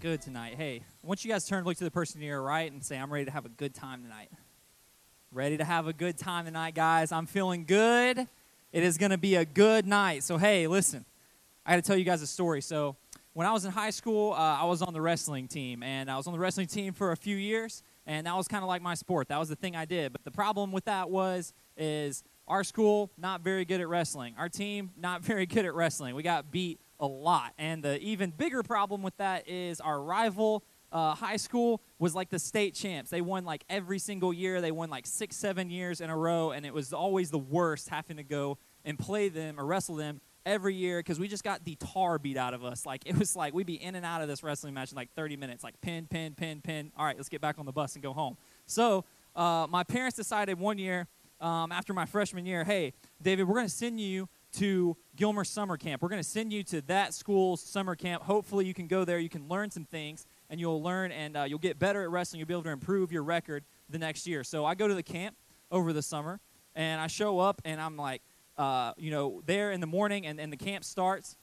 good 0.00 0.22
tonight. 0.22 0.54
Hey, 0.56 0.82
once 1.02 1.24
you 1.24 1.30
guys 1.30 1.44
turn, 1.44 1.64
look 1.64 1.76
to 1.78 1.82
the 1.82 1.90
person 1.90 2.20
to 2.20 2.26
your 2.26 2.40
right 2.40 2.70
and 2.70 2.84
say, 2.84 2.96
I'm 2.96 3.12
ready 3.12 3.24
to 3.24 3.32
have 3.32 3.44
a 3.46 3.48
good 3.48 3.74
time 3.74 4.02
tonight. 4.02 4.30
Ready 5.32 5.56
to 5.56 5.64
have 5.64 5.88
a 5.88 5.92
good 5.92 6.16
time 6.16 6.44
tonight, 6.44 6.76
guys. 6.76 7.10
I'm 7.10 7.26
feeling 7.26 7.64
good. 7.64 8.16
It 8.72 8.82
is 8.84 8.96
going 8.96 9.10
to 9.10 9.18
be 9.18 9.34
a 9.34 9.44
good 9.44 9.88
night. 9.88 10.22
So, 10.22 10.38
hey, 10.38 10.68
listen, 10.68 11.04
I 11.66 11.72
got 11.72 11.82
to 11.82 11.82
tell 11.82 11.96
you 11.96 12.04
guys 12.04 12.22
a 12.22 12.28
story. 12.28 12.60
So, 12.60 12.94
when 13.32 13.44
I 13.44 13.52
was 13.52 13.64
in 13.64 13.72
high 13.72 13.90
school, 13.90 14.32
uh, 14.34 14.58
I 14.60 14.64
was 14.66 14.82
on 14.82 14.92
the 14.92 15.00
wrestling 15.00 15.48
team, 15.48 15.82
and 15.82 16.08
I 16.08 16.16
was 16.16 16.28
on 16.28 16.32
the 16.32 16.38
wrestling 16.38 16.68
team 16.68 16.92
for 16.92 17.10
a 17.10 17.16
few 17.16 17.36
years, 17.36 17.82
and 18.06 18.26
that 18.28 18.36
was 18.36 18.46
kind 18.46 18.62
of 18.62 18.68
like 18.68 18.82
my 18.82 18.94
sport. 18.94 19.28
That 19.28 19.38
was 19.40 19.48
the 19.48 19.56
thing 19.56 19.74
I 19.74 19.84
did. 19.84 20.12
But 20.12 20.22
the 20.22 20.30
problem 20.30 20.70
with 20.70 20.84
that 20.84 21.10
was, 21.10 21.52
is 21.76 22.22
our 22.46 22.62
school 22.62 23.10
not 23.18 23.40
very 23.40 23.64
good 23.64 23.80
at 23.80 23.88
wrestling. 23.88 24.34
Our 24.38 24.48
team 24.48 24.92
not 24.96 25.22
very 25.22 25.46
good 25.46 25.64
at 25.64 25.74
wrestling. 25.74 26.14
We 26.14 26.22
got 26.22 26.52
beat 26.52 26.78
a 27.00 27.06
lot. 27.06 27.52
And 27.58 27.82
the 27.82 27.98
even 28.00 28.30
bigger 28.30 28.62
problem 28.62 29.02
with 29.02 29.16
that 29.18 29.48
is 29.48 29.80
our 29.80 30.00
rival 30.00 30.62
uh, 30.90 31.14
high 31.14 31.36
school 31.36 31.82
was 31.98 32.14
like 32.14 32.30
the 32.30 32.38
state 32.38 32.74
champs. 32.74 33.10
They 33.10 33.20
won 33.20 33.44
like 33.44 33.62
every 33.68 33.98
single 33.98 34.32
year. 34.32 34.60
They 34.60 34.70
won 34.72 34.88
like 34.88 35.06
six, 35.06 35.36
seven 35.36 35.68
years 35.70 36.00
in 36.00 36.08
a 36.08 36.16
row, 36.16 36.52
and 36.52 36.64
it 36.64 36.72
was 36.72 36.94
always 36.94 37.30
the 37.30 37.38
worst 37.38 37.90
having 37.90 38.16
to 38.16 38.22
go 38.22 38.56
and 38.86 38.98
play 38.98 39.28
them 39.28 39.60
or 39.60 39.66
wrestle 39.66 39.96
them 39.96 40.20
every 40.46 40.74
year 40.74 41.00
because 41.00 41.18
we 41.20 41.28
just 41.28 41.44
got 41.44 41.62
the 41.66 41.74
tar 41.76 42.18
beat 42.18 42.38
out 42.38 42.54
of 42.54 42.64
us. 42.64 42.86
Like 42.86 43.02
it 43.06 43.18
was 43.18 43.36
like 43.36 43.52
we'd 43.52 43.66
be 43.66 43.74
in 43.74 43.96
and 43.96 44.06
out 44.06 44.22
of 44.22 44.28
this 44.28 44.42
wrestling 44.42 44.72
match 44.72 44.90
in 44.90 44.96
like 44.96 45.12
30 45.14 45.36
minutes, 45.36 45.62
like 45.62 45.78
pin, 45.82 46.06
pin, 46.08 46.34
pin, 46.34 46.62
pin. 46.62 46.90
All 46.96 47.04
right, 47.04 47.16
let's 47.16 47.28
get 47.28 47.42
back 47.42 47.58
on 47.58 47.66
the 47.66 47.72
bus 47.72 47.94
and 47.94 48.02
go 48.02 48.14
home. 48.14 48.38
So 48.66 49.04
uh, 49.36 49.66
my 49.68 49.82
parents 49.84 50.16
decided 50.16 50.58
one 50.58 50.78
year 50.78 51.06
um, 51.38 51.70
after 51.70 51.92
my 51.92 52.06
freshman 52.06 52.46
year, 52.46 52.64
hey, 52.64 52.94
David, 53.20 53.46
we're 53.46 53.54
going 53.56 53.66
to 53.66 53.72
send 53.72 54.00
you 54.00 54.26
to 54.54 54.96
Gilmer 55.16 55.44
Summer 55.44 55.76
Camp. 55.76 56.02
We're 56.02 56.08
going 56.08 56.22
to 56.22 56.28
send 56.28 56.52
you 56.52 56.62
to 56.64 56.80
that 56.82 57.12
school's 57.12 57.60
summer 57.60 57.94
camp. 57.94 58.22
Hopefully, 58.22 58.64
you 58.66 58.74
can 58.74 58.86
go 58.86 59.04
there. 59.04 59.18
You 59.18 59.28
can 59.28 59.46
learn 59.48 59.70
some 59.70 59.84
things, 59.84 60.26
and 60.48 60.58
you'll 60.58 60.82
learn 60.82 61.12
and 61.12 61.36
uh, 61.36 61.42
you'll 61.42 61.58
get 61.58 61.78
better 61.78 62.02
at 62.02 62.10
wrestling. 62.10 62.38
You'll 62.38 62.48
be 62.48 62.54
able 62.54 62.62
to 62.64 62.70
improve 62.70 63.12
your 63.12 63.24
record 63.24 63.64
the 63.90 63.98
next 63.98 64.26
year. 64.26 64.44
So 64.44 64.64
I 64.64 64.74
go 64.74 64.88
to 64.88 64.94
the 64.94 65.02
camp 65.02 65.36
over 65.70 65.92
the 65.92 66.02
summer, 66.02 66.40
and 66.74 67.00
I 67.00 67.06
show 67.08 67.38
up, 67.38 67.60
and 67.64 67.80
I'm 67.80 67.96
like, 67.96 68.22
uh, 68.56 68.92
you 68.96 69.10
know, 69.10 69.42
there 69.46 69.70
in 69.70 69.80
the 69.80 69.86
morning, 69.86 70.26
and, 70.26 70.40
and 70.40 70.52
the 70.52 70.56
camp 70.56 70.84
starts, 70.84 71.36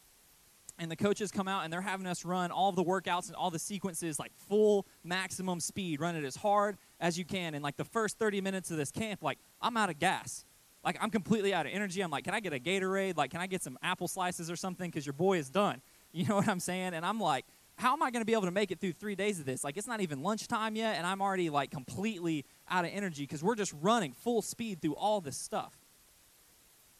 and 0.79 0.89
the 0.89 0.95
coaches 0.95 1.31
come 1.31 1.47
out, 1.47 1.63
and 1.63 1.71
they're 1.71 1.81
having 1.81 2.07
us 2.07 2.25
run 2.25 2.51
all 2.51 2.71
the 2.71 2.83
workouts 2.83 3.27
and 3.27 3.35
all 3.35 3.51
the 3.51 3.59
sequences 3.59 4.17
like 4.17 4.31
full 4.49 4.85
maximum 5.03 5.59
speed, 5.59 6.01
run 6.01 6.15
it 6.15 6.25
as 6.25 6.35
hard 6.35 6.77
as 6.99 7.17
you 7.17 7.23
can. 7.23 7.53
And 7.53 7.63
like 7.63 7.77
the 7.77 7.85
first 7.85 8.17
30 8.17 8.41
minutes 8.41 8.71
of 8.71 8.77
this 8.77 8.91
camp, 8.91 9.23
like 9.23 9.37
I'm 9.61 9.77
out 9.77 9.89
of 9.89 9.99
gas 9.99 10.43
like, 10.85 10.99
I'm 11.01 11.09
completely 11.09 11.51
out 11.53 11.65
of 11.65 11.71
energy. 11.73 12.01
I'm 12.01 12.11
like, 12.11 12.25
can 12.25 12.35
I 12.35 12.39
get 12.39 12.53
a 12.53 12.59
Gatorade? 12.59 13.17
Like, 13.17 13.31
can 13.31 13.41
I 13.41 13.47
get 13.47 13.63
some 13.63 13.75
apple 13.81 14.07
slices 14.07 14.51
or 14.51 14.55
something? 14.55 14.87
Because 14.87 15.03
your 15.03 15.13
boy 15.13 15.39
is 15.39 15.49
done. 15.49 15.81
You 16.15 16.25
know 16.25 16.37
what 16.37 16.47
I'm 16.47 16.61
saying? 16.61 16.93
And 16.93 17.05
I'm 17.05 17.19
like, 17.19 17.43
how 17.77 17.91
am 17.91 18.01
I 18.01 18.09
going 18.09 18.21
to 18.21 18.25
be 18.25 18.31
able 18.31 18.43
to 18.45 18.51
make 18.51 18.71
it 18.71 18.79
through 18.79 18.93
three 18.93 19.15
days 19.15 19.37
of 19.37 19.45
this? 19.45 19.65
Like, 19.65 19.75
it's 19.75 19.85
not 19.85 19.99
even 19.99 20.23
lunchtime 20.23 20.77
yet, 20.77 20.95
and 20.95 21.05
I'm 21.05 21.21
already 21.21 21.49
like 21.49 21.71
completely 21.71 22.45
out 22.69 22.85
of 22.85 22.91
energy 22.93 23.23
because 23.23 23.43
we're 23.43 23.55
just 23.57 23.73
running 23.81 24.13
full 24.13 24.41
speed 24.41 24.81
through 24.81 24.95
all 24.95 25.19
this 25.19 25.35
stuff. 25.35 25.75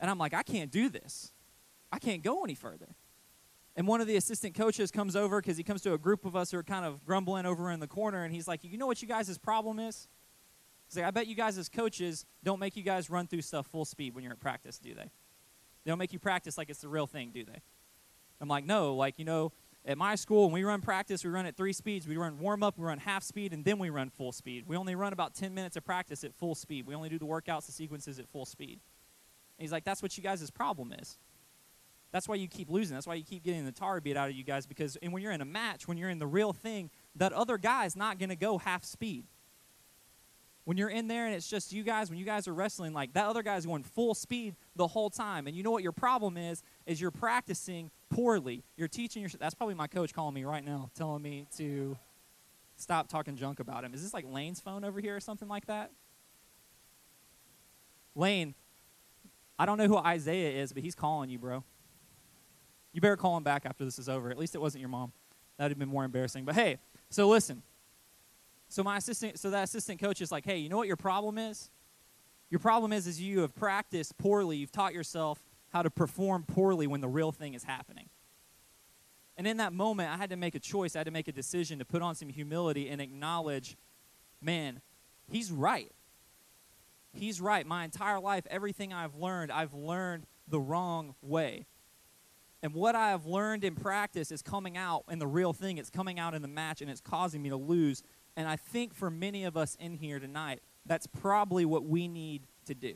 And 0.01 0.11
I'm 0.11 0.17
like, 0.17 0.33
I 0.33 0.43
can't 0.43 0.69
do 0.69 0.89
this. 0.89 1.31
I 1.93 1.97
can't 1.97 2.23
go 2.23 2.43
any 2.43 2.55
further. 2.55 2.89
And 3.77 3.87
one 3.87 4.01
of 4.01 4.07
the 4.07 4.17
assistant 4.17 4.53
coaches 4.53 4.91
comes 4.91 5.15
over 5.15 5.39
because 5.41 5.55
he 5.55 5.63
comes 5.63 5.81
to 5.83 5.93
a 5.93 5.97
group 5.97 6.25
of 6.25 6.35
us 6.35 6.51
who 6.51 6.57
are 6.57 6.63
kind 6.63 6.83
of 6.83 7.01
grumbling 7.05 7.45
over 7.45 7.71
in 7.71 7.79
the 7.79 7.87
corner, 7.87 8.25
and 8.25 8.33
he's 8.33 8.49
like, 8.49 8.65
You 8.65 8.77
know 8.77 8.87
what 8.87 9.01
you 9.01 9.07
guys' 9.07 9.37
problem 9.37 9.79
is? 9.79 10.09
He's 10.87 10.97
like, 10.97 11.05
I 11.05 11.11
bet 11.11 11.27
you 11.27 11.35
guys 11.35 11.57
as 11.57 11.67
coaches 11.67 12.25
don't 12.43 12.59
make 12.59 12.75
you 12.75 12.83
guys 12.83 13.09
run 13.09 13.27
through 13.27 13.41
stuff 13.41 13.67
full 13.67 13.85
speed 13.85 14.13
when 14.13 14.23
you're 14.23 14.33
at 14.33 14.39
practice, 14.39 14.77
do 14.77 14.93
they? 14.93 15.03
They 15.03 15.91
don't 15.91 15.97
make 15.97 16.13
you 16.13 16.19
practice 16.19 16.57
like 16.57 16.69
it's 16.69 16.81
the 16.81 16.87
real 16.87 17.07
thing, 17.07 17.31
do 17.33 17.43
they? 17.43 17.61
I'm 18.41 18.47
like, 18.47 18.65
no, 18.65 18.95
like, 18.95 19.15
you 19.17 19.25
know, 19.25 19.51
at 19.85 19.97
my 19.97 20.15
school, 20.15 20.43
when 20.45 20.51
we 20.53 20.63
run 20.63 20.81
practice, 20.81 21.23
we 21.23 21.29
run 21.29 21.45
at 21.45 21.55
three 21.55 21.71
speeds. 21.73 22.07
We 22.07 22.17
run 22.17 22.39
warm 22.39 22.63
up, 22.63 22.77
we 22.79 22.83
run 22.85 22.97
half 22.97 23.23
speed, 23.23 23.53
and 23.53 23.63
then 23.63 23.77
we 23.77 23.91
run 23.91 24.09
full 24.09 24.31
speed. 24.31 24.63
We 24.67 24.75
only 24.77 24.95
run 24.95 25.13
about 25.13 25.35
10 25.35 25.53
minutes 25.53 25.77
of 25.77 25.85
practice 25.85 26.23
at 26.23 26.33
full 26.33 26.55
speed. 26.55 26.87
We 26.87 26.95
only 26.95 27.07
do 27.07 27.19
the 27.19 27.25
workouts, 27.25 27.67
the 27.67 27.71
sequences 27.71 28.17
at 28.17 28.27
full 28.27 28.45
speed. 28.47 28.79
And 29.59 29.63
he's 29.63 29.71
like, 29.71 29.83
that's 29.83 30.01
what 30.01 30.17
you 30.17 30.23
guys' 30.23 30.49
problem 30.49 30.93
is. 30.99 31.17
That's 32.11 32.27
why 32.27 32.35
you 32.35 32.47
keep 32.47 32.69
losing. 32.69 32.95
That's 32.95 33.05
why 33.05 33.13
you 33.15 33.23
keep 33.23 33.43
getting 33.43 33.65
the 33.65 33.71
tar 33.71 34.01
beat 34.01 34.17
out 34.17 34.29
of 34.29 34.35
you 34.35 34.43
guys 34.43 34.65
because 34.65 34.95
and 34.97 35.11
when 35.13 35.21
you're 35.21 35.33
in 35.33 35.41
a 35.41 35.45
match, 35.45 35.87
when 35.87 35.97
you're 35.97 36.09
in 36.09 36.19
the 36.19 36.27
real 36.27 36.51
thing, 36.53 36.89
that 37.15 37.31
other 37.33 37.57
guy's 37.57 37.95
not 37.95 38.17
going 38.19 38.29
to 38.29 38.35
go 38.35 38.57
half 38.57 38.83
speed. 38.83 39.25
When 40.65 40.77
you're 40.77 40.89
in 40.89 41.07
there 41.07 41.27
and 41.27 41.35
it's 41.35 41.47
just 41.47 41.71
you 41.71 41.83
guys, 41.83 42.09
when 42.09 42.17
you 42.17 42.25
guys 42.25 42.47
are 42.47 42.53
wrestling, 42.53 42.91
like 42.91 43.13
that 43.13 43.27
other 43.27 43.43
guy's 43.43 43.67
going 43.67 43.83
full 43.83 44.15
speed 44.15 44.55
the 44.75 44.87
whole 44.87 45.11
time. 45.11 45.45
And 45.45 45.55
you 45.55 45.61
know 45.61 45.69
what 45.71 45.83
your 45.83 45.91
problem 45.91 46.37
is? 46.37 46.63
Is 46.87 46.99
you're 46.99 47.11
practicing 47.11 47.91
poorly. 48.09 48.63
You're 48.75 48.87
teaching 48.87 49.21
yourself. 49.21 49.39
That's 49.39 49.53
probably 49.53 49.75
my 49.75 49.85
coach 49.85 50.11
calling 50.11 50.33
me 50.33 50.43
right 50.43 50.63
now, 50.65 50.89
telling 50.95 51.21
me 51.21 51.45
to 51.57 51.95
stop 52.77 53.07
talking 53.09 53.35
junk 53.35 53.59
about 53.59 53.83
him. 53.83 53.93
Is 53.93 54.01
this 54.01 54.13
like 54.13 54.25
Lane's 54.27 54.59
phone 54.59 54.83
over 54.83 54.99
here 54.99 55.15
or 55.15 55.19
something 55.19 55.47
like 55.47 55.67
that? 55.67 55.91
Lane, 58.15 58.55
I 59.59 59.67
don't 59.67 59.77
know 59.77 59.87
who 59.87 59.97
Isaiah 59.97 60.63
is, 60.63 60.73
but 60.73 60.81
he's 60.81 60.95
calling 60.95 61.29
you, 61.29 61.37
bro. 61.37 61.63
You 62.91 63.01
better 63.01 63.17
call 63.17 63.37
him 63.37 63.43
back 63.43 63.67
after 63.67 63.85
this 63.85 63.99
is 63.99 64.09
over. 64.09 64.31
At 64.31 64.37
least 64.37 64.55
it 64.55 64.59
wasn't 64.61 64.79
your 64.79 64.89
mom. 64.89 65.11
That 65.57 65.65
would 65.65 65.71
have 65.71 65.79
been 65.79 65.89
more 65.89 66.05
embarrassing. 66.05 66.43
But 66.43 66.55
hey, 66.55 66.79
so 67.11 67.29
listen. 67.29 67.61
So 68.75 68.83
my 68.83 68.97
assistant, 68.97 69.39
so 69.39 69.51
that 69.51 69.63
assistant 69.63 70.01
coach 70.01 70.19
is 70.19 70.33
like, 70.33 70.43
hey, 70.43 70.57
you 70.57 70.67
know 70.67 70.75
what 70.75 70.87
your 70.89 70.97
problem 70.97 71.37
is? 71.37 71.69
Your 72.49 72.59
problem 72.59 72.91
is 72.91 73.07
is 73.07 73.21
you 73.21 73.39
have 73.39 73.55
practiced 73.55 74.17
poorly. 74.17 74.57
You've 74.57 74.73
taught 74.73 74.93
yourself 74.93 75.39
how 75.71 75.81
to 75.81 75.89
perform 75.89 76.43
poorly 76.43 76.85
when 76.85 76.99
the 76.99 77.07
real 77.07 77.31
thing 77.31 77.53
is 77.53 77.63
happening. 77.63 78.09
And 79.37 79.47
in 79.47 79.55
that 79.57 79.71
moment, 79.71 80.11
I 80.11 80.17
had 80.17 80.29
to 80.31 80.35
make 80.35 80.55
a 80.55 80.59
choice. 80.59 80.93
I 80.93 80.99
had 80.99 81.05
to 81.05 81.11
make 81.11 81.29
a 81.29 81.31
decision 81.31 81.79
to 81.79 81.85
put 81.85 82.01
on 82.01 82.15
some 82.15 82.27
humility 82.27 82.89
and 82.89 82.99
acknowledge, 82.99 83.77
man, 84.41 84.81
he's 85.31 85.53
right. 85.53 85.89
He's 87.13 87.39
right. 87.39 87.65
My 87.65 87.85
entire 87.85 88.19
life, 88.19 88.45
everything 88.51 88.91
I've 88.91 89.15
learned, 89.15 89.53
I've 89.53 89.73
learned 89.73 90.25
the 90.49 90.59
wrong 90.59 91.15
way. 91.21 91.65
And 92.61 92.73
what 92.73 92.93
I 92.93 93.11
have 93.11 93.25
learned 93.25 93.63
in 93.63 93.73
practice 93.75 94.33
is 94.33 94.41
coming 94.41 94.75
out 94.75 95.05
in 95.09 95.19
the 95.19 95.27
real 95.27 95.53
thing. 95.53 95.77
It's 95.77 95.89
coming 95.89 96.19
out 96.19 96.33
in 96.33 96.41
the 96.41 96.47
match, 96.49 96.81
and 96.81 96.91
it's 96.91 96.99
causing 96.99 97.41
me 97.41 97.47
to 97.47 97.55
lose 97.55 98.03
and 98.37 98.47
I 98.47 98.55
think 98.57 98.93
for 98.93 99.09
many 99.09 99.43
of 99.45 99.55
us 99.55 99.75
in 99.79 99.93
here 99.93 100.19
tonight, 100.19 100.61
that's 100.85 101.07
probably 101.07 101.65
what 101.65 101.83
we 101.85 102.07
need 102.07 102.43
to 102.65 102.73
do. 102.73 102.93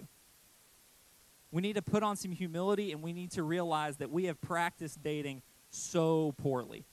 We 1.52 1.62
need 1.62 1.74
to 1.78 1.82
put 1.82 2.04
on 2.04 2.16
some 2.18 2.32
humility 2.32 2.92
and 2.92 3.02
we 3.02 3.14
need 3.14 3.32
to 3.32 3.44
realize 3.44 3.98
that 3.98 4.12
we 4.12 4.26
have 4.26 4.40
practiced 4.42 5.02
dating 5.02 5.42
so 5.72 6.34
poorly. 6.38 6.86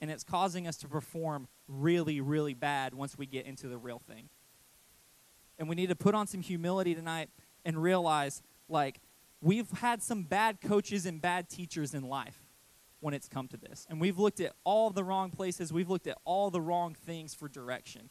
And 0.00 0.10
it's 0.10 0.24
causing 0.24 0.66
us 0.66 0.76
to 0.78 0.88
perform 0.88 1.46
really, 1.68 2.20
really 2.20 2.54
bad 2.54 2.94
once 2.94 3.16
we 3.16 3.26
get 3.26 3.46
into 3.46 3.68
the 3.68 3.78
real 3.78 4.00
thing. 4.08 4.28
And 5.58 5.68
we 5.68 5.76
need 5.76 5.90
to 5.90 5.94
put 5.94 6.14
on 6.14 6.26
some 6.26 6.40
humility 6.40 6.94
tonight 6.94 7.28
and 7.64 7.80
realize 7.80 8.42
like, 8.68 9.00
we've 9.40 9.70
had 9.78 10.02
some 10.02 10.22
bad 10.22 10.60
coaches 10.60 11.04
and 11.06 11.20
bad 11.20 11.48
teachers 11.48 11.94
in 11.94 12.04
life 12.08 12.41
when 13.02 13.12
it's 13.14 13.28
come 13.28 13.48
to 13.48 13.56
this. 13.56 13.86
And 13.90 14.00
we've 14.00 14.18
looked 14.18 14.40
at 14.40 14.52
all 14.64 14.90
the 14.90 15.04
wrong 15.04 15.30
places, 15.30 15.72
we've 15.72 15.90
looked 15.90 16.06
at 16.06 16.16
all 16.24 16.50
the 16.50 16.60
wrong 16.60 16.94
things 17.04 17.34
for 17.34 17.48
direction. 17.48 18.08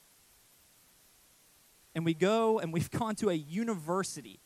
And 1.96 2.06
we 2.06 2.14
go 2.14 2.60
and 2.60 2.72
we've 2.72 2.92
gone 2.92 3.16
to 3.16 3.30
a 3.30 3.34
university 3.34 4.40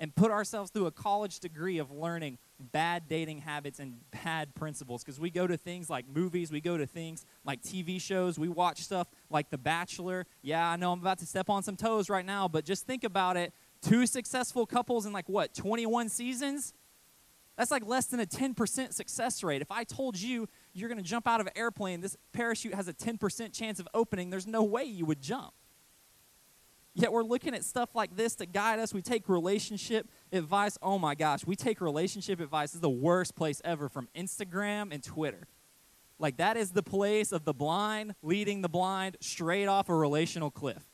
and 0.00 0.12
put 0.14 0.32
ourselves 0.32 0.72
through 0.72 0.86
a 0.86 0.90
college 0.90 1.38
degree 1.38 1.78
of 1.78 1.92
learning 1.92 2.36
bad 2.72 3.04
dating 3.08 3.38
habits 3.38 3.78
and 3.78 3.94
bad 4.24 4.52
principles 4.56 5.04
because 5.04 5.20
we 5.20 5.30
go 5.30 5.46
to 5.46 5.56
things 5.56 5.88
like 5.88 6.04
movies, 6.12 6.50
we 6.50 6.60
go 6.60 6.76
to 6.76 6.86
things 6.86 7.24
like 7.44 7.62
TV 7.62 8.00
shows, 8.00 8.36
we 8.38 8.48
watch 8.48 8.80
stuff 8.82 9.06
like 9.30 9.50
The 9.50 9.58
Bachelor. 9.58 10.26
Yeah, 10.42 10.68
I 10.68 10.74
know 10.74 10.90
I'm 10.92 11.00
about 11.00 11.18
to 11.20 11.26
step 11.26 11.48
on 11.48 11.62
some 11.62 11.76
toes 11.76 12.10
right 12.10 12.26
now, 12.26 12.48
but 12.48 12.64
just 12.64 12.88
think 12.88 13.04
about 13.04 13.36
it. 13.36 13.52
Two 13.82 14.04
successful 14.04 14.66
couples 14.66 15.06
in 15.06 15.12
like 15.12 15.28
what, 15.28 15.54
21 15.54 16.08
seasons? 16.08 16.74
That's 17.56 17.70
like 17.70 17.86
less 17.86 18.06
than 18.06 18.20
a 18.20 18.26
10% 18.26 18.92
success 18.92 19.44
rate. 19.44 19.62
If 19.62 19.70
I 19.70 19.84
told 19.84 20.18
you 20.18 20.48
you're 20.72 20.88
going 20.88 21.00
to 21.02 21.08
jump 21.08 21.28
out 21.28 21.40
of 21.40 21.46
an 21.46 21.52
airplane, 21.54 22.00
this 22.00 22.16
parachute 22.32 22.74
has 22.74 22.88
a 22.88 22.92
10% 22.94 23.52
chance 23.52 23.78
of 23.78 23.88
opening, 23.94 24.30
there's 24.30 24.46
no 24.46 24.64
way 24.64 24.84
you 24.84 25.06
would 25.06 25.20
jump. 25.20 25.52
Yet 26.96 27.10
we're 27.10 27.24
looking 27.24 27.54
at 27.54 27.64
stuff 27.64 27.94
like 27.96 28.14
this 28.16 28.36
to 28.36 28.46
guide 28.46 28.78
us. 28.78 28.94
We 28.94 29.02
take 29.02 29.28
relationship 29.28 30.08
advice. 30.32 30.78
Oh 30.80 30.96
my 30.98 31.14
gosh, 31.16 31.44
we 31.44 31.56
take 31.56 31.80
relationship 31.80 32.38
advice. 32.40 32.70
This 32.70 32.76
is 32.76 32.80
the 32.82 32.90
worst 32.90 33.34
place 33.34 33.60
ever 33.64 33.88
from 33.88 34.08
Instagram 34.16 34.92
and 34.92 35.02
Twitter. 35.02 35.46
Like, 36.20 36.36
that 36.36 36.56
is 36.56 36.70
the 36.70 36.82
place 36.84 37.32
of 37.32 37.44
the 37.44 37.52
blind 37.52 38.14
leading 38.22 38.62
the 38.62 38.68
blind 38.68 39.16
straight 39.20 39.66
off 39.66 39.88
a 39.88 39.94
relational 39.94 40.48
cliff. 40.50 40.84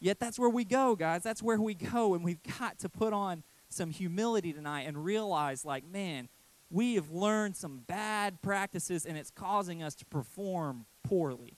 Yet 0.00 0.18
that's 0.18 0.38
where 0.38 0.48
we 0.48 0.64
go, 0.64 0.96
guys. 0.96 1.22
That's 1.22 1.42
where 1.42 1.60
we 1.60 1.74
go, 1.74 2.14
and 2.14 2.24
we've 2.24 2.42
got 2.58 2.78
to 2.78 2.88
put 2.88 3.12
on 3.12 3.42
some 3.70 3.90
humility 3.90 4.52
tonight 4.52 4.82
and 4.82 5.04
realize, 5.04 5.64
like, 5.64 5.84
man, 5.90 6.28
we 6.70 6.94
have 6.94 7.10
learned 7.10 7.56
some 7.56 7.78
bad 7.86 8.40
practices 8.42 9.06
and 9.06 9.16
it's 9.16 9.30
causing 9.30 9.82
us 9.82 9.94
to 9.96 10.04
perform 10.06 10.86
poorly. 11.02 11.56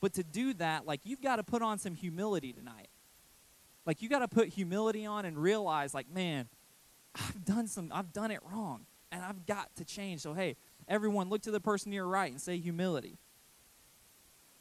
But 0.00 0.12
to 0.14 0.22
do 0.22 0.54
that, 0.54 0.86
like, 0.86 1.00
you've 1.04 1.22
got 1.22 1.36
to 1.36 1.42
put 1.42 1.62
on 1.62 1.78
some 1.78 1.94
humility 1.94 2.52
tonight. 2.52 2.88
Like, 3.86 4.02
you 4.02 4.08
got 4.08 4.20
to 4.20 4.28
put 4.28 4.48
humility 4.48 5.06
on 5.06 5.24
and 5.24 5.36
realize, 5.38 5.94
like, 5.94 6.08
man, 6.12 6.48
I've 7.14 7.44
done 7.44 7.66
some, 7.66 7.90
I've 7.92 8.12
done 8.12 8.30
it 8.30 8.40
wrong 8.52 8.86
and 9.12 9.22
I've 9.24 9.46
got 9.46 9.74
to 9.76 9.84
change. 9.84 10.20
So, 10.22 10.34
hey, 10.34 10.56
everyone, 10.88 11.28
look 11.28 11.42
to 11.42 11.50
the 11.50 11.60
person 11.60 11.90
to 11.90 11.94
your 11.96 12.06
right 12.06 12.30
and 12.30 12.40
say 12.40 12.56
humility. 12.58 13.18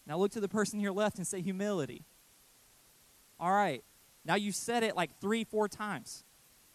Now, 0.06 0.18
look 0.18 0.32
to 0.34 0.40
the 0.42 0.50
person 0.50 0.80
to 0.80 0.84
your 0.84 0.92
left 0.92 1.18
and 1.18 1.26
say 1.26 1.42
humility. 1.42 2.04
All 3.40 3.52
right. 3.52 3.84
Now, 4.26 4.36
you've 4.36 4.56
said 4.56 4.84
it 4.84 4.96
like 4.96 5.20
three, 5.20 5.44
four 5.44 5.68
times. 5.68 6.24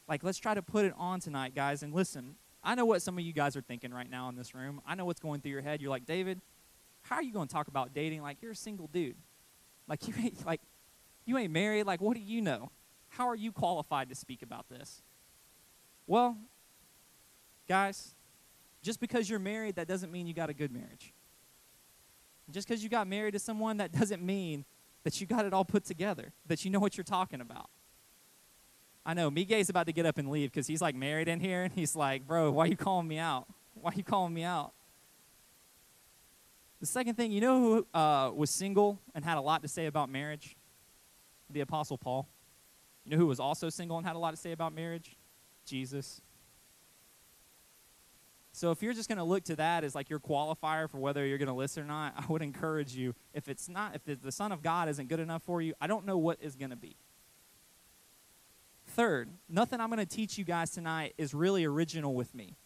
Like, 0.08 0.24
let's 0.24 0.38
try 0.38 0.54
to 0.54 0.62
put 0.62 0.86
it 0.86 0.94
on 0.96 1.20
tonight, 1.20 1.54
guys. 1.54 1.82
And 1.82 1.94
listen, 1.94 2.36
I 2.64 2.74
know 2.74 2.86
what 2.86 3.02
some 3.02 3.18
of 3.18 3.24
you 3.24 3.34
guys 3.34 3.56
are 3.56 3.60
thinking 3.60 3.92
right 3.92 4.08
now 4.08 4.30
in 4.30 4.36
this 4.36 4.54
room. 4.54 4.80
I 4.86 4.94
know 4.94 5.04
what's 5.04 5.20
going 5.20 5.42
through 5.42 5.52
your 5.52 5.60
head. 5.60 5.82
You're 5.82 5.90
like, 5.90 6.06
David, 6.06 6.40
how 7.02 7.16
are 7.16 7.22
you 7.22 7.32
going 7.32 7.46
to 7.46 7.52
talk 7.52 7.68
about 7.68 7.92
dating? 7.92 8.22
Like, 8.22 8.38
you're 8.40 8.52
a 8.52 8.56
single 8.56 8.86
dude. 8.90 9.16
Like, 9.86 10.08
you 10.08 10.14
ain't, 10.18 10.44
like, 10.46 10.62
you 11.26 11.36
ain't 11.36 11.52
married. 11.52 11.84
Like, 11.84 12.00
what 12.00 12.14
do 12.14 12.22
you 12.22 12.40
know? 12.40 12.70
How 13.10 13.26
are 13.28 13.36
you 13.36 13.52
qualified 13.52 14.08
to 14.08 14.14
speak 14.14 14.40
about 14.40 14.68
this? 14.70 15.02
Well, 16.06 16.38
guys, 17.68 18.14
just 18.82 19.00
because 19.00 19.28
you're 19.28 19.38
married, 19.38 19.76
that 19.76 19.86
doesn't 19.88 20.10
mean 20.10 20.26
you 20.26 20.32
got 20.32 20.48
a 20.48 20.54
good 20.54 20.72
marriage. 20.72 21.12
Just 22.50 22.66
because 22.66 22.82
you 22.82 22.88
got 22.88 23.06
married 23.06 23.32
to 23.34 23.38
someone, 23.38 23.76
that 23.76 23.92
doesn't 23.92 24.22
mean 24.24 24.64
that 25.04 25.20
you 25.20 25.26
got 25.26 25.44
it 25.44 25.52
all 25.52 25.66
put 25.66 25.84
together, 25.84 26.32
that 26.46 26.64
you 26.64 26.70
know 26.70 26.80
what 26.80 26.96
you're 26.96 27.04
talking 27.04 27.42
about. 27.42 27.68
I 29.08 29.14
know 29.14 29.30
Miguel's 29.30 29.70
about 29.70 29.86
to 29.86 29.92
get 29.94 30.04
up 30.04 30.18
and 30.18 30.28
leave 30.30 30.52
because 30.52 30.66
he's 30.66 30.82
like 30.82 30.94
married 30.94 31.28
in 31.28 31.40
here, 31.40 31.62
and 31.62 31.72
he's 31.72 31.96
like, 31.96 32.26
"Bro, 32.26 32.50
why 32.52 32.66
you 32.66 32.76
calling 32.76 33.08
me 33.08 33.16
out? 33.16 33.46
Why 33.80 33.90
you 33.96 34.04
calling 34.04 34.34
me 34.34 34.44
out?" 34.44 34.72
The 36.80 36.84
second 36.86 37.14
thing, 37.14 37.32
you 37.32 37.40
know 37.40 37.58
who 37.58 37.86
uh, 37.98 38.30
was 38.34 38.50
single 38.50 38.98
and 39.14 39.24
had 39.24 39.38
a 39.38 39.40
lot 39.40 39.62
to 39.62 39.68
say 39.68 39.86
about 39.86 40.10
marriage? 40.10 40.56
The 41.48 41.60
Apostle 41.60 41.96
Paul. 41.96 42.28
You 43.06 43.12
know 43.12 43.16
who 43.16 43.26
was 43.26 43.40
also 43.40 43.70
single 43.70 43.96
and 43.96 44.06
had 44.06 44.14
a 44.14 44.18
lot 44.18 44.32
to 44.32 44.36
say 44.36 44.52
about 44.52 44.74
marriage? 44.74 45.16
Jesus. 45.64 46.20
So 48.52 48.72
if 48.72 48.82
you're 48.82 48.92
just 48.92 49.08
going 49.08 49.18
to 49.18 49.24
look 49.24 49.42
to 49.44 49.56
that 49.56 49.84
as 49.84 49.94
like 49.94 50.10
your 50.10 50.20
qualifier 50.20 50.88
for 50.88 50.98
whether 50.98 51.24
you're 51.24 51.38
going 51.38 51.48
to 51.48 51.54
listen 51.54 51.82
or 51.82 51.86
not, 51.86 52.12
I 52.14 52.26
would 52.30 52.42
encourage 52.42 52.94
you 52.94 53.14
if 53.32 53.48
it's 53.48 53.70
not 53.70 53.94
if 54.06 54.20
the 54.20 54.30
Son 54.32 54.52
of 54.52 54.62
God 54.62 54.86
isn't 54.90 55.08
good 55.08 55.20
enough 55.20 55.42
for 55.44 55.62
you, 55.62 55.72
I 55.80 55.86
don't 55.86 56.04
know 56.04 56.18
what 56.18 56.36
is 56.42 56.56
going 56.56 56.70
to 56.70 56.76
be 56.76 56.94
third, 58.98 59.28
nothing 59.48 59.80
I'm 59.80 59.90
going 59.90 60.00
to 60.04 60.16
teach 60.16 60.38
you 60.38 60.44
guys 60.44 60.70
tonight 60.70 61.14
is 61.16 61.32
really 61.32 61.64
original 61.64 62.14
with 62.14 62.34
me. 62.34 62.56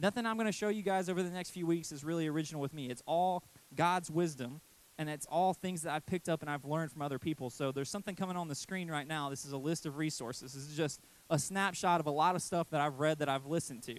Nothing 0.00 0.24
I'm 0.24 0.36
going 0.36 0.46
to 0.46 0.52
show 0.52 0.68
you 0.68 0.82
guys 0.82 1.08
over 1.08 1.24
the 1.24 1.28
next 1.28 1.50
few 1.50 1.66
weeks 1.66 1.90
is 1.90 2.04
really 2.04 2.28
original 2.28 2.60
with 2.62 2.72
me. 2.72 2.86
It's 2.88 3.02
all 3.04 3.42
God's 3.74 4.12
wisdom, 4.12 4.60
and 4.96 5.10
it's 5.10 5.26
all 5.26 5.54
things 5.54 5.82
that 5.82 5.92
I've 5.92 6.06
picked 6.06 6.28
up 6.28 6.40
and 6.40 6.48
I've 6.48 6.64
learned 6.64 6.92
from 6.92 7.02
other 7.02 7.18
people. 7.18 7.50
So 7.50 7.72
there's 7.72 7.90
something 7.90 8.14
coming 8.14 8.36
on 8.36 8.46
the 8.46 8.54
screen 8.54 8.88
right 8.88 9.08
now. 9.08 9.28
This 9.28 9.44
is 9.44 9.50
a 9.50 9.56
list 9.56 9.86
of 9.86 9.96
resources. 9.96 10.52
This 10.52 10.62
is 10.68 10.76
just 10.76 11.00
a 11.30 11.38
snapshot 11.38 11.98
of 11.98 12.06
a 12.06 12.12
lot 12.12 12.36
of 12.36 12.42
stuff 12.42 12.70
that 12.70 12.80
I've 12.80 13.00
read 13.00 13.18
that 13.18 13.28
I've 13.28 13.44
listened 13.46 13.82
to. 13.84 13.96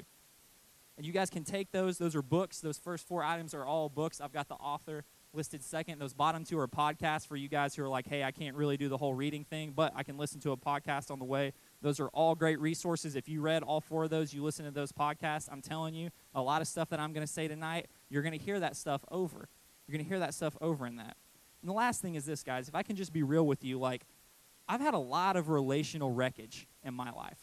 And 0.95 1.05
you 1.05 1.11
guys 1.11 1.29
can 1.29 1.43
take 1.43 1.71
those. 1.71 1.97
Those 1.97 2.15
are 2.15 2.21
books. 2.21 2.61
Those 2.61 2.77
first 2.77 3.05
four 3.05 3.25
items 3.25 3.53
are 3.53 3.65
all 3.65 3.89
books. 3.89 4.21
I've 4.21 4.31
got 4.31 4.47
the 4.47 4.55
author 4.55 5.03
listed 5.33 5.63
second. 5.63 5.99
Those 5.99 6.13
bottom 6.13 6.43
two 6.43 6.57
are 6.59 6.67
podcasts 6.67 7.27
for 7.27 7.35
you 7.35 7.47
guys 7.47 7.75
who 7.75 7.83
are 7.83 7.89
like, 7.89 8.07
hey, 8.07 8.23
I 8.23 8.31
can't 8.31 8.55
really 8.55 8.77
do 8.77 8.89
the 8.89 8.97
whole 8.97 9.13
reading 9.13 9.43
thing, 9.43 9.73
but 9.75 9.93
I 9.95 10.03
can 10.03 10.17
listen 10.17 10.39
to 10.41 10.51
a 10.51 10.57
podcast 10.57 11.11
on 11.11 11.19
the 11.19 11.25
way. 11.25 11.53
Those 11.81 11.99
are 11.99 12.07
all 12.09 12.35
great 12.35 12.59
resources. 12.59 13.15
If 13.15 13.29
you 13.29 13.41
read 13.41 13.61
all 13.63 13.81
four 13.81 14.03
of 14.05 14.09
those, 14.09 14.33
you 14.33 14.43
listen 14.43 14.65
to 14.65 14.71
those 14.71 14.91
podcasts, 14.91 15.47
I'm 15.51 15.61
telling 15.61 15.93
you, 15.93 16.09
a 16.33 16.41
lot 16.41 16.61
of 16.61 16.67
stuff 16.67 16.89
that 16.89 16.99
I'm 16.99 17.13
going 17.13 17.25
to 17.25 17.31
say 17.31 17.47
tonight, 17.47 17.87
you're 18.09 18.23
going 18.23 18.37
to 18.37 18.43
hear 18.43 18.59
that 18.59 18.75
stuff 18.75 19.03
over. 19.11 19.47
You're 19.87 19.93
going 19.97 20.03
to 20.05 20.09
hear 20.09 20.19
that 20.19 20.33
stuff 20.33 20.57
over 20.61 20.85
in 20.87 20.95
that. 20.97 21.15
And 21.61 21.69
the 21.69 21.73
last 21.73 22.01
thing 22.01 22.15
is 22.15 22.25
this, 22.25 22.41
guys, 22.41 22.67
if 22.67 22.75
I 22.75 22.83
can 22.83 22.95
just 22.95 23.13
be 23.13 23.21
real 23.23 23.45
with 23.45 23.63
you, 23.63 23.77
like, 23.79 24.03
I've 24.67 24.81
had 24.81 24.93
a 24.93 24.97
lot 24.99 25.35
of 25.35 25.49
relational 25.49 26.11
wreckage 26.11 26.67
in 26.83 26.93
my 26.93 27.11
life. 27.11 27.37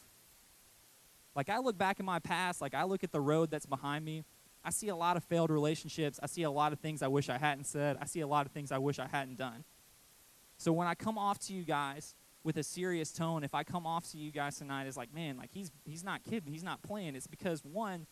Like, 1.34 1.50
I 1.50 1.58
look 1.58 1.76
back 1.76 2.00
in 2.00 2.06
my 2.06 2.18
past, 2.18 2.60
like, 2.62 2.72
I 2.72 2.84
look 2.84 3.04
at 3.04 3.12
the 3.12 3.20
road 3.20 3.50
that's 3.50 3.66
behind 3.66 4.04
me, 4.04 4.24
I 4.66 4.70
see 4.70 4.88
a 4.88 4.96
lot 4.96 5.16
of 5.16 5.22
failed 5.22 5.50
relationships. 5.50 6.18
I 6.20 6.26
see 6.26 6.42
a 6.42 6.50
lot 6.50 6.72
of 6.72 6.80
things 6.80 7.00
I 7.00 7.06
wish 7.06 7.28
I 7.28 7.38
hadn't 7.38 7.64
said. 7.66 7.96
I 8.00 8.04
see 8.04 8.18
a 8.20 8.26
lot 8.26 8.46
of 8.46 8.52
things 8.52 8.72
I 8.72 8.78
wish 8.78 8.98
I 8.98 9.06
hadn't 9.06 9.36
done. 9.38 9.62
So 10.58 10.72
when 10.72 10.88
I 10.88 10.94
come 10.96 11.16
off 11.16 11.38
to 11.46 11.54
you 11.54 11.62
guys 11.62 12.16
with 12.42 12.56
a 12.56 12.64
serious 12.64 13.12
tone, 13.12 13.44
if 13.44 13.54
I 13.54 13.62
come 13.62 13.86
off 13.86 14.10
to 14.10 14.18
you 14.18 14.32
guys 14.32 14.58
tonight 14.58 14.86
as 14.88 14.96
like, 14.96 15.14
man, 15.14 15.36
like 15.36 15.50
he's 15.52 15.70
he's 15.84 16.02
not 16.02 16.24
kidding, 16.24 16.52
he's 16.52 16.64
not 16.64 16.82
playing, 16.82 17.14
it's 17.14 17.28
because 17.28 17.64
one, 17.64 18.08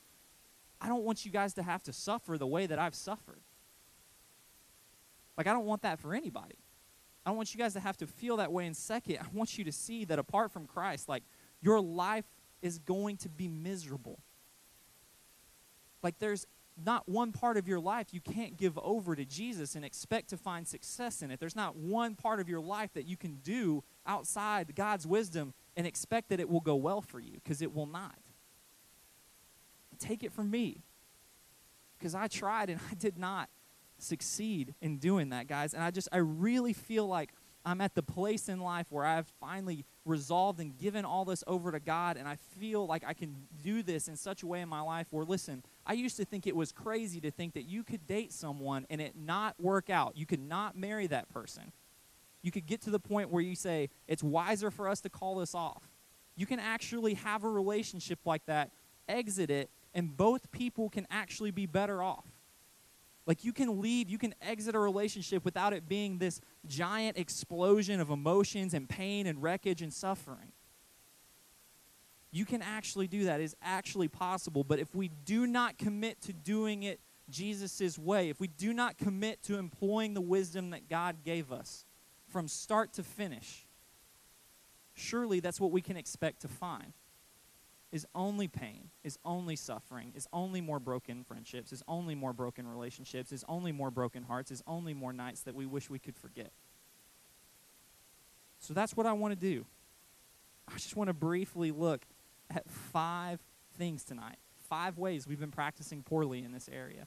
I 0.81 0.87
don't 0.87 1.03
want 1.03 1.27
you 1.27 1.33
guys 1.33 1.55
to 1.55 1.65
have 1.65 1.83
to 1.85 1.93
suffer 1.93 2.39
the 2.39 2.47
way 2.47 2.67
that 2.67 2.79
I've 2.79 2.95
suffered. 2.95 3.41
Like 5.37 5.49
I 5.49 5.53
don't 5.53 5.67
want 5.67 5.83
that 5.83 5.99
for 5.99 6.15
anybody. 6.15 6.55
I 7.27 7.31
don't 7.31 7.37
want 7.37 7.53
you 7.53 7.59
guys 7.59 7.73
to 7.73 7.81
have 7.81 7.97
to 7.97 8.07
feel 8.07 8.37
that 8.37 8.53
way. 8.53 8.67
And 8.67 8.77
second, 8.77 9.19
I 9.21 9.25
want 9.33 9.59
you 9.59 9.65
to 9.65 9.73
see 9.73 10.05
that 10.05 10.21
apart 10.21 10.53
from 10.53 10.67
Christ, 10.67 11.09
like 11.09 11.25
your 11.63 11.81
life 11.81 12.27
is 12.63 12.79
going 12.79 13.17
to 13.17 13.29
be 13.29 13.49
miserable. 13.49 14.21
Like 16.05 16.19
there's 16.21 16.47
not 16.85 17.09
one 17.09 17.33
part 17.33 17.57
of 17.57 17.67
your 17.67 17.81
life 17.81 18.09
you 18.13 18.21
can't 18.21 18.57
give 18.57 18.77
over 18.79 19.17
to 19.17 19.25
Jesus 19.25 19.75
and 19.75 19.85
expect 19.85 20.29
to 20.31 20.37
find 20.37 20.69
success 20.69 21.23
in 21.23 21.31
it. 21.31 21.41
There's 21.41 21.57
not 21.57 21.77
one 21.77 22.15
part 22.15 22.41
of 22.41 22.49
your 22.49 22.61
life 22.61 22.93
that 22.95 23.07
you 23.07 23.17
can 23.17 23.37
do 23.43 23.83
outside 24.07 24.75
God's 24.77 25.07
wisdom 25.07 25.55
and 25.77 25.87
expect 25.87 26.29
that 26.29 26.41
it 26.41 26.49
will 26.49 26.61
go 26.61 26.75
well 26.77 27.01
for 27.01 27.19
you 27.19 27.33
because 27.43 27.63
it 27.63 27.75
will 27.75 27.87
not. 27.87 28.17
Take 29.99 30.23
it 30.23 30.33
from 30.33 30.51
me 30.51 30.83
because 31.99 32.15
I 32.15 32.27
tried 32.29 32.69
and 32.71 32.81
I 32.91 32.95
did 32.95 33.17
not 33.19 33.49
succeed 33.99 34.75
in 34.83 34.99
doing 34.99 35.31
that, 35.31 35.47
guys. 35.47 35.75
And 35.75 35.83
I 35.83 35.91
just, 35.93 36.09
I 36.13 36.19
really 36.19 36.73
feel 36.75 37.07
like 37.07 37.31
I'm 37.67 37.81
at 37.81 37.95
the 37.95 38.03
place 38.03 38.49
in 38.49 38.61
life 38.61 38.87
where 38.91 39.05
I've 39.07 39.27
finally 39.41 39.85
resolved 40.05 40.61
and 40.61 40.77
given 40.77 41.05
all 41.05 41.25
this 41.25 41.43
over 41.47 41.73
to 41.73 41.81
God, 41.81 42.17
and 42.17 42.29
I 42.29 42.37
feel 42.61 42.87
like 42.87 43.03
I 43.07 43.15
can 43.15 43.35
do 43.63 43.83
this 43.83 44.07
in 44.07 44.17
such 44.17 44.43
a 44.43 44.47
way 44.47 44.61
in 44.61 44.69
my 44.69 44.83
life 44.83 45.07
where, 45.11 45.25
listen, 45.25 45.63
I 45.87 45.95
used 45.95 46.17
to 46.19 46.25
think 46.27 46.47
it 46.47 46.55
was 46.55 46.73
crazy 46.73 47.21
to 47.23 47.31
think 47.31 47.55
that 47.55 47.63
you 47.63 47.83
could 47.83 48.07
date 48.07 48.33
someone 48.33 48.87
and 48.91 49.01
it 49.01 49.15
not 49.17 49.59
work 49.59 49.89
out. 49.89 50.15
You 50.17 50.27
could 50.27 50.41
not 50.41 50.77
marry 50.77 51.07
that 51.07 51.31
person. 51.33 51.73
You 52.43 52.51
could 52.51 52.67
get 52.67 52.83
to 52.83 52.91
the 52.91 52.99
point 53.01 53.31
where 53.31 53.43
you 53.43 53.55
say, 53.55 53.89
it's 54.07 54.23
wiser 54.23 54.71
for 54.71 54.87
us 54.87 55.01
to 55.01 55.09
call 55.09 55.37
this 55.37 55.55
off. 55.55 55.83
You 56.37 56.45
can 56.45 56.59
actually 56.59 57.15
have 57.15 57.45
a 57.45 57.49
relationship 57.49 58.19
like 58.27 58.45
that, 58.45 58.73
exit 59.09 59.51
it, 59.51 59.71
and 59.95 60.15
both 60.15 60.51
people 60.53 60.91
can 60.91 61.07
actually 61.11 61.51
be 61.53 61.65
better 61.65 62.03
off. 62.03 62.27
Like 63.27 63.43
you 63.45 63.53
can 63.53 63.81
leave, 63.81 64.11
you 64.11 64.19
can 64.19 64.35
exit 64.43 64.75
a 64.75 64.79
relationship 64.79 65.45
without 65.45 65.73
it 65.73 65.89
being 65.89 66.19
this 66.19 66.41
giant 66.67 67.17
explosion 67.17 68.01
of 68.01 68.11
emotions 68.11 68.75
and 68.75 68.89
pain 68.89 69.27
and 69.27 69.43
wreckage 69.43 69.81
and 69.83 69.93
suffering. 69.93 70.53
You 72.31 72.45
can 72.45 72.63
actually 72.63 73.07
do 73.07 73.25
that. 73.25 73.41
It 73.41 73.45
is 73.45 73.57
actually 73.63 74.09
possible. 74.09 74.65
But 74.65 74.79
if 74.79 74.95
we 74.95 75.09
do 75.25 75.47
not 75.47 75.79
commit 75.79 76.21
to 76.23 76.33
doing 76.33 76.83
it 76.83 77.01
Jesus' 77.31 77.99
way, 77.99 78.29
if 78.29 78.41
we 78.41 78.49
do 78.49 78.73
not 78.75 78.99
commit 78.99 79.43
to 79.45 79.57
employing 79.57 80.15
the 80.15 80.21
wisdom 80.21 80.71
that 80.71 80.89
God 80.89 81.25
gave 81.25 81.51
us 81.53 81.87
from 82.29 82.49
start 82.49 82.93
to 82.95 83.03
finish, 83.05 83.67
surely 84.95 85.41
that's 85.41 85.61
what 85.61 85.71
we 85.71 85.81
can 85.81 85.97
expect 85.97 86.43
to 86.43 86.49
find 86.49 86.93
is 87.95 88.05
only 88.15 88.49
pain, 88.49 88.91
is 89.05 89.17
only 89.25 89.55
suffering, 89.55 90.13
is 90.17 90.27
only 90.33 90.61
more 90.61 90.81
broken 90.81 91.23
friendships, 91.23 91.73
is 91.73 91.81
only 91.87 92.13
more 92.17 92.33
broken 92.33 92.67
relationships, 92.67 93.31
is 93.31 93.45
only 93.49 93.71
more 93.71 93.89
broken 93.91 94.25
hearts, 94.25 94.51
is 94.51 94.65
only 94.67 94.93
more 94.93 95.13
nights 95.13 95.43
that 95.43 95.55
we 95.55 95.65
wish 95.65 95.89
we 95.89 96.01
could 96.01 96.17
forget. 96.17 96.51
So 98.59 98.75
that's 98.75 98.97
what 98.97 99.07
I 99.07 99.13
want 99.13 99.33
to 99.39 99.41
do. 99.41 99.65
I 100.69 100.73
just 100.75 100.97
want 100.97 101.07
to 101.07 101.15
briefly 101.15 101.71
look 101.71 102.01
at 102.51 102.69
five 102.69 103.39
things 103.79 104.03
tonight, 104.03 104.39
five 104.69 104.99
ways 104.99 105.29
we've 105.29 105.39
been 105.41 105.51
practicing 105.53 106.03
poorly 106.03 106.43
in 106.43 106.51
this 106.51 106.69
area, 106.73 107.07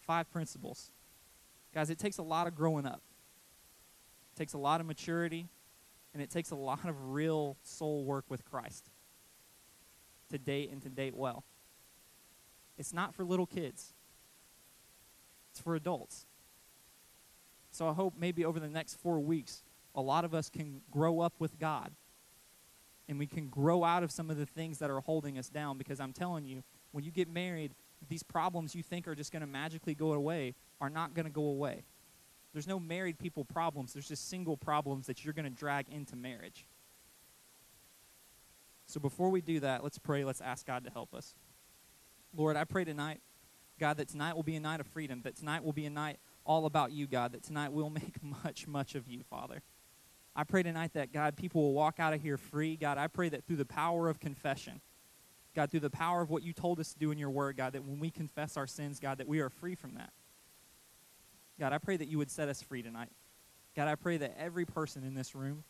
five 0.00 0.30
principles. 0.32 0.90
Guys, 1.74 1.90
it 1.90 1.98
takes 1.98 2.16
a 2.16 2.22
lot 2.22 2.46
of 2.46 2.54
growing 2.56 2.86
up, 2.86 3.02
it 4.34 4.38
takes 4.38 4.54
a 4.54 4.58
lot 4.58 4.80
of 4.80 4.86
maturity, 4.86 5.48
and 6.14 6.22
it 6.22 6.30
takes 6.30 6.50
a 6.50 6.56
lot 6.56 6.88
of 6.88 7.10
real 7.10 7.58
soul 7.62 8.04
work 8.04 8.24
with 8.30 8.42
Christ 8.50 8.86
to 10.30 10.38
date 10.38 10.70
and 10.70 10.82
to 10.82 10.88
date 10.88 11.14
well. 11.16 11.44
It's 12.78 12.92
not 12.92 13.14
for 13.14 13.24
little 13.24 13.46
kids, 13.46 13.94
it's 15.50 15.60
for 15.60 15.74
adults. 15.74 16.26
So 17.70 17.88
I 17.88 17.92
hope 17.92 18.14
maybe 18.18 18.44
over 18.44 18.58
the 18.58 18.68
next 18.68 18.94
four 18.94 19.20
weeks, 19.20 19.62
a 19.94 20.00
lot 20.00 20.24
of 20.24 20.34
us 20.34 20.48
can 20.48 20.80
grow 20.90 21.20
up 21.20 21.34
with 21.38 21.58
God 21.58 21.92
and 23.08 23.18
we 23.18 23.26
can 23.26 23.48
grow 23.48 23.84
out 23.84 24.02
of 24.02 24.10
some 24.10 24.30
of 24.30 24.36
the 24.36 24.46
things 24.46 24.78
that 24.78 24.90
are 24.90 25.00
holding 25.00 25.38
us 25.38 25.48
down 25.48 25.78
because 25.78 26.00
I'm 26.00 26.12
telling 26.12 26.44
you, 26.44 26.62
when 26.92 27.04
you 27.04 27.10
get 27.10 27.28
married, 27.28 27.72
these 28.08 28.22
problems 28.22 28.74
you 28.74 28.82
think 28.82 29.06
are 29.08 29.14
just 29.14 29.30
going 29.32 29.40
to 29.42 29.46
magically 29.46 29.94
go 29.94 30.12
away 30.12 30.54
are 30.80 30.90
not 30.90 31.14
going 31.14 31.24
to 31.26 31.32
go 31.32 31.44
away. 31.44 31.82
There's 32.52 32.66
no 32.66 32.80
married 32.80 33.18
people 33.18 33.44
problems, 33.44 33.92
there's 33.92 34.08
just 34.08 34.28
single 34.28 34.56
problems 34.56 35.06
that 35.06 35.24
you're 35.24 35.34
going 35.34 35.44
to 35.44 35.50
drag 35.58 35.88
into 35.90 36.16
marriage. 36.16 36.66
So 38.86 39.00
before 39.00 39.30
we 39.30 39.40
do 39.40 39.60
that, 39.60 39.82
let's 39.82 39.98
pray. 39.98 40.24
Let's 40.24 40.40
ask 40.40 40.64
God 40.66 40.84
to 40.84 40.90
help 40.90 41.12
us. 41.14 41.34
Lord, 42.34 42.56
I 42.56 42.64
pray 42.64 42.84
tonight, 42.84 43.20
God, 43.78 43.96
that 43.96 44.08
tonight 44.08 44.34
will 44.36 44.42
be 44.42 44.56
a 44.56 44.60
night 44.60 44.80
of 44.80 44.86
freedom, 44.86 45.22
that 45.22 45.36
tonight 45.36 45.64
will 45.64 45.72
be 45.72 45.86
a 45.86 45.90
night 45.90 46.18
all 46.44 46.66
about 46.66 46.92
you, 46.92 47.06
God, 47.06 47.32
that 47.32 47.42
tonight 47.42 47.72
we'll 47.72 47.90
make 47.90 48.22
much, 48.22 48.66
much 48.66 48.94
of 48.94 49.08
you, 49.08 49.22
Father. 49.28 49.60
I 50.34 50.44
pray 50.44 50.62
tonight 50.62 50.92
that, 50.94 51.12
God, 51.12 51.34
people 51.36 51.62
will 51.62 51.72
walk 51.72 51.98
out 51.98 52.12
of 52.14 52.22
here 52.22 52.36
free. 52.36 52.76
God, 52.76 52.98
I 52.98 53.08
pray 53.08 53.28
that 53.30 53.44
through 53.46 53.56
the 53.56 53.64
power 53.64 54.08
of 54.08 54.20
confession, 54.20 54.80
God, 55.54 55.70
through 55.70 55.80
the 55.80 55.90
power 55.90 56.20
of 56.20 56.28
what 56.30 56.42
you 56.42 56.52
told 56.52 56.78
us 56.78 56.92
to 56.92 56.98
do 56.98 57.10
in 57.10 57.18
your 57.18 57.30
word, 57.30 57.56
God, 57.56 57.72
that 57.72 57.84
when 57.84 57.98
we 57.98 58.10
confess 58.10 58.56
our 58.58 58.66
sins, 58.66 59.00
God, 59.00 59.18
that 59.18 59.26
we 59.26 59.40
are 59.40 59.48
free 59.48 59.74
from 59.74 59.94
that. 59.94 60.10
God, 61.58 61.72
I 61.72 61.78
pray 61.78 61.96
that 61.96 62.08
you 62.08 62.18
would 62.18 62.30
set 62.30 62.48
us 62.50 62.60
free 62.62 62.82
tonight. 62.82 63.08
God, 63.74 63.88
I 63.88 63.94
pray 63.94 64.18
that 64.18 64.36
every 64.38 64.66
person 64.66 65.02
in 65.02 65.14
this 65.14 65.34
room 65.34 65.64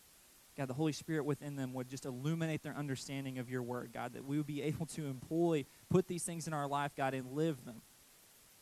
God, 0.57 0.69
the 0.69 0.75
Holy 0.75 0.93
Spirit 0.93 1.25
within 1.27 1.57
them 1.57 1.75
would 1.75 1.89
just 1.89 2.07
illuminate 2.07 2.63
their 2.63 2.75
understanding 2.77 3.39
of 3.39 3.51
your 3.51 3.63
word, 3.63 3.91
God, 3.93 4.15
that 4.15 4.25
we 4.25 4.39
would 4.39 4.47
be 4.47 4.63
able 4.63 4.87
to 4.87 5.07
employ, 5.07 5.65
put 5.91 6.09
these 6.09 6.25
things 6.25 6.47
in 6.47 6.55
our 6.55 6.67
life, 6.67 6.93
God, 6.97 7.13
and 7.13 7.33
live 7.33 7.63
them. 7.65 7.83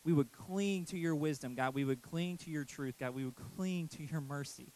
We 0.03 0.13
would 0.13 0.33
cling 0.33 0.87
to 0.87 0.99
your 0.99 1.15
wisdom, 1.15 1.55
God. 1.55 1.73
We 1.73 1.85
would 1.85 2.03
cling 2.03 2.37
to 2.39 2.51
your 2.51 2.65
truth, 2.65 2.97
God. 2.99 3.15
We 3.15 3.25
would 3.25 3.37
cling 3.57 3.89
to 3.89 4.03
your 4.03 4.21
mercy, 4.21 4.73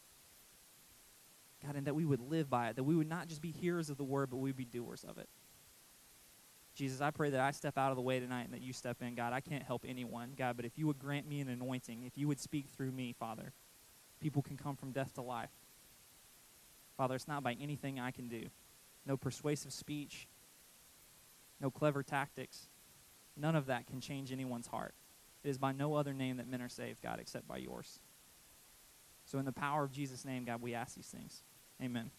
God, 1.63 1.75
and 1.75 1.85
that 1.87 1.93
we 1.93 2.05
would 2.05 2.21
live 2.21 2.49
by 2.49 2.69
it, 2.69 2.77
that 2.77 2.83
we 2.85 2.95
would 2.95 3.09
not 3.09 3.27
just 3.27 3.41
be 3.41 3.51
hearers 3.51 3.89
of 3.89 3.97
the 3.97 4.03
word, 4.03 4.29
but 4.29 4.37
we 4.37 4.49
would 4.49 4.55
be 4.57 4.63
doers 4.65 5.03
of 5.03 5.17
it. 5.17 5.27
Jesus, 6.73 7.01
I 7.01 7.11
pray 7.11 7.29
that 7.31 7.41
I 7.41 7.51
step 7.51 7.77
out 7.77 7.89
of 7.91 7.97
the 7.97 8.01
way 8.01 8.21
tonight 8.21 8.43
and 8.45 8.53
that 8.53 8.61
you 8.61 8.71
step 8.71 9.01
in, 9.01 9.13
God. 9.13 9.33
I 9.33 9.41
can't 9.41 9.61
help 9.63 9.83
anyone, 9.85 10.31
God, 10.37 10.55
but 10.55 10.63
if 10.65 10.77
you 10.77 10.87
would 10.87 10.97
grant 10.99 11.27
me 11.27 11.41
an 11.41 11.49
anointing, 11.49 12.03
if 12.03 12.17
you 12.17 12.27
would 12.29 12.39
speak 12.39 12.67
through 12.69 12.91
me, 12.93 13.13
Father, 13.19 13.51
people 14.21 14.41
can 14.41 14.55
come 14.55 14.77
from 14.77 14.93
death 14.93 15.13
to 15.15 15.21
life. 15.21 15.49
Father, 16.99 17.15
it's 17.15 17.29
not 17.29 17.43
by 17.43 17.53
anything 17.61 17.97
I 17.97 18.11
can 18.11 18.27
do. 18.27 18.47
No 19.05 19.15
persuasive 19.15 19.71
speech, 19.71 20.27
no 21.61 21.71
clever 21.71 22.03
tactics. 22.03 22.67
None 23.37 23.55
of 23.55 23.67
that 23.67 23.87
can 23.87 24.01
change 24.01 24.33
anyone's 24.33 24.67
heart. 24.67 24.93
It 25.45 25.49
is 25.49 25.57
by 25.57 25.71
no 25.71 25.93
other 25.95 26.13
name 26.13 26.35
that 26.37 26.47
men 26.49 26.61
are 26.61 26.67
saved, 26.67 27.01
God, 27.01 27.21
except 27.21 27.47
by 27.47 27.55
yours. 27.55 27.99
So, 29.23 29.39
in 29.39 29.45
the 29.45 29.53
power 29.53 29.85
of 29.85 29.93
Jesus' 29.93 30.25
name, 30.25 30.43
God, 30.43 30.61
we 30.61 30.73
ask 30.73 30.93
these 30.95 31.07
things. 31.07 31.41
Amen. 31.81 32.11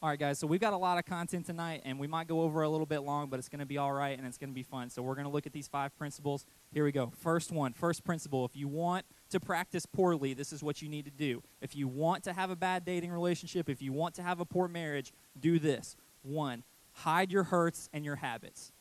All 0.00 0.08
right, 0.08 0.18
guys, 0.18 0.38
so 0.38 0.46
we've 0.46 0.60
got 0.62 0.72
a 0.72 0.78
lot 0.78 0.96
of 0.96 1.04
content 1.04 1.44
tonight, 1.44 1.82
and 1.84 1.98
we 1.98 2.06
might 2.06 2.28
go 2.28 2.40
over 2.40 2.62
a 2.62 2.68
little 2.70 2.86
bit 2.86 3.00
long, 3.00 3.28
but 3.28 3.38
it's 3.38 3.50
going 3.50 3.58
to 3.58 3.66
be 3.66 3.76
all 3.76 3.92
right 3.92 4.16
and 4.16 4.26
it's 4.26 4.38
going 4.38 4.48
to 4.48 4.54
be 4.54 4.62
fun. 4.62 4.88
So, 4.88 5.02
we're 5.02 5.16
going 5.16 5.26
to 5.26 5.32
look 5.32 5.46
at 5.46 5.52
these 5.52 5.68
five 5.68 5.94
principles. 5.98 6.46
Here 6.72 6.82
we 6.84 6.92
go. 6.92 7.12
First 7.18 7.52
one, 7.52 7.74
first 7.74 8.04
principle. 8.04 8.46
If 8.46 8.56
you 8.56 8.68
want 8.68 9.04
to 9.30 9.38
practice 9.40 9.86
poorly, 9.86 10.34
this 10.34 10.52
is 10.52 10.62
what 10.62 10.82
you 10.82 10.88
need 10.88 11.04
to 11.04 11.10
do. 11.10 11.42
If 11.60 11.76
you 11.76 11.86
want 11.88 12.24
to 12.24 12.32
have 12.32 12.50
a 12.50 12.56
bad 12.56 12.84
dating 12.84 13.10
relationship, 13.12 13.68
if 13.68 13.82
you 13.82 13.92
want 13.92 14.14
to 14.16 14.22
have 14.22 14.40
a 14.40 14.44
poor 14.44 14.68
marriage, 14.68 15.12
do 15.38 15.58
this. 15.58 15.96
One, 16.22 16.64
hide 16.92 17.30
your 17.30 17.44
hurts 17.44 17.88
and 17.92 18.04
your 18.04 18.16
habits. 18.16 18.72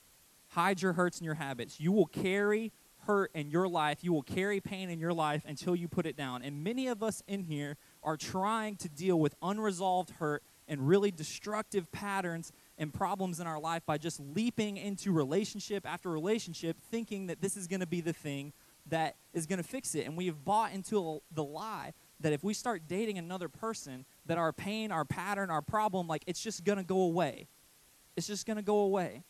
Hide 0.50 0.82
your 0.82 0.94
hurts 0.94 1.18
and 1.18 1.26
your 1.26 1.34
habits. 1.36 1.80
You 1.80 1.92
will 1.92 2.06
carry 2.06 2.72
hurt 3.06 3.32
in 3.34 3.50
your 3.50 3.70
life, 3.70 4.04
you 4.04 4.12
will 4.12 4.22
carry 4.24 4.60
pain 4.60 4.90
in 4.90 5.00
your 5.00 5.14
life 5.14 5.44
until 5.48 5.74
you 5.74 5.88
put 5.88 6.06
it 6.06 6.18
down. 6.18 6.42
And 6.44 6.62
many 6.62 6.88
of 6.88 7.02
us 7.02 7.24
in 7.26 7.44
here 7.44 7.78
are 8.04 8.18
trying 8.18 8.76
to 8.78 8.90
deal 8.90 9.18
with 9.18 9.34
unresolved 9.42 10.10
hurt 10.20 10.44
and 10.68 10.86
really 10.86 11.12
destructive 11.12 11.90
patterns 11.94 12.52
and 12.78 12.94
problems 12.94 13.40
in 13.40 13.48
our 13.48 13.62
life 13.62 13.86
by 13.86 13.98
just 13.98 14.20
leaping 14.20 14.76
into 14.76 15.14
relationship 15.14 15.88
after 15.88 16.10
relationship, 16.10 16.76
thinking 16.92 17.28
that 17.28 17.40
this 17.42 17.56
is 17.56 17.66
going 17.66 17.80
to 17.80 17.88
be 17.88 18.02
the 18.02 18.12
thing 18.12 18.52
that 18.90 19.16
is 19.34 19.46
going 19.46 19.58
to 19.58 19.68
fix 19.68 19.96
it. 19.96 20.06
And 20.06 20.18
we 20.18 20.28
have 20.28 20.44
bought 20.46 20.74
into 20.74 21.22
the 21.34 21.44
lie 21.44 21.94
that 22.20 22.34
if 22.34 22.44
we 22.44 22.54
start 22.54 22.84
dating 22.88 23.18
another 23.18 23.50
person, 23.50 24.06
that 24.26 24.38
our 24.38 24.52
pain, 24.52 24.92
our 24.92 25.06
pattern, 25.06 25.50
our 25.50 25.62
problem, 25.62 26.08
like 26.08 26.24
it's 26.28 26.42
just 26.42 26.64
going 26.64 26.78
to 26.78 26.84
go 26.84 27.02
away. 27.02 27.48
It's 28.16 28.28
just 28.28 28.46
going 28.48 28.58
to 28.58 28.64
go 28.64 28.80
away. 28.80 29.24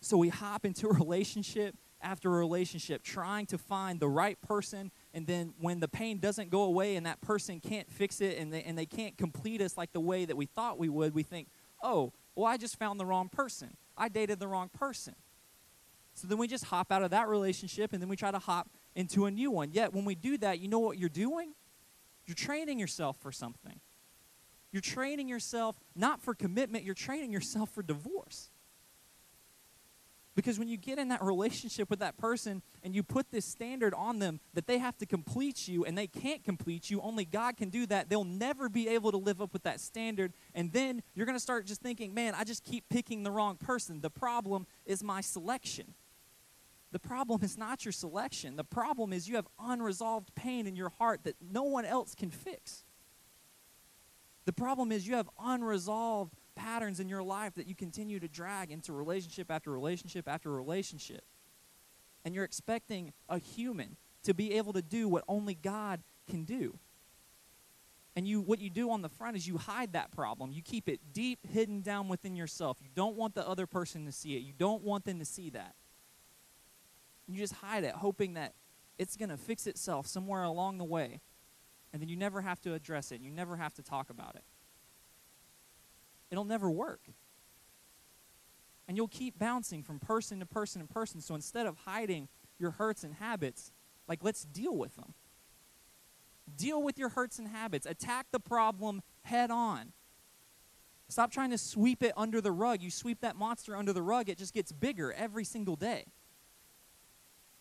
So 0.00 0.16
we 0.16 0.28
hop 0.30 0.64
into 0.64 0.88
relationship 0.88 1.74
after 2.02 2.30
relationship, 2.30 3.02
trying 3.02 3.44
to 3.44 3.58
find 3.58 4.00
the 4.00 4.08
right 4.08 4.40
person. 4.40 4.90
And 5.12 5.26
then 5.26 5.52
when 5.60 5.80
the 5.80 5.88
pain 5.88 6.18
doesn't 6.18 6.48
go 6.50 6.62
away 6.62 6.96
and 6.96 7.04
that 7.04 7.20
person 7.20 7.60
can't 7.60 7.90
fix 7.92 8.22
it 8.22 8.38
and 8.38 8.50
they, 8.50 8.62
and 8.62 8.78
they 8.78 8.86
can't 8.86 9.18
complete 9.18 9.60
us 9.60 9.76
like 9.76 9.92
the 9.92 10.00
way 10.00 10.24
that 10.24 10.36
we 10.36 10.46
thought 10.46 10.78
we 10.78 10.88
would, 10.88 11.14
we 11.14 11.22
think, 11.22 11.48
oh, 11.82 12.12
well, 12.34 12.46
I 12.46 12.56
just 12.56 12.78
found 12.78 12.98
the 12.98 13.04
wrong 13.04 13.28
person. 13.28 13.76
I 13.98 14.08
dated 14.08 14.40
the 14.40 14.48
wrong 14.48 14.70
person. 14.70 15.14
So 16.14 16.26
then 16.26 16.38
we 16.38 16.48
just 16.48 16.64
hop 16.64 16.90
out 16.90 17.02
of 17.02 17.10
that 17.10 17.28
relationship 17.28 17.92
and 17.92 18.00
then 18.00 18.08
we 18.08 18.16
try 18.16 18.30
to 18.30 18.38
hop 18.38 18.70
into 18.94 19.26
a 19.26 19.30
new 19.30 19.50
one. 19.50 19.70
Yet, 19.72 19.92
when 19.92 20.04
we 20.04 20.14
do 20.14 20.38
that, 20.38 20.60
you 20.60 20.68
know 20.68 20.78
what 20.78 20.98
you're 20.98 21.08
doing? 21.08 21.52
You're 22.26 22.34
training 22.34 22.78
yourself 22.78 23.16
for 23.20 23.32
something. 23.32 23.80
You're 24.72 24.80
training 24.82 25.28
yourself 25.28 25.76
not 25.96 26.20
for 26.22 26.32
commitment, 26.34 26.84
you're 26.84 26.94
training 26.94 27.32
yourself 27.32 27.70
for 27.70 27.82
divorce. 27.82 28.50
Because 30.36 30.60
when 30.60 30.68
you 30.68 30.76
get 30.76 30.96
in 30.98 31.08
that 31.08 31.22
relationship 31.24 31.90
with 31.90 31.98
that 31.98 32.16
person 32.16 32.62
and 32.84 32.94
you 32.94 33.02
put 33.02 33.30
this 33.32 33.44
standard 33.44 33.92
on 33.92 34.20
them 34.20 34.38
that 34.54 34.66
they 34.68 34.78
have 34.78 34.96
to 34.98 35.04
complete 35.06 35.66
you 35.66 35.84
and 35.84 35.98
they 35.98 36.06
can't 36.06 36.44
complete 36.44 36.88
you, 36.88 37.00
only 37.02 37.24
God 37.24 37.56
can 37.56 37.68
do 37.68 37.84
that, 37.86 38.08
they'll 38.08 38.24
never 38.24 38.68
be 38.68 38.88
able 38.88 39.10
to 39.10 39.16
live 39.18 39.42
up 39.42 39.52
with 39.52 39.64
that 39.64 39.80
standard. 39.80 40.32
And 40.54 40.72
then 40.72 41.02
you're 41.14 41.26
going 41.26 41.36
to 41.36 41.40
start 41.40 41.66
just 41.66 41.82
thinking, 41.82 42.14
man, 42.14 42.34
I 42.36 42.44
just 42.44 42.62
keep 42.64 42.84
picking 42.88 43.24
the 43.24 43.30
wrong 43.32 43.56
person. 43.56 44.00
The 44.00 44.08
problem 44.08 44.66
is 44.86 45.02
my 45.02 45.20
selection. 45.20 45.94
The 46.92 46.98
problem 46.98 47.44
is 47.44 47.56
not 47.56 47.84
your 47.84 47.92
selection. 47.92 48.56
The 48.56 48.64
problem 48.64 49.12
is 49.12 49.28
you 49.28 49.36
have 49.36 49.46
unresolved 49.60 50.34
pain 50.34 50.66
in 50.66 50.74
your 50.74 50.88
heart 50.88 51.20
that 51.24 51.36
no 51.40 51.62
one 51.62 51.84
else 51.84 52.14
can 52.14 52.30
fix. 52.30 52.84
The 54.44 54.52
problem 54.52 54.90
is 54.90 55.06
you 55.06 55.14
have 55.14 55.28
unresolved 55.40 56.34
patterns 56.56 56.98
in 56.98 57.08
your 57.08 57.22
life 57.22 57.54
that 57.54 57.68
you 57.68 57.76
continue 57.76 58.18
to 58.18 58.26
drag 58.26 58.72
into 58.72 58.92
relationship 58.92 59.50
after 59.50 59.70
relationship 59.70 60.26
after 60.28 60.50
relationship. 60.50 61.24
And 62.24 62.34
you're 62.34 62.44
expecting 62.44 63.12
a 63.28 63.38
human 63.38 63.96
to 64.24 64.34
be 64.34 64.54
able 64.54 64.72
to 64.72 64.82
do 64.82 65.08
what 65.08 65.22
only 65.28 65.54
God 65.54 66.00
can 66.28 66.44
do. 66.44 66.76
And 68.16 68.26
you 68.26 68.40
what 68.40 68.58
you 68.58 68.68
do 68.68 68.90
on 68.90 69.00
the 69.02 69.08
front 69.08 69.36
is 69.36 69.46
you 69.46 69.56
hide 69.58 69.92
that 69.92 70.10
problem. 70.10 70.50
You 70.50 70.60
keep 70.62 70.88
it 70.88 70.98
deep 71.12 71.38
hidden 71.48 71.80
down 71.82 72.08
within 72.08 72.34
yourself. 72.34 72.78
You 72.82 72.88
don't 72.96 73.14
want 73.14 73.36
the 73.36 73.48
other 73.48 73.68
person 73.68 74.04
to 74.06 74.12
see 74.12 74.36
it. 74.36 74.40
You 74.40 74.52
don't 74.58 74.82
want 74.82 75.04
them 75.04 75.20
to 75.20 75.24
see 75.24 75.50
that. 75.50 75.74
You 77.28 77.36
just 77.38 77.54
hide 77.54 77.84
it, 77.84 77.92
hoping 77.94 78.34
that 78.34 78.54
it's 78.98 79.16
going 79.16 79.28
to 79.28 79.36
fix 79.36 79.66
itself 79.66 80.06
somewhere 80.06 80.42
along 80.42 80.78
the 80.78 80.84
way. 80.84 81.20
And 81.92 82.00
then 82.00 82.08
you 82.08 82.16
never 82.16 82.40
have 82.42 82.60
to 82.62 82.74
address 82.74 83.10
it. 83.10 83.20
You 83.20 83.30
never 83.30 83.56
have 83.56 83.74
to 83.74 83.82
talk 83.82 84.10
about 84.10 84.36
it. 84.36 84.42
It'll 86.30 86.44
never 86.44 86.70
work. 86.70 87.00
And 88.86 88.96
you'll 88.96 89.08
keep 89.08 89.38
bouncing 89.38 89.82
from 89.82 89.98
person 89.98 90.38
to 90.40 90.46
person 90.46 90.80
and 90.80 90.88
person. 90.88 91.20
So 91.20 91.34
instead 91.34 91.66
of 91.66 91.76
hiding 91.84 92.28
your 92.58 92.72
hurts 92.72 93.02
and 93.02 93.14
habits, 93.14 93.72
like 94.08 94.20
let's 94.22 94.44
deal 94.44 94.76
with 94.76 94.94
them. 94.96 95.14
Deal 96.56 96.82
with 96.82 96.98
your 96.98 97.10
hurts 97.10 97.38
and 97.38 97.48
habits. 97.48 97.86
Attack 97.86 98.26
the 98.30 98.40
problem 98.40 99.02
head 99.22 99.50
on. 99.50 99.92
Stop 101.08 101.32
trying 101.32 101.50
to 101.50 101.58
sweep 101.58 102.02
it 102.04 102.12
under 102.16 102.40
the 102.40 102.52
rug. 102.52 102.82
You 102.82 102.90
sweep 102.90 103.20
that 103.22 103.34
monster 103.34 103.76
under 103.76 103.92
the 103.92 104.02
rug, 104.02 104.28
it 104.28 104.38
just 104.38 104.54
gets 104.54 104.70
bigger 104.70 105.12
every 105.12 105.44
single 105.44 105.74
day. 105.74 106.06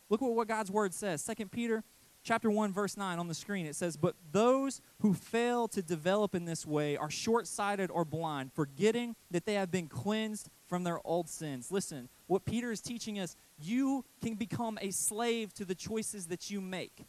Look 0.09 0.21
at 0.21 0.25
what 0.27 0.47
God's 0.47 0.71
word 0.71 0.93
says. 0.95 1.23
2 1.23 1.45
Peter 1.47 1.83
chapter 2.23 2.49
1 2.51 2.73
verse 2.73 2.97
9 2.97 3.19
on 3.19 3.27
the 3.27 3.33
screen. 3.35 3.65
It 3.67 3.75
says, 3.75 3.95
"But 3.95 4.15
those 4.31 4.81
who 4.99 5.13
fail 5.13 5.67
to 5.69 5.81
develop 5.83 6.33
in 6.35 6.45
this 6.45 6.65
way 6.65 6.97
are 6.97 7.09
short-sighted 7.11 7.89
or 7.91 8.03
blind, 8.05 8.51
forgetting 8.53 9.15
that 9.31 9.45
they 9.45 9.53
have 9.53 9.69
been 9.71 9.87
cleansed 9.87 10.49
from 10.67 10.83
their 10.83 11.05
old 11.07 11.29
sins." 11.29 11.71
Listen, 11.71 12.09
what 12.27 12.43
Peter 12.43 12.71
is 12.71 12.81
teaching 12.81 13.19
us, 13.19 13.35
you 13.59 14.03
can 14.21 14.33
become 14.35 14.77
a 14.81 14.89
slave 14.91 15.53
to 15.53 15.63
the 15.63 15.75
choices 15.75 16.27
that 16.27 16.49
you 16.49 16.59
make. 16.59 17.05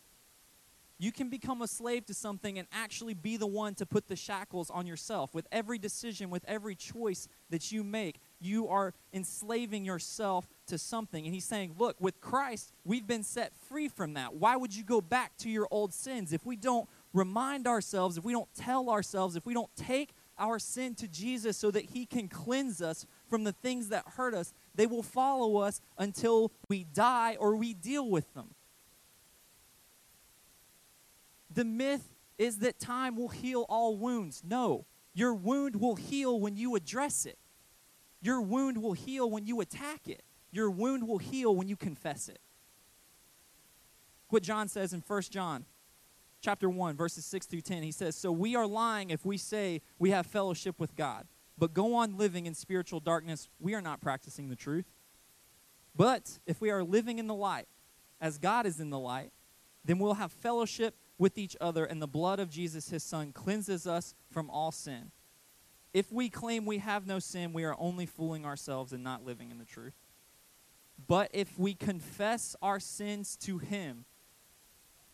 You 0.99 1.13
can 1.13 1.31
become 1.31 1.63
a 1.63 1.69
slave 1.69 2.05
to 2.07 2.15
something 2.15 2.59
and 2.59 2.69
actually 2.71 3.15
be 3.15 3.39
the 3.39 3.47
one 3.47 3.75
to 3.77 3.87
put 3.87 4.09
the 4.09 4.17
shackles 4.17 4.69
on 4.69 4.87
yourself. 4.87 5.33
With 5.35 5.47
every 5.51 5.79
decision, 5.79 6.29
with 6.29 6.45
every 6.45 6.77
choice 6.77 7.27
that 7.49 7.73
you 7.73 7.83
make, 7.83 8.21
you 8.41 8.69
are 8.69 8.95
enslaving 9.13 9.85
yourself 9.85 10.49
to 10.67 10.79
something. 10.79 11.25
And 11.25 11.35
he's 11.35 11.45
saying, 11.45 11.77
Look, 11.79 11.97
with 12.01 12.21
Christ, 12.21 12.73
we've 12.85 13.07
been 13.07 13.23
set 13.23 13.53
free 13.69 13.89
from 13.89 14.15
that. 14.15 14.35
Why 14.35 14.57
would 14.57 14.75
you 14.75 14.83
go 14.85 15.01
back 15.01 15.37
to 15.39 15.51
your 15.51 15.69
old 15.71 15.93
sins 15.93 16.33
if 16.33 16.45
we 16.47 16.57
don't 16.57 16.89
remind 17.13 17.67
ourselves, 17.67 18.17
if 18.17 18.25
we 18.25 18.33
don't 18.33 18.53
tell 18.57 18.89
ourselves, 18.89 19.37
if 19.37 19.47
we 19.47 19.55
don't 19.55 19.75
take 19.77 20.11
our 20.39 20.59
sin 20.59 20.95
to 20.95 21.07
Jesus 21.07 21.57
so 21.59 21.71
that 21.71 21.85
he 21.87 22.07
can 22.07 22.27
cleanse 22.27 22.81
us 22.81 23.07
from 23.29 23.45
the 23.45 23.53
things 23.53 23.89
that 23.89 24.05
hurt 24.17 24.33
us? 24.35 24.53
They 24.75 24.87
will 24.87 25.03
follow 25.03 25.59
us 25.59 25.81
until 25.99 26.51
we 26.69 26.85
die 26.95 27.37
or 27.39 27.57
we 27.57 27.75
deal 27.75 28.09
with 28.09 28.33
them. 28.35 28.55
The 31.53 31.65
myth 31.65 32.09
is 32.39 32.61
that 32.61 32.79
time 32.79 33.17
will 33.17 33.29
heal 33.29 33.67
all 33.69 33.97
wounds. 33.97 34.43
No, 34.49 34.87
your 35.13 35.35
wound 35.35 35.77
will 35.77 35.97
heal 35.97 36.39
when 36.41 36.57
you 36.57 36.75
address 36.77 37.27
it. 37.27 37.37
Your 38.23 38.41
wound 38.41 38.83
will 38.83 38.93
heal 38.93 39.31
when 39.31 39.47
you 39.47 39.61
attack 39.61 40.07
it, 40.07 40.23
your 40.51 40.71
wound 40.71 41.07
will 41.09 41.19
heal 41.19 41.55
when 41.55 41.69
you 41.69 41.77
confess 41.77 42.29
it. 42.29 42.41
What 44.29 44.43
John 44.43 44.69
says 44.69 44.93
in 44.93 45.03
1 45.07 45.23
John 45.31 45.65
chapter 46.41 46.69
1 46.71 46.97
verses 46.97 47.25
6 47.27 47.47
through 47.47 47.61
10 47.61 47.83
he 47.83 47.91
says 47.93 48.17
so 48.17 48.33
we 48.33 48.57
are 48.57 48.67
lying 48.67 49.11
if 49.11 49.27
we 49.27 49.37
say 49.37 49.83
we 49.99 50.09
have 50.11 50.25
fellowship 50.25 50.75
with 50.81 50.97
god 50.97 51.27
but 51.59 51.75
go 51.75 51.95
on 51.95 52.17
living 52.17 52.47
in 52.47 52.55
spiritual 52.55 52.99
darkness 52.99 53.51
we 53.61 53.75
are 53.75 53.83
not 53.83 54.01
practicing 54.01 54.49
the 54.49 54.57
truth 54.57 54.87
but 55.95 56.39
if 56.47 56.59
we 56.59 56.71
are 56.71 56.83
living 56.83 57.19
in 57.19 57.27
the 57.27 57.35
light 57.35 57.67
as 58.23 58.39
god 58.39 58.65
is 58.65 58.81
in 58.81 58.89
the 58.89 58.99
light 58.99 59.33
then 59.85 59.99
we'll 59.99 60.15
have 60.15 60.33
fellowship 60.33 60.95
with 61.19 61.37
each 61.37 61.55
other, 61.61 61.85
and 61.85 62.01
the 62.01 62.09
blood 62.09 62.41
of 62.41 62.49
Jesus, 62.49 62.89
his 62.89 63.03
son, 63.05 63.31
cleanses 63.31 63.87
us 63.87 64.15
from 64.31 64.49
all 64.49 64.73
sin. 64.73 65.11
If 65.93 66.13
we 66.13 66.29
claim 66.31 66.67
we 66.67 66.79
have 66.79 67.07
no 67.07 67.19
sin, 67.19 67.53
we 67.53 67.65
are 67.65 67.75
only 67.79 68.07
fooling 68.07 68.45
ourselves 68.45 68.93
and 68.93 69.03
not 69.03 69.25
living 69.25 69.51
in 69.51 69.59
the 69.59 69.65
truth. 69.65 69.95
But 71.09 71.31
if 71.33 71.59
we 71.59 71.75
confess 71.75 72.55
our 72.63 72.79
sins 72.79 73.37
to 73.43 73.59
Him, 73.59 74.05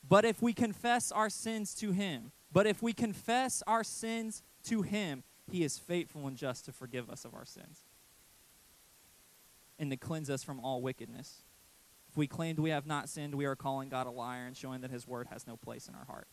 but 0.08 0.24
if 0.24 0.42
we 0.42 0.52
confess 0.52 1.10
our 1.10 1.30
sins 1.30 1.74
to 1.76 1.92
Him, 1.92 2.30
but 2.52 2.66
if 2.66 2.82
we 2.82 2.92
confess 2.92 3.62
our 3.66 3.82
sins 3.82 4.42
to 4.64 4.82
Him, 4.82 5.22
He 5.50 5.62
is 5.64 5.78
faithful 5.78 6.26
and 6.26 6.36
just 6.36 6.64
to 6.66 6.72
forgive 6.72 7.08
us 7.08 7.24
of 7.24 7.34
our 7.34 7.44
sins 7.46 7.82
and 9.78 9.90
to 9.90 9.96
cleanse 9.96 10.28
us 10.30 10.42
from 10.42 10.60
all 10.60 10.80
wickedness. 10.82 11.42
If 12.10 12.16
we 12.16 12.26
claimed 12.26 12.58
we 12.58 12.70
have 12.70 12.86
not 12.86 13.08
sinned, 13.08 13.34
we 13.34 13.44
are 13.46 13.56
calling 13.56 13.88
God 13.88 14.06
a 14.06 14.10
liar 14.10 14.46
and 14.46 14.56
showing 14.56 14.80
that 14.82 14.90
His 14.90 15.06
word 15.06 15.28
has 15.30 15.46
no 15.46 15.56
place 15.56 15.88
in 15.88 15.94
our 15.94 16.04
heart. 16.04 16.26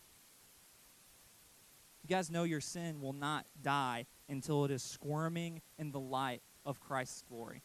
You 2.03 2.09
guys 2.13 2.29
know 2.29 2.43
your 2.43 2.61
sin 2.61 3.01
will 3.01 3.13
not 3.13 3.45
die 3.61 4.07
until 4.29 4.65
it 4.65 4.71
is 4.71 4.81
squirming 4.83 5.61
in 5.77 5.91
the 5.91 5.99
light 5.99 6.41
of 6.65 6.79
Christ's 6.79 7.23
glory. 7.29 7.61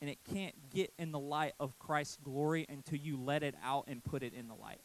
And 0.00 0.10
it 0.10 0.18
can't 0.32 0.54
get 0.74 0.92
in 0.98 1.12
the 1.12 1.18
light 1.18 1.52
of 1.60 1.78
Christ's 1.78 2.18
glory 2.24 2.66
until 2.68 2.98
you 2.98 3.16
let 3.16 3.42
it 3.42 3.54
out 3.64 3.84
and 3.86 4.02
put 4.02 4.22
it 4.22 4.34
in 4.34 4.48
the 4.48 4.54
light. 4.54 4.80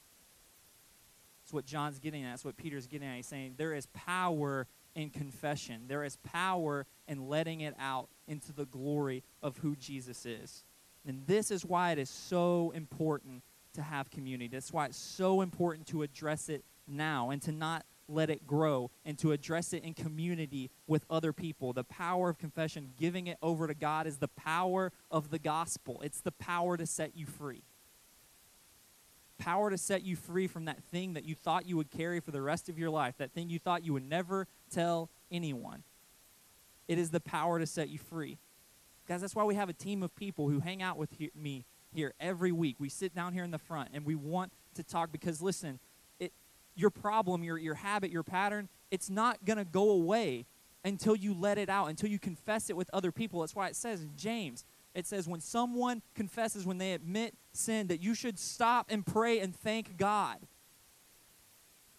That's 1.44 1.54
what 1.54 1.66
John's 1.66 1.98
getting 2.00 2.24
at. 2.24 2.32
That's 2.32 2.46
what 2.46 2.58
Peter's 2.58 2.88
getting 2.88 3.08
at. 3.08 3.16
He's 3.16 3.26
saying 3.26 3.56
there 3.58 3.74
is 3.74 3.88
power 3.88 4.68
in 4.96 5.10
confession, 5.12 5.82
there 5.88 6.04
is 6.04 6.18
power 6.18 6.86
in 7.08 7.28
letting 7.30 7.62
it 7.62 7.76
out 7.80 8.10
into 8.28 8.52
the 8.52 8.66
glory 8.66 9.24
of 9.44 9.58
who 9.58 9.76
Jesus 9.76 10.26
is. 10.26 10.64
And 11.06 11.22
this 11.28 11.52
is 11.52 11.64
why 11.66 11.92
it 11.92 12.00
is 12.00 12.10
so 12.10 12.72
important 12.76 13.44
to 13.74 13.82
have 13.84 14.10
community. 14.10 14.48
That's 14.48 14.74
why 14.74 14.88
it's 14.88 14.98
so 14.98 15.42
important 15.42 15.86
to 15.88 16.02
address 16.02 16.50
it 16.50 16.64
now 16.88 17.30
and 17.30 17.42
to 17.44 17.52
not 17.52 17.86
let 18.10 18.30
it 18.30 18.48
grow, 18.48 18.90
and 19.06 19.18
to 19.20 19.32
address 19.32 19.74
it 19.74 19.84
in 19.84 19.94
community 19.94 20.70
with 20.88 21.06
other 21.10 21.34
people. 21.34 21.74
The 21.74 21.84
power 21.84 22.30
of 22.30 22.38
confession, 22.38 22.92
giving 23.00 23.28
it 23.28 23.38
over 23.42 23.68
to 23.68 23.74
God, 23.74 24.08
is 24.08 24.18
the 24.18 24.28
power 24.30 24.92
of 25.12 25.30
the 25.30 25.40
gospel. 25.40 26.02
It's 26.04 26.22
the 26.22 26.32
power 26.32 26.78
to 26.78 26.86
set 26.86 27.16
you 27.18 27.26
free. 27.26 27.64
Power 29.38 29.70
to 29.70 29.78
set 29.78 30.04
you 30.04 30.16
free 30.16 30.48
from 30.48 30.66
that 30.66 30.82
thing 30.86 31.14
that 31.14 31.26
you 31.26 31.36
thought 31.36 31.68
you 31.68 31.78
would 31.78 31.92
carry 31.92 32.20
for 32.20 32.32
the 32.32 32.42
rest 32.42 32.70
of 32.70 32.80
your 32.80 32.90
life, 32.90 33.16
that 33.18 33.32
thing 33.34 33.50
you 33.50 33.60
thought 33.60 33.84
you 33.84 33.94
would 33.94 34.08
never 34.08 34.48
tell 34.72 35.10
anyone. 35.32 35.84
It 36.88 36.98
is 36.98 37.12
the 37.12 37.20
power 37.20 37.60
to 37.60 37.66
set 37.66 37.90
you 37.90 38.00
free. 38.00 38.38
Guys, 39.08 39.22
that's 39.22 39.36
why 39.36 39.44
we 39.44 39.56
have 39.56 39.70
a 39.70 39.74
team 39.74 40.02
of 40.02 40.16
people 40.16 40.50
who 40.50 40.60
hang 40.60 40.82
out 40.82 40.98
with 40.98 41.12
he- 41.18 41.32
me 41.36 41.66
here 41.94 42.14
every 42.20 42.52
week. 42.52 42.78
We 42.80 42.90
sit 42.90 43.14
down 43.14 43.34
here 43.34 43.44
in 43.44 43.52
the 43.52 43.58
front 43.60 43.90
and 43.94 44.06
we 44.06 44.16
want 44.16 44.52
to 44.76 44.84
talk 44.84 45.12
because, 45.12 45.42
listen, 45.42 45.80
your 46.78 46.92
problem, 46.92 47.44
your, 47.44 47.58
your 47.58 47.74
habit, 47.74 48.12
your 48.12 48.24
pattern, 48.24 48.70
it's 48.92 49.10
not 49.10 49.44
going 49.44 49.58
to 49.58 49.66
go 49.66 49.90
away 49.90 50.46
until 50.86 51.16
you 51.16 51.34
let 51.34 51.58
it 51.58 51.68
out, 51.70 51.88
until 51.90 52.10
you 52.10 52.20
confess 52.20 52.70
it 52.70 52.78
with 52.78 52.90
other 52.94 53.12
people. 53.12 53.42
That's 53.42 53.56
why 53.56 53.68
it 53.68 53.76
says 53.76 54.04
in 54.04 54.12
James, 54.16 54.64
it 54.94 55.06
says, 55.06 55.28
when 55.28 55.42
someone 55.42 56.02
confesses, 56.16 56.66
when 56.66 56.78
they 56.78 56.94
admit 56.94 57.34
sin, 57.52 57.88
that 57.88 58.02
you 58.02 58.14
should 58.16 58.40
stop 58.40 58.88
and 58.90 59.06
pray 59.06 59.40
and 59.40 59.56
thank 59.56 59.98
God. 59.98 60.38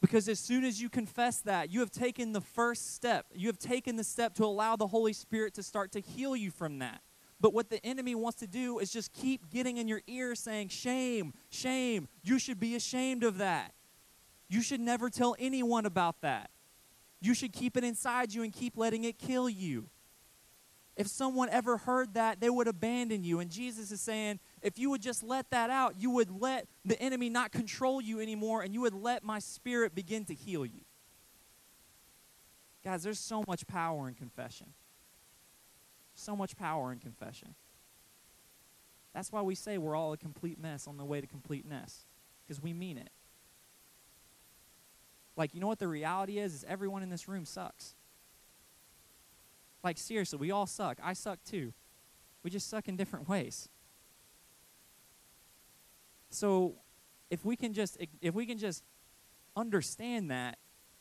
Because 0.00 0.28
as 0.28 0.38
soon 0.38 0.64
as 0.64 0.80
you 0.80 0.88
confess 0.88 1.40
that, 1.40 1.70
you 1.70 1.80
have 1.80 1.90
taken 1.90 2.32
the 2.32 2.40
first 2.40 2.94
step. 2.94 3.26
You 3.34 3.48
have 3.48 3.58
taken 3.58 3.96
the 3.96 4.04
step 4.04 4.34
to 4.36 4.44
allow 4.44 4.76
the 4.76 4.86
Holy 4.86 5.12
Spirit 5.12 5.54
to 5.54 5.62
start 5.62 5.90
to 5.92 6.00
heal 6.00 6.36
you 6.36 6.50
from 6.52 6.78
that. 6.78 7.00
But 7.40 7.52
what 7.52 7.68
the 7.68 7.84
enemy 7.84 8.14
wants 8.14 8.38
to 8.38 8.46
do 8.46 8.78
is 8.78 8.92
just 8.92 9.12
keep 9.12 9.50
getting 9.50 9.76
in 9.76 9.88
your 9.88 10.00
ear 10.06 10.34
saying, 10.36 10.68
Shame, 10.68 11.34
shame, 11.50 12.08
you 12.22 12.38
should 12.38 12.60
be 12.60 12.76
ashamed 12.76 13.24
of 13.24 13.38
that. 13.38 13.72
You 14.50 14.62
should 14.62 14.80
never 14.80 15.10
tell 15.10 15.36
anyone 15.38 15.84
about 15.86 16.20
that. 16.22 16.50
You 17.20 17.34
should 17.34 17.52
keep 17.52 17.76
it 17.76 17.84
inside 17.84 18.32
you 18.32 18.42
and 18.42 18.52
keep 18.52 18.76
letting 18.76 19.04
it 19.04 19.18
kill 19.18 19.48
you. 19.48 19.86
If 20.96 21.06
someone 21.06 21.48
ever 21.50 21.76
heard 21.76 22.14
that, 22.14 22.40
they 22.40 22.50
would 22.50 22.66
abandon 22.66 23.22
you. 23.24 23.38
And 23.40 23.50
Jesus 23.50 23.92
is 23.92 24.00
saying, 24.00 24.40
if 24.62 24.78
you 24.78 24.90
would 24.90 25.02
just 25.02 25.22
let 25.22 25.48
that 25.50 25.70
out, 25.70 25.94
you 26.00 26.10
would 26.10 26.30
let 26.40 26.66
the 26.84 27.00
enemy 27.00 27.28
not 27.28 27.52
control 27.52 28.00
you 28.00 28.20
anymore 28.20 28.62
and 28.62 28.72
you 28.74 28.80
would 28.80 28.94
let 28.94 29.22
my 29.22 29.38
spirit 29.38 29.94
begin 29.94 30.24
to 30.24 30.34
heal 30.34 30.64
you. 30.66 30.80
Guys, 32.84 33.02
there's 33.02 33.18
so 33.20 33.44
much 33.46 33.66
power 33.66 34.08
in 34.08 34.14
confession. 34.14 34.68
So 36.14 36.34
much 36.34 36.56
power 36.56 36.90
in 36.92 36.98
confession. 36.98 37.54
That's 39.14 39.30
why 39.30 39.42
we 39.42 39.54
say 39.54 39.78
we're 39.78 39.96
all 39.96 40.12
a 40.12 40.16
complete 40.16 40.58
mess 40.60 40.88
on 40.88 40.96
the 40.96 41.04
way 41.04 41.20
to 41.20 41.26
completeness, 41.26 42.04
because 42.46 42.62
we 42.62 42.72
mean 42.72 42.98
it. 42.98 43.10
Like, 45.38 45.54
you 45.54 45.60
know 45.60 45.68
what 45.68 45.78
the 45.78 45.88
reality 45.88 46.38
is? 46.38 46.52
Is 46.52 46.64
everyone 46.68 47.02
in 47.02 47.08
this 47.10 47.28
room 47.28 47.46
sucks. 47.46 47.94
Like, 49.84 49.96
seriously, 49.96 50.36
we 50.38 50.50
all 50.50 50.66
suck. 50.66 50.98
I 51.02 51.12
suck 51.12 51.38
too. 51.44 51.72
We 52.42 52.50
just 52.50 52.68
suck 52.68 52.88
in 52.88 52.96
different 52.96 53.28
ways. 53.28 53.68
So 56.30 56.74
if 57.30 57.44
we 57.44 57.56
can 57.56 57.72
just 57.72 57.96
if 58.20 58.34
we 58.34 58.44
can 58.44 58.58
just 58.58 58.82
understand 59.56 60.30
that, 60.30 60.58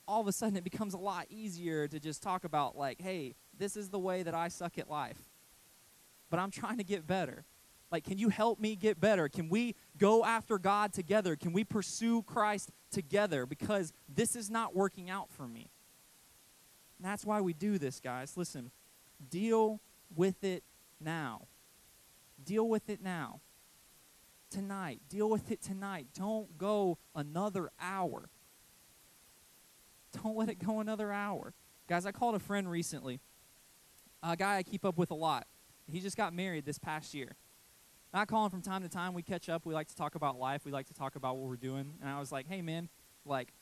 all 0.07 0.21
of 0.21 0.27
a 0.27 0.31
sudden 0.31 0.55
it 0.55 0.63
becomes 0.63 0.93
a 0.93 0.97
lot 0.99 1.25
easier 1.29 1.87
to 1.87 1.99
just 1.99 2.21
talk 2.23 2.43
about 2.43 2.77
like, 2.77 3.01
hey, 3.01 3.33
this 3.57 3.75
is 3.75 3.89
the 3.89 3.99
way 3.99 4.23
that 4.23 4.33
I 4.35 4.47
suck 4.49 4.77
at 4.77 4.89
life. 4.89 5.17
But 6.29 6.39
I'm 6.39 6.51
trying 6.51 6.77
to 6.77 6.83
get 6.83 7.07
better. 7.07 7.43
Like, 7.91 8.03
can 8.03 8.17
you 8.17 8.29
help 8.29 8.59
me 8.59 8.75
get 8.75 8.99
better? 8.99 9.29
Can 9.29 9.49
we 9.49 9.75
go 9.97 10.25
after 10.25 10.57
God 10.57 10.91
together? 10.91 11.35
Can 11.35 11.53
we 11.53 11.63
pursue 11.63 12.21
Christ 12.23 12.71
together? 12.91 13.45
Because 13.45 13.93
this 14.13 14.35
is 14.35 14.49
not 14.49 14.75
working 14.75 15.09
out 15.09 15.29
for 15.31 15.47
me. 15.47 15.69
And 16.99 17.07
that's 17.07 17.25
why 17.25 17.39
we 17.39 17.53
do 17.53 17.77
this, 17.77 17.99
guys. 17.99 18.35
Listen, 18.35 18.71
deal 19.29 19.79
with 20.15 20.43
it 20.43 20.63
now. 20.99 21.43
Deal 22.43 22.67
with 22.67 22.89
it 22.89 23.01
now. 23.01 23.39
Tonight. 24.49 24.99
Deal 25.07 25.29
with 25.29 25.49
it 25.51 25.61
tonight. 25.61 26.07
Don't 26.13 26.57
go 26.57 26.97
another 27.15 27.69
hour. 27.79 28.29
Don't 30.23 30.35
let 30.35 30.49
it 30.49 30.55
go 30.55 30.79
another 30.79 31.13
hour. 31.13 31.53
Guys, 31.87 32.05
I 32.05 32.11
called 32.11 32.35
a 32.35 32.39
friend 32.39 32.69
recently, 32.69 33.21
a 34.21 34.35
guy 34.35 34.57
I 34.57 34.63
keep 34.63 34.83
up 34.83 34.97
with 34.97 35.11
a 35.11 35.15
lot. 35.15 35.47
He 35.89 36.01
just 36.01 36.17
got 36.17 36.33
married 36.33 36.65
this 36.65 36.77
past 36.79 37.13
year. 37.13 37.37
I 38.17 38.25
call 38.25 38.45
him 38.45 38.51
from 38.51 38.61
time 38.61 38.81
to 38.83 38.89
time. 38.89 39.13
We 39.13 39.21
catch 39.21 39.47
up. 39.47 39.65
We 39.65 39.73
like 39.73 39.87
to 39.89 39.95
talk 39.95 40.15
about 40.15 40.37
life. 40.37 40.65
We 40.65 40.71
like 40.71 40.87
to 40.87 40.93
talk 40.93 41.15
about 41.15 41.37
what 41.37 41.47
we're 41.49 41.55
doing. 41.55 41.93
And 42.01 42.09
I 42.09 42.19
was 42.19 42.31
like, 42.31 42.47
hey, 42.47 42.61
man, 42.61 42.89
like, 43.25 43.53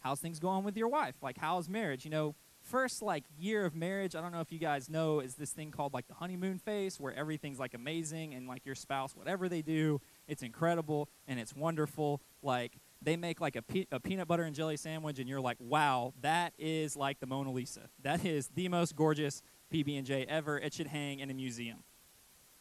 how's 0.00 0.20
things 0.20 0.38
going 0.38 0.64
with 0.64 0.76
your 0.76 0.88
wife? 0.88 1.16
Like, 1.22 1.36
how's 1.36 1.68
marriage? 1.68 2.04
You 2.04 2.10
know, 2.10 2.34
first, 2.60 3.02
like, 3.02 3.24
year 3.38 3.64
of 3.64 3.74
marriage, 3.74 4.14
I 4.14 4.20
don't 4.20 4.32
know 4.32 4.40
if 4.40 4.52
you 4.52 4.58
guys 4.58 4.88
know, 4.88 5.20
is 5.20 5.34
this 5.34 5.50
thing 5.50 5.70
called, 5.70 5.92
like, 5.92 6.06
the 6.06 6.14
honeymoon 6.14 6.58
phase 6.58 7.00
where 7.00 7.14
everything's, 7.14 7.58
like, 7.58 7.74
amazing 7.74 8.34
and, 8.34 8.46
like, 8.46 8.64
your 8.64 8.74
spouse, 8.74 9.16
whatever 9.16 9.48
they 9.48 9.62
do, 9.62 10.00
it's 10.28 10.42
incredible 10.42 11.08
and 11.26 11.40
it's 11.40 11.54
wonderful. 11.56 12.20
Like, 12.42 12.74
they 13.02 13.16
make 13.16 13.42
like 13.42 13.56
a, 13.56 13.62
pe- 13.62 13.86
a 13.92 14.00
peanut 14.00 14.26
butter 14.26 14.42
and 14.44 14.56
jelly 14.56 14.78
sandwich 14.78 15.18
and 15.18 15.28
you're 15.28 15.40
like 15.40 15.58
wow 15.60 16.14
that 16.22 16.54
is 16.58 16.96
like 16.96 17.20
the 17.20 17.26
mona 17.26 17.52
lisa 17.52 17.90
that 18.02 18.24
is 18.24 18.48
the 18.54 18.68
most 18.70 18.96
gorgeous 18.96 19.42
pb&j 19.72 20.24
ever 20.30 20.56
it 20.58 20.72
should 20.72 20.86
hang 20.86 21.20
in 21.20 21.30
a 21.30 21.34
museum 21.34 21.84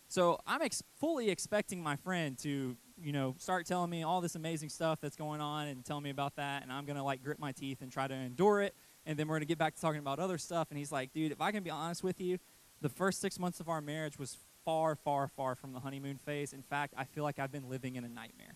so 0.08 0.39
I'm 0.48 0.62
ex- 0.62 0.84
fully 1.00 1.30
expecting 1.30 1.82
my 1.82 1.96
friend 1.96 2.38
to, 2.39 2.76
you 3.02 3.12
know, 3.12 3.36
start 3.39 3.65
telling 3.65 3.89
me 3.89 4.04
all 4.04 4.22
this 4.22 4.36
amazing 4.36 4.70
stuff 4.70 5.00
that's 5.02 5.15
going 5.15 5.41
on 5.41 5.68
and 5.68 5.84
tell 5.84 6.00
me 6.00 6.10
about 6.10 6.36
that. 6.36 6.63
And 6.63 6.72
I'm 6.72 6.86
going 6.86 6.96
to 6.96 7.04
like 7.04 7.24
grit 7.24 7.39
my 7.39 7.52
teeth 7.52 7.82
and 7.82 7.91
try 7.91 8.08
to 8.08 8.13
endure 8.13 8.62
it. 8.62 8.74
And 9.06 9.18
then 9.18 9.28
we're 9.28 9.34
going 9.36 9.41
to 9.41 9.46
get 9.48 9.58
back 9.58 9.76
to 9.76 9.82
talking 9.82 10.00
about 10.00 10.20
other 10.20 10.38
stuff. 10.38 10.68
And 10.70 10.78
he's 10.78 10.91
like, 10.91 11.12
dude, 11.13 11.32
if 11.32 11.41
I 11.41 11.52
can 11.52 11.63
be 11.63 11.70
honest 11.70 12.04
with 12.04 12.20
you, 12.22 12.38
the 12.82 12.89
first 12.89 13.20
six 13.22 13.39
months 13.39 13.60
of 13.60 13.68
our 13.70 13.82
marriage 13.82 14.20
was 14.20 14.38
far, 14.63 14.96
far, 14.96 15.28
far 15.28 15.56
from 15.56 15.74
the 15.74 15.80
honeymoon 15.80 16.18
phase. 16.24 16.54
In 16.54 16.62
fact, 16.63 16.94
I 16.98 17.04
feel 17.06 17.24
like 17.24 17.38
I've 17.39 17.52
been 17.52 17.70
living 17.70 17.96
in 17.96 18.04
a 18.04 18.10
nightmare. 18.10 18.56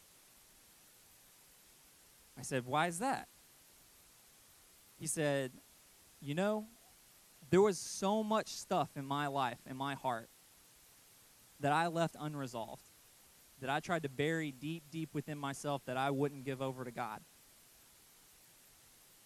I 2.37 2.41
said, 2.41 2.65
why 2.65 2.87
is 2.87 2.99
that? 2.99 3.27
He 4.99 5.07
said, 5.07 5.51
you 6.21 6.35
know, 6.35 6.65
there 7.49 7.61
was 7.61 7.77
so 7.77 8.23
much 8.23 8.47
stuff 8.49 8.89
in 8.95 9.05
my 9.05 9.27
life, 9.27 9.57
in 9.69 9.77
my 9.77 9.93
heart, 9.95 10.29
that 11.61 11.71
I 11.73 11.87
left 11.87 12.15
unresolved, 12.19 12.83
that 13.61 13.69
I 13.69 13.79
tried 13.79 14.03
to 14.03 14.09
bury 14.09 14.51
deep, 14.51 14.83
deep 14.91 15.09
within 15.13 15.37
myself 15.37 15.81
that 15.85 15.97
I 15.97 16.09
wouldn't 16.11 16.45
give 16.45 16.61
over 16.61 16.83
to 16.85 16.91
God. 16.91 17.19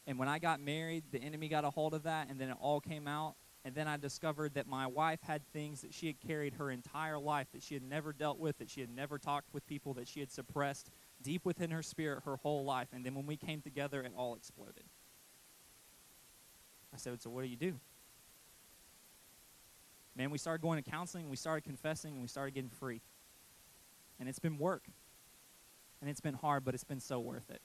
And 0.07 0.19
when 0.19 0.27
I 0.27 0.39
got 0.39 0.59
married, 0.59 1.03
the 1.11 1.19
enemy 1.21 1.47
got 1.47 1.63
a 1.63 1.69
hold 1.69 1.93
of 1.93 2.03
that, 2.03 2.27
and 2.29 2.39
then 2.39 2.49
it 2.49 2.57
all 2.59 2.81
came 2.81 3.07
out. 3.07 3.35
And 3.65 3.73
then 3.73 3.87
I 3.87 3.95
discovered 3.95 4.55
that 4.55 4.67
my 4.67 4.85
wife 4.85 5.21
had 5.21 5.41
things 5.53 5.79
that 5.81 5.93
she 5.93 6.07
had 6.07 6.19
carried 6.19 6.55
her 6.55 6.69
entire 6.71 7.17
life 7.17 7.47
that 7.53 7.63
she 7.63 7.73
had 7.75 7.83
never 7.83 8.11
dealt 8.11 8.37
with, 8.37 8.57
that 8.57 8.69
she 8.69 8.81
had 8.81 8.89
never 8.93 9.17
talked 9.17 9.53
with 9.53 9.65
people, 9.65 9.93
that 9.93 10.05
she 10.09 10.19
had 10.19 10.29
suppressed 10.29 10.89
deep 11.21 11.45
within 11.45 11.71
her 11.71 11.81
spirit 11.81 12.23
her 12.25 12.35
whole 12.35 12.65
life. 12.65 12.89
And 12.91 13.05
then 13.05 13.15
when 13.15 13.25
we 13.25 13.37
came 13.37 13.61
together, 13.61 14.01
it 14.03 14.11
all 14.17 14.35
exploded. 14.35 14.83
I 16.93 16.97
said, 16.97 17.21
So 17.21 17.29
what 17.29 17.43
do 17.43 17.49
you 17.49 17.55
do? 17.55 17.79
man, 20.15 20.29
we 20.31 20.37
started 20.37 20.61
going 20.61 20.81
to 20.83 20.89
counseling, 20.89 21.29
we 21.29 21.35
started 21.37 21.63
confessing, 21.63 22.13
and 22.13 22.21
we 22.21 22.27
started 22.27 22.53
getting 22.53 22.69
free. 22.69 23.01
And 24.19 24.29
it's 24.29 24.39
been 24.39 24.57
work. 24.57 24.83
And 26.01 26.09
it's 26.09 26.21
been 26.21 26.33
hard, 26.33 26.63
but 26.65 26.73
it's 26.73 26.83
been 26.83 26.99
so 26.99 27.19
worth 27.19 27.49
it. 27.49 27.61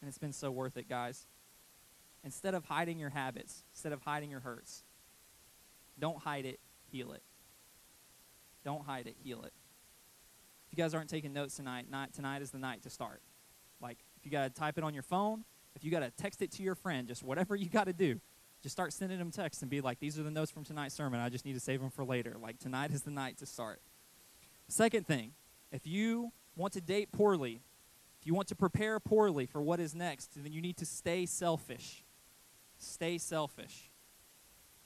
And 0.00 0.08
it's 0.08 0.18
been 0.18 0.32
so 0.32 0.50
worth 0.50 0.76
it, 0.76 0.88
guys. 0.88 1.26
Instead 2.24 2.54
of 2.54 2.64
hiding 2.66 2.98
your 2.98 3.10
habits, 3.10 3.62
instead 3.74 3.92
of 3.92 4.02
hiding 4.02 4.30
your 4.30 4.40
hurts, 4.40 4.82
don't 5.98 6.18
hide 6.18 6.44
it, 6.44 6.58
heal 6.90 7.12
it. 7.12 7.22
Don't 8.64 8.84
hide 8.84 9.06
it, 9.06 9.16
heal 9.24 9.42
it. 9.42 9.52
If 10.70 10.78
you 10.78 10.82
guys 10.84 10.94
aren't 10.94 11.10
taking 11.10 11.32
notes 11.32 11.56
tonight, 11.56 11.86
not, 11.90 12.12
tonight 12.14 12.42
is 12.42 12.50
the 12.50 12.58
night 12.58 12.82
to 12.82 12.90
start. 12.90 13.20
Like, 13.80 13.98
if 14.18 14.24
you 14.24 14.30
got 14.30 14.42
to 14.44 14.48
type 14.50 14.78
it 14.78 14.84
on 14.84 14.94
your 14.94 15.02
phone, 15.02 15.44
if 15.76 15.84
you 15.84 15.90
got 15.90 16.00
to 16.00 16.10
text 16.10 16.42
it 16.42 16.50
to 16.52 16.62
your 16.62 16.74
friend, 16.74 17.08
just 17.08 17.22
whatever 17.22 17.56
you 17.56 17.66
got 17.68 17.84
to 17.84 17.92
do, 17.92 18.20
just 18.62 18.74
start 18.74 18.92
sending 18.92 19.18
them 19.18 19.30
texts 19.32 19.62
and 19.62 19.70
be 19.70 19.80
like, 19.80 19.98
these 19.98 20.18
are 20.18 20.22
the 20.22 20.30
notes 20.30 20.50
from 20.52 20.62
tonight's 20.64 20.94
sermon. 20.94 21.18
I 21.18 21.28
just 21.28 21.44
need 21.44 21.54
to 21.54 21.60
save 21.60 21.80
them 21.80 21.90
for 21.90 22.04
later. 22.04 22.36
Like, 22.40 22.60
tonight 22.60 22.92
is 22.92 23.02
the 23.02 23.10
night 23.10 23.36
to 23.38 23.46
start. 23.46 23.80
Second 24.68 25.04
thing, 25.06 25.32
if 25.72 25.84
you 25.84 26.30
want 26.56 26.72
to 26.74 26.80
date 26.80 27.10
poorly, 27.10 27.60
if 28.20 28.26
you 28.26 28.34
want 28.34 28.46
to 28.48 28.54
prepare 28.54 29.00
poorly 29.00 29.46
for 29.46 29.60
what 29.60 29.80
is 29.80 29.96
next, 29.96 30.30
then 30.40 30.52
you 30.52 30.60
need 30.60 30.76
to 30.76 30.86
stay 30.86 31.26
selfish. 31.26 32.04
Stay 32.78 33.18
selfish. 33.18 33.90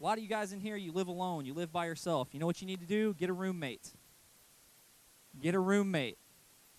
A 0.01 0.03
lot 0.03 0.17
of 0.17 0.25
you 0.25 0.29
guys 0.31 0.53
in 0.55 0.61
here, 0.61 0.77
you 0.77 0.91
live 0.93 1.09
alone, 1.09 1.45
you 1.45 1.53
live 1.53 1.71
by 1.71 1.85
yourself. 1.85 2.29
You 2.33 2.41
know 2.41 2.47
what 2.47 2.62
you 2.62 2.67
need 2.67 2.81
to 2.81 2.87
do? 2.87 3.12
Get 3.15 3.29
a 3.29 3.33
roommate. 3.35 3.93
Get 5.43 5.55
a 5.55 5.61
roommate 5.61 6.17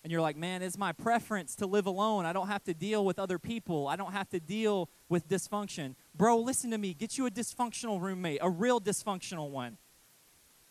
and 0.08 0.12
you're 0.13 0.22
like, 0.22 0.38
man, 0.38 0.62
it's 0.62 0.78
my 0.78 0.93
preference 0.93 1.54
to 1.54 1.65
live 1.65 1.86
alone. 1.86 2.26
I 2.26 2.32
don't 2.32 2.48
have 2.48 2.63
to 2.63 2.74
deal 2.74 3.04
with 3.06 3.20
other 3.20 3.38
people. 3.38 3.89
I 3.89 3.98
don't 3.98 4.13
have 4.13 4.30
to 4.30 4.39
deal 4.39 4.88
with 5.10 5.28
dysfunction. 5.28 5.96
Bro, 6.15 6.38
listen 6.38 6.72
to 6.72 6.78
me. 6.78 6.93
Get 6.93 7.17
you 7.17 7.26
a 7.26 7.30
dysfunctional 7.30 8.00
roommate, 8.00 8.38
a 8.41 8.50
real 8.50 8.80
dysfunctional 8.80 9.50
one. 9.50 9.76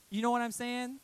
You 0.09 0.23
know 0.23 0.31
what 0.31 0.41
I'm 0.41 0.53
saying? 0.53 1.01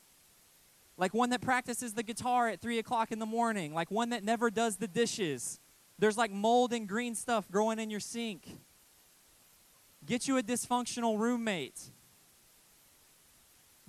Like 0.96 1.12
one 1.12 1.28
that 1.28 1.42
practices 1.42 1.92
the 1.92 2.02
guitar 2.02 2.48
at 2.48 2.62
3 2.62 2.78
o'clock 2.78 3.12
in 3.12 3.18
the 3.18 3.26
morning, 3.26 3.74
like 3.74 3.90
one 3.90 4.08
that 4.08 4.24
never 4.24 4.50
does 4.50 4.78
the 4.78 4.88
dishes. 4.88 5.60
There's 5.98 6.16
like 6.16 6.30
mold 6.30 6.72
and 6.72 6.88
green 6.88 7.14
stuff 7.14 7.50
growing 7.50 7.78
in 7.78 7.90
your 7.90 8.00
sink. 8.00 8.48
Get 10.06 10.26
you 10.26 10.38
a 10.38 10.42
dysfunctional 10.42 11.18
roommate. 11.18 11.78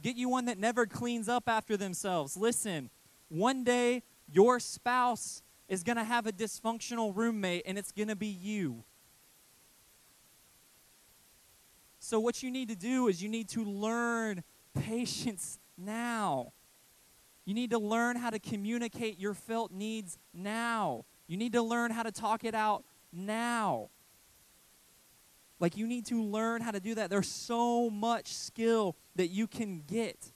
Get 0.01 0.17
you 0.17 0.27
one 0.27 0.43
that 0.47 0.57
never 0.57 0.85
cleans 0.85 1.29
up 1.29 1.47
after 1.47 1.77
themselves. 1.77 2.35
Listen, 2.35 2.89
one 3.29 3.63
day 3.63 4.03
your 4.31 4.59
spouse 4.59 5.41
is 5.67 5.83
going 5.83 5.97
to 5.97 6.03
have 6.03 6.27
a 6.27 6.31
dysfunctional 6.31 7.15
roommate, 7.15 7.63
and 7.65 7.77
it's 7.77 7.91
going 7.91 8.07
to 8.07 8.15
be 8.15 8.27
you. 8.27 8.83
So, 11.99 12.19
what 12.19 12.43
you 12.43 12.51
need 12.51 12.69
to 12.69 12.75
do 12.75 13.07
is 13.07 13.23
you 13.23 13.29
need 13.29 13.47
to 13.49 13.63
learn 13.63 14.43
patience 14.73 15.59
now. 15.77 16.51
You 17.45 17.53
need 17.53 17.71
to 17.71 17.79
learn 17.79 18.15
how 18.15 18.29
to 18.29 18.39
communicate 18.39 19.19
your 19.19 19.33
felt 19.33 19.71
needs 19.71 20.17
now. 20.33 21.05
You 21.27 21.37
need 21.37 21.53
to 21.53 21.61
learn 21.61 21.91
how 21.91 22.03
to 22.03 22.11
talk 22.11 22.43
it 22.43 22.55
out 22.55 22.83
now. 23.11 23.89
Like, 25.59 25.77
you 25.77 25.87
need 25.87 26.05
to 26.07 26.21
learn 26.21 26.61
how 26.61 26.71
to 26.71 26.79
do 26.81 26.95
that. 26.95 27.09
There's 27.09 27.29
so 27.29 27.89
much 27.89 28.33
skill 28.33 28.95
that 29.15 29.27
you 29.27 29.47
can 29.47 29.81
get 29.87 30.33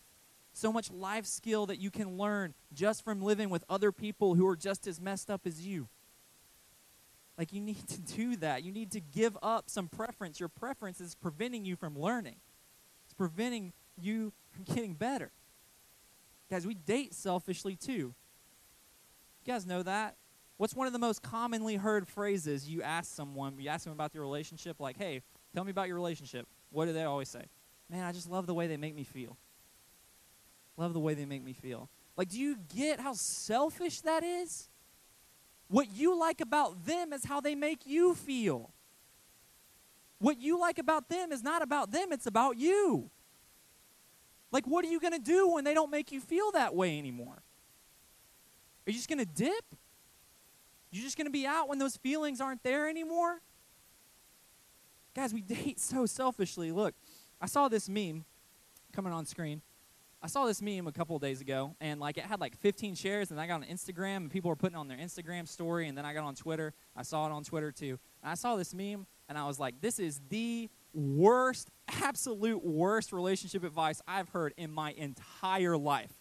so 0.58 0.74
much 0.74 0.92
life 0.92 1.26
skill 1.26 1.68
that 1.68 1.80
you 1.80 1.92
can 1.92 2.18
learn 2.18 2.54
just 2.74 3.04
from 3.04 3.22
living 3.22 3.50
with 3.52 3.64
other 3.70 3.92
people 3.92 4.34
who 4.36 4.46
are 4.48 4.56
just 4.56 4.88
as 4.88 5.00
messed 5.00 5.30
up 5.30 5.42
as 5.46 5.66
you. 5.66 5.88
Like, 7.38 7.54
you 7.54 7.62
need 7.62 7.88
to 7.88 8.02
do 8.02 8.36
that. 8.38 8.64
You 8.64 8.72
need 8.72 8.92
to 8.92 9.00
give 9.00 9.38
up 9.44 9.66
some 9.70 9.88
preference. 9.88 10.40
Your 10.40 10.50
preference 10.50 11.00
is 11.00 11.14
preventing 11.16 11.64
you 11.64 11.76
from 11.76 11.98
learning, 11.98 12.38
it's 13.06 13.14
preventing 13.14 13.72
you 14.02 14.34
from 14.52 14.76
getting 14.76 14.94
better. 14.96 15.32
Guys, 16.50 16.66
we 16.66 16.74
date 16.74 17.14
selfishly 17.14 17.76
too. 17.76 17.94
You 17.94 18.14
guys 19.54 19.66
know 19.66 19.84
that? 19.84 20.16
What's 20.56 20.74
one 20.74 20.88
of 20.88 20.94
the 20.94 21.00
most 21.00 21.22
commonly 21.22 21.76
heard 21.76 22.08
phrases 22.08 22.68
you 22.70 22.82
ask 22.82 23.14
someone? 23.14 23.60
You 23.60 23.70
ask 23.70 23.84
them 23.84 23.94
about 23.94 24.12
their 24.12 24.22
relationship, 24.22 24.78
like, 24.80 24.98
hey, 24.98 25.22
tell 25.54 25.64
me 25.64 25.72
about 25.72 25.88
your 25.88 25.98
relationship. 25.98 26.48
What 26.72 26.86
do 26.86 26.94
they 26.94 27.04
always 27.04 27.30
say? 27.30 27.44
Man, 27.92 28.04
I 28.04 28.12
just 28.12 28.30
love 28.32 28.48
the 28.48 28.54
way 28.54 28.66
they 28.68 28.78
make 28.78 28.96
me 28.96 29.04
feel 29.04 29.38
love 30.78 30.94
the 30.94 31.00
way 31.00 31.14
they 31.14 31.26
make 31.26 31.44
me 31.44 31.54
feel. 31.54 31.90
Like, 32.16 32.30
do 32.30 32.40
you 32.40 32.56
get 32.76 33.00
how 33.00 33.14
selfish 33.14 34.02
that 34.02 34.24
is? 34.24 34.70
What 35.68 35.90
you 35.92 36.18
like 36.18 36.40
about 36.40 36.86
them 36.86 37.12
is 37.12 37.26
how 37.26 37.42
they 37.42 37.54
make 37.56 37.86
you 37.86 38.16
feel. 38.16 38.70
What 40.20 40.40
you 40.40 40.60
like 40.60 40.80
about 40.80 41.10
them 41.10 41.32
is 41.32 41.44
not 41.44 41.62
about 41.62 41.92
them, 41.92 42.12
it's 42.12 42.26
about 42.26 42.58
you. 42.58 43.10
Like, 44.52 44.66
what 44.66 44.86
are 44.86 44.88
you 44.88 45.00
going 45.00 45.14
to 45.14 45.20
do 45.20 45.48
when 45.50 45.64
they 45.66 45.74
don't 45.74 45.92
make 45.92 46.12
you 46.12 46.22
feel 46.22 46.52
that 46.52 46.74
way 46.74 46.98
anymore? 46.98 47.44
Are 48.88 48.92
you 48.92 48.94
just 48.94 49.10
going 49.10 49.20
to 49.20 49.26
dip? 49.26 49.66
You're 50.90 51.04
just 51.04 51.18
going 51.18 51.26
to 51.28 51.32
be 51.32 51.46
out 51.46 51.68
when 51.68 51.80
those 51.80 51.98
feelings 51.98 52.40
aren't 52.40 52.64
there 52.64 52.88
anymore? 52.88 53.42
Guys, 55.14 55.34
we 55.34 55.42
date 55.42 55.80
so 55.82 56.06
selfishly. 56.06 56.72
Look, 56.72 56.96
I 57.42 57.46
saw 57.46 57.68
this 57.68 57.90
meme 57.90 58.24
coming 58.94 59.12
on 59.12 59.26
screen. 59.26 59.62
I 60.22 60.28
saw 60.28 60.46
this 60.48 60.62
meme 60.64 60.88
a 60.88 60.92
couple 60.92 61.18
days 61.20 61.42
ago, 61.42 61.76
and 61.80 62.00
like 62.00 62.18
it 62.18 62.24
had 62.24 62.40
like 62.40 62.58
15 62.58 62.96
shares, 62.96 63.30
and 63.30 63.40
I 63.40 63.46
got 63.46 63.56
on 63.56 63.64
Instagram, 63.66 64.18
and 64.18 64.32
people 64.32 64.50
were 64.50 64.56
putting 64.56 64.76
on 64.76 64.88
their 64.88 64.98
Instagram 64.98 65.48
story, 65.48 65.88
and 65.88 65.98
then 65.98 66.06
I 66.06 66.14
got 66.14 66.24
on 66.24 66.34
Twitter. 66.34 66.74
I 66.96 67.04
saw 67.04 67.28
it 67.28 67.32
on 67.32 67.44
Twitter 67.44 67.72
too. 67.72 68.00
And 68.24 68.32
I 68.32 68.34
saw 68.34 68.56
this 68.56 68.74
meme, 68.74 69.06
and 69.30 69.38
I 69.38 69.46
was 69.46 69.60
like, 69.60 69.80
this 69.80 70.00
is 70.00 70.20
the 70.30 70.70
worst, 70.94 71.70
absolute 72.02 72.64
worst 72.66 73.14
relationship 73.14 73.64
advice 73.64 74.02
I've 74.08 74.30
heard 74.30 74.54
in 74.58 74.72
my 74.72 74.92
entire 74.94 75.78
life. 75.78 76.12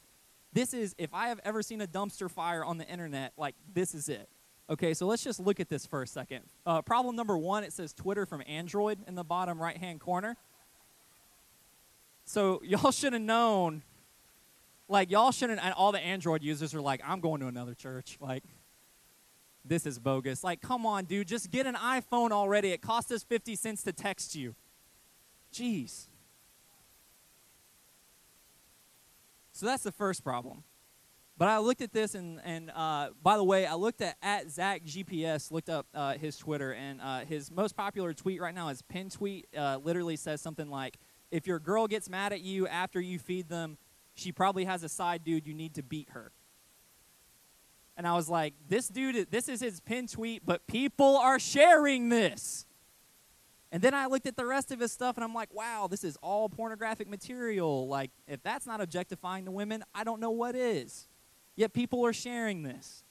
This 0.52 0.74
is, 0.74 0.94
if 0.98 1.14
I 1.14 1.28
have 1.28 1.40
ever 1.44 1.62
seen 1.62 1.80
a 1.80 1.86
dumpster 1.86 2.30
fire 2.30 2.64
on 2.64 2.76
the 2.78 2.86
internet, 2.86 3.32
like 3.38 3.54
this 3.72 3.94
is 3.94 4.10
it. 4.10 4.28
Okay, 4.68 4.92
so 4.94 5.06
let's 5.06 5.22
just 5.22 5.38
look 5.40 5.58
at 5.60 5.68
this 5.68 5.86
for 5.86 6.02
a 6.02 6.06
second. 6.06 6.40
Uh, 6.66 6.82
problem 6.82 7.14
number 7.16 7.38
one 7.38 7.62
it 7.64 7.72
says 7.72 7.94
Twitter 7.94 8.26
from 8.26 8.42
Android 8.46 8.98
in 9.06 9.14
the 9.14 9.24
bottom 9.24 9.60
right 9.62 9.76
hand 9.76 10.00
corner. 10.00 10.36
So 12.26 12.60
y'all 12.64 12.90
should 12.90 13.14
have 13.14 13.22
known, 13.22 13.82
like 14.88 15.10
y'all 15.10 15.30
shouldn't. 15.32 15.64
And 15.64 15.72
all 15.74 15.92
the 15.92 16.00
Android 16.00 16.42
users 16.42 16.74
are 16.74 16.80
like, 16.80 17.00
I'm 17.06 17.20
going 17.20 17.40
to 17.40 17.46
another 17.46 17.72
church. 17.74 18.18
Like, 18.20 18.44
this 19.64 19.86
is 19.86 19.98
bogus. 19.98 20.44
Like, 20.44 20.60
come 20.60 20.84
on, 20.84 21.04
dude, 21.06 21.26
just 21.28 21.50
get 21.50 21.66
an 21.66 21.74
iPhone 21.76 22.32
already. 22.32 22.72
It 22.72 22.82
cost 22.82 23.10
us 23.10 23.22
50 23.24 23.56
cents 23.56 23.82
to 23.84 23.92
text 23.92 24.36
you. 24.36 24.54
Jeez. 25.52 26.06
So 29.52 29.64
that's 29.64 29.82
the 29.84 29.92
first 29.92 30.22
problem. 30.22 30.62
But 31.38 31.48
I 31.48 31.58
looked 31.58 31.82
at 31.82 31.92
this, 31.92 32.14
and, 32.14 32.40
and 32.44 32.70
uh, 32.74 33.10
by 33.22 33.36
the 33.36 33.44
way, 33.44 33.66
I 33.66 33.74
looked 33.74 34.00
at, 34.00 34.16
at 34.22 34.50
Zach 34.50 34.82
GPS, 34.86 35.50
looked 35.50 35.68
up 35.68 35.86
uh, 35.94 36.14
his 36.14 36.36
Twitter, 36.38 36.72
and 36.72 37.00
uh, 37.00 37.20
his 37.20 37.50
most 37.50 37.76
popular 37.76 38.14
tweet 38.14 38.40
right 38.40 38.54
now, 38.54 38.68
is 38.68 38.82
pin 38.82 39.10
tweet, 39.10 39.46
uh, 39.56 39.78
literally 39.82 40.16
says 40.16 40.40
something 40.40 40.70
like, 40.70 40.96
if 41.30 41.46
your 41.46 41.58
girl 41.58 41.86
gets 41.86 42.08
mad 42.08 42.32
at 42.32 42.40
you 42.40 42.66
after 42.68 43.00
you 43.00 43.18
feed 43.18 43.48
them, 43.48 43.78
she 44.14 44.32
probably 44.32 44.64
has 44.64 44.82
a 44.82 44.88
side 44.88 45.24
dude 45.24 45.46
you 45.46 45.54
need 45.54 45.74
to 45.74 45.82
beat 45.82 46.08
her. 46.10 46.30
And 47.96 48.06
I 48.06 48.14
was 48.14 48.28
like, 48.28 48.54
this 48.68 48.88
dude, 48.88 49.30
this 49.30 49.48
is 49.48 49.60
his 49.60 49.80
pin 49.80 50.06
tweet, 50.06 50.42
but 50.44 50.66
people 50.66 51.16
are 51.16 51.38
sharing 51.38 52.08
this. 52.10 52.66
And 53.72 53.82
then 53.82 53.94
I 53.94 54.06
looked 54.06 54.26
at 54.26 54.36
the 54.36 54.44
rest 54.44 54.70
of 54.70 54.80
his 54.80 54.92
stuff 54.92 55.16
and 55.16 55.24
I'm 55.24 55.34
like, 55.34 55.52
wow, 55.52 55.88
this 55.90 56.04
is 56.04 56.16
all 56.22 56.48
pornographic 56.48 57.08
material. 57.08 57.88
Like, 57.88 58.10
if 58.28 58.42
that's 58.42 58.66
not 58.66 58.80
objectifying 58.80 59.44
the 59.44 59.50
women, 59.50 59.82
I 59.94 60.04
don't 60.04 60.20
know 60.20 60.30
what 60.30 60.54
is. 60.54 61.08
Yet 61.56 61.72
people 61.72 62.04
are 62.06 62.12
sharing 62.12 62.62
this. 62.62 63.02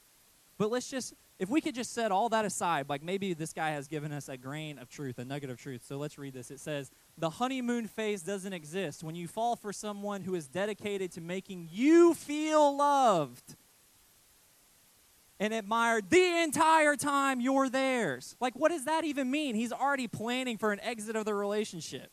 But 0.56 0.70
let's 0.70 0.88
just, 0.88 1.14
if 1.38 1.50
we 1.50 1.60
could 1.60 1.74
just 1.74 1.92
set 1.92 2.10
all 2.10 2.28
that 2.30 2.44
aside, 2.44 2.88
like 2.88 3.02
maybe 3.02 3.34
this 3.34 3.52
guy 3.52 3.70
has 3.72 3.86
given 3.88 4.12
us 4.12 4.28
a 4.28 4.36
grain 4.36 4.78
of 4.78 4.88
truth, 4.88 5.18
a 5.18 5.24
nugget 5.24 5.50
of 5.50 5.58
truth. 5.58 5.82
So 5.86 5.98
let's 5.98 6.16
read 6.16 6.32
this. 6.32 6.50
It 6.50 6.60
says, 6.60 6.90
the 7.18 7.30
honeymoon 7.30 7.86
phase 7.86 8.22
doesn't 8.22 8.52
exist. 8.52 9.02
When 9.02 9.14
you 9.14 9.26
fall 9.26 9.56
for 9.56 9.72
someone 9.72 10.20
who 10.22 10.34
is 10.34 10.48
dedicated 10.48 11.12
to 11.12 11.20
making 11.22 11.68
you 11.72 12.12
feel 12.12 12.76
loved 12.76 13.56
and 15.40 15.54
admired 15.54 16.10
the 16.10 16.42
entire 16.42 16.94
time 16.94 17.40
you're 17.40 17.70
theirs, 17.70 18.36
like, 18.38 18.54
what 18.54 18.70
does 18.70 18.84
that 18.84 19.04
even 19.04 19.30
mean? 19.30 19.54
He's 19.54 19.72
already 19.72 20.06
planning 20.08 20.58
for 20.58 20.72
an 20.72 20.80
exit 20.80 21.16
of 21.16 21.24
the 21.24 21.34
relationship. 21.34 22.10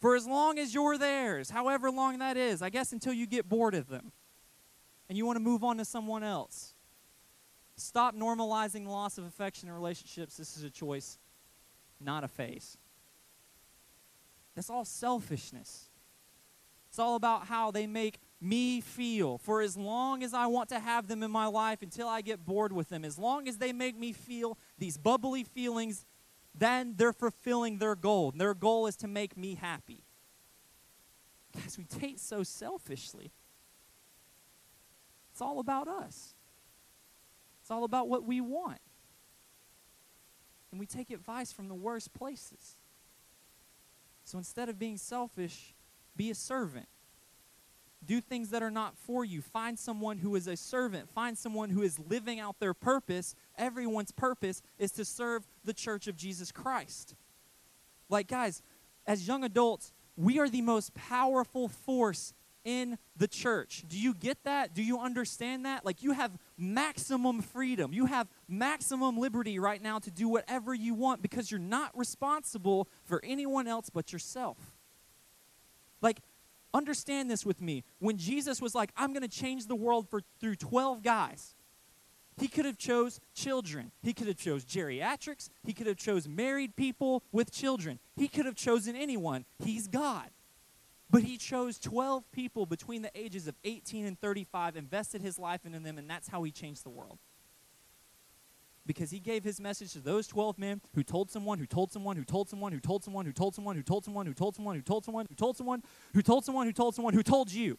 For 0.00 0.16
as 0.16 0.26
long 0.26 0.58
as 0.58 0.74
you're 0.74 0.98
theirs, 0.98 1.50
however 1.50 1.92
long 1.92 2.18
that 2.18 2.36
is, 2.36 2.62
I 2.62 2.70
guess 2.70 2.92
until 2.92 3.12
you 3.12 3.26
get 3.26 3.48
bored 3.48 3.74
of 3.74 3.88
them 3.88 4.12
and 5.08 5.16
you 5.16 5.24
want 5.24 5.36
to 5.36 5.42
move 5.42 5.62
on 5.62 5.78
to 5.78 5.84
someone 5.84 6.22
else. 6.24 6.72
Stop 7.76 8.16
normalizing 8.16 8.88
loss 8.88 9.18
of 9.18 9.24
affection 9.24 9.68
in 9.68 9.74
relationships. 9.74 10.36
This 10.36 10.56
is 10.56 10.64
a 10.64 10.70
choice, 10.70 11.18
not 12.00 12.24
a 12.24 12.28
phase. 12.28 12.76
That's 14.58 14.70
all 14.70 14.84
selfishness. 14.84 15.84
It's 16.88 16.98
all 16.98 17.14
about 17.14 17.46
how 17.46 17.70
they 17.70 17.86
make 17.86 18.18
me 18.40 18.80
feel 18.80 19.38
for 19.38 19.60
as 19.60 19.76
long 19.76 20.24
as 20.24 20.34
I 20.34 20.46
want 20.48 20.68
to 20.70 20.80
have 20.80 21.06
them 21.06 21.22
in 21.22 21.30
my 21.30 21.46
life 21.46 21.80
until 21.80 22.08
I 22.08 22.22
get 22.22 22.44
bored 22.44 22.72
with 22.72 22.88
them. 22.88 23.04
As 23.04 23.20
long 23.20 23.46
as 23.46 23.58
they 23.58 23.72
make 23.72 23.96
me 23.96 24.10
feel 24.12 24.58
these 24.76 24.96
bubbly 24.98 25.44
feelings, 25.44 26.04
then 26.56 26.94
they're 26.96 27.12
fulfilling 27.12 27.78
their 27.78 27.94
goal. 27.94 28.32
And 28.32 28.40
their 28.40 28.52
goal 28.52 28.88
is 28.88 28.96
to 28.96 29.06
make 29.06 29.36
me 29.36 29.54
happy. 29.54 30.02
Guys, 31.54 31.78
we 31.78 31.84
date 31.84 32.18
so 32.18 32.42
selfishly. 32.42 33.30
It's 35.30 35.40
all 35.40 35.60
about 35.60 35.86
us, 35.86 36.34
it's 37.60 37.70
all 37.70 37.84
about 37.84 38.08
what 38.08 38.24
we 38.24 38.40
want. 38.40 38.80
And 40.72 40.80
we 40.80 40.86
take 40.86 41.10
advice 41.12 41.52
from 41.52 41.68
the 41.68 41.76
worst 41.76 42.12
places. 42.12 42.77
So 44.28 44.36
instead 44.36 44.68
of 44.68 44.78
being 44.78 44.98
selfish, 44.98 45.72
be 46.14 46.30
a 46.30 46.34
servant. 46.34 46.86
Do 48.04 48.20
things 48.20 48.50
that 48.50 48.62
are 48.62 48.70
not 48.70 48.94
for 48.94 49.24
you. 49.24 49.40
Find 49.40 49.78
someone 49.78 50.18
who 50.18 50.34
is 50.36 50.46
a 50.46 50.54
servant. 50.56 51.08
Find 51.14 51.36
someone 51.36 51.70
who 51.70 51.80
is 51.80 51.98
living 51.98 52.38
out 52.38 52.60
their 52.60 52.74
purpose. 52.74 53.34
Everyone's 53.56 54.12
purpose 54.12 54.60
is 54.78 54.92
to 54.92 55.06
serve 55.06 55.46
the 55.64 55.72
church 55.72 56.08
of 56.08 56.16
Jesus 56.18 56.52
Christ. 56.52 57.14
Like, 58.10 58.28
guys, 58.28 58.60
as 59.06 59.26
young 59.26 59.44
adults, 59.44 59.94
we 60.14 60.38
are 60.38 60.50
the 60.50 60.60
most 60.60 60.92
powerful 60.92 61.68
force 61.68 62.34
in 62.68 62.98
the 63.16 63.26
church. 63.26 63.82
Do 63.88 63.98
you 63.98 64.12
get 64.12 64.44
that? 64.44 64.74
Do 64.74 64.82
you 64.82 64.98
understand 65.00 65.64
that? 65.64 65.86
Like, 65.86 66.02
you 66.02 66.12
have 66.12 66.30
maximum 66.58 67.40
freedom. 67.40 67.94
You 67.94 68.04
have 68.04 68.28
maximum 68.46 69.16
liberty 69.16 69.58
right 69.58 69.80
now 69.82 69.98
to 70.00 70.10
do 70.10 70.28
whatever 70.28 70.74
you 70.74 70.92
want 70.92 71.22
because 71.22 71.50
you're 71.50 71.58
not 71.60 71.96
responsible 71.96 72.86
for 73.06 73.22
anyone 73.24 73.66
else 73.68 73.88
but 73.88 74.12
yourself. 74.12 74.58
Like, 76.02 76.18
understand 76.74 77.30
this 77.30 77.46
with 77.46 77.62
me. 77.62 77.84
When 78.00 78.18
Jesus 78.18 78.60
was 78.60 78.74
like, 78.74 78.90
I'm 78.98 79.14
going 79.14 79.26
to 79.26 79.34
change 79.34 79.64
the 79.66 79.74
world 79.76 80.06
for, 80.10 80.20
through 80.38 80.56
12 80.56 81.02
guys, 81.02 81.54
he 82.38 82.48
could 82.48 82.66
have 82.66 82.76
chose 82.76 83.18
children. 83.34 83.92
He 84.02 84.12
could 84.12 84.26
have 84.26 84.36
chose 84.36 84.66
geriatrics. 84.66 85.48
He 85.64 85.72
could 85.72 85.86
have 85.86 85.96
chose 85.96 86.28
married 86.28 86.76
people 86.76 87.22
with 87.32 87.50
children. 87.50 87.98
He 88.14 88.28
could 88.28 88.44
have 88.44 88.56
chosen 88.56 88.94
anyone. 88.94 89.46
He's 89.64 89.86
God. 89.88 90.28
But 91.10 91.22
he 91.22 91.38
chose 91.38 91.78
12 91.78 92.30
people 92.32 92.66
between 92.66 93.02
the 93.02 93.10
ages 93.14 93.48
of 93.48 93.54
18 93.64 94.04
and 94.06 94.20
35, 94.20 94.76
invested 94.76 95.22
his 95.22 95.38
life 95.38 95.64
into 95.64 95.80
them, 95.80 95.96
and 95.96 96.08
that's 96.08 96.28
how 96.28 96.42
he 96.42 96.50
changed 96.50 96.84
the 96.84 96.90
world. 96.90 97.18
Because 98.84 99.10
he 99.10 99.18
gave 99.18 99.44
his 99.44 99.60
message 99.60 99.92
to 99.94 100.00
those 100.00 100.26
12 100.26 100.58
men 100.58 100.80
who 100.94 101.02
told 101.02 101.30
someone, 101.30 101.58
who 101.58 101.66
told 101.66 101.92
someone, 101.92 102.16
who 102.16 102.24
told 102.24 102.48
someone, 102.48 102.72
who 102.72 102.80
told 102.80 103.04
someone, 103.04 103.24
who 103.26 103.32
told 103.32 103.54
someone, 103.54 103.76
who 103.76 103.82
told 103.82 104.04
someone, 104.04 104.26
who 104.26 104.32
told 104.34 104.54
someone, 104.54 104.76
who 104.76 104.82
told 104.84 104.96
someone, 105.04 105.26
who 105.26 105.34
told 105.34 105.56
someone, 105.56 105.84
who 106.14 106.22
told 106.22 106.44
someone, 106.44 106.66
who 106.66 106.72
told 106.72 106.94
someone, 106.94 107.14
who 107.16 107.22
told 107.22 107.52
you. 107.52 107.78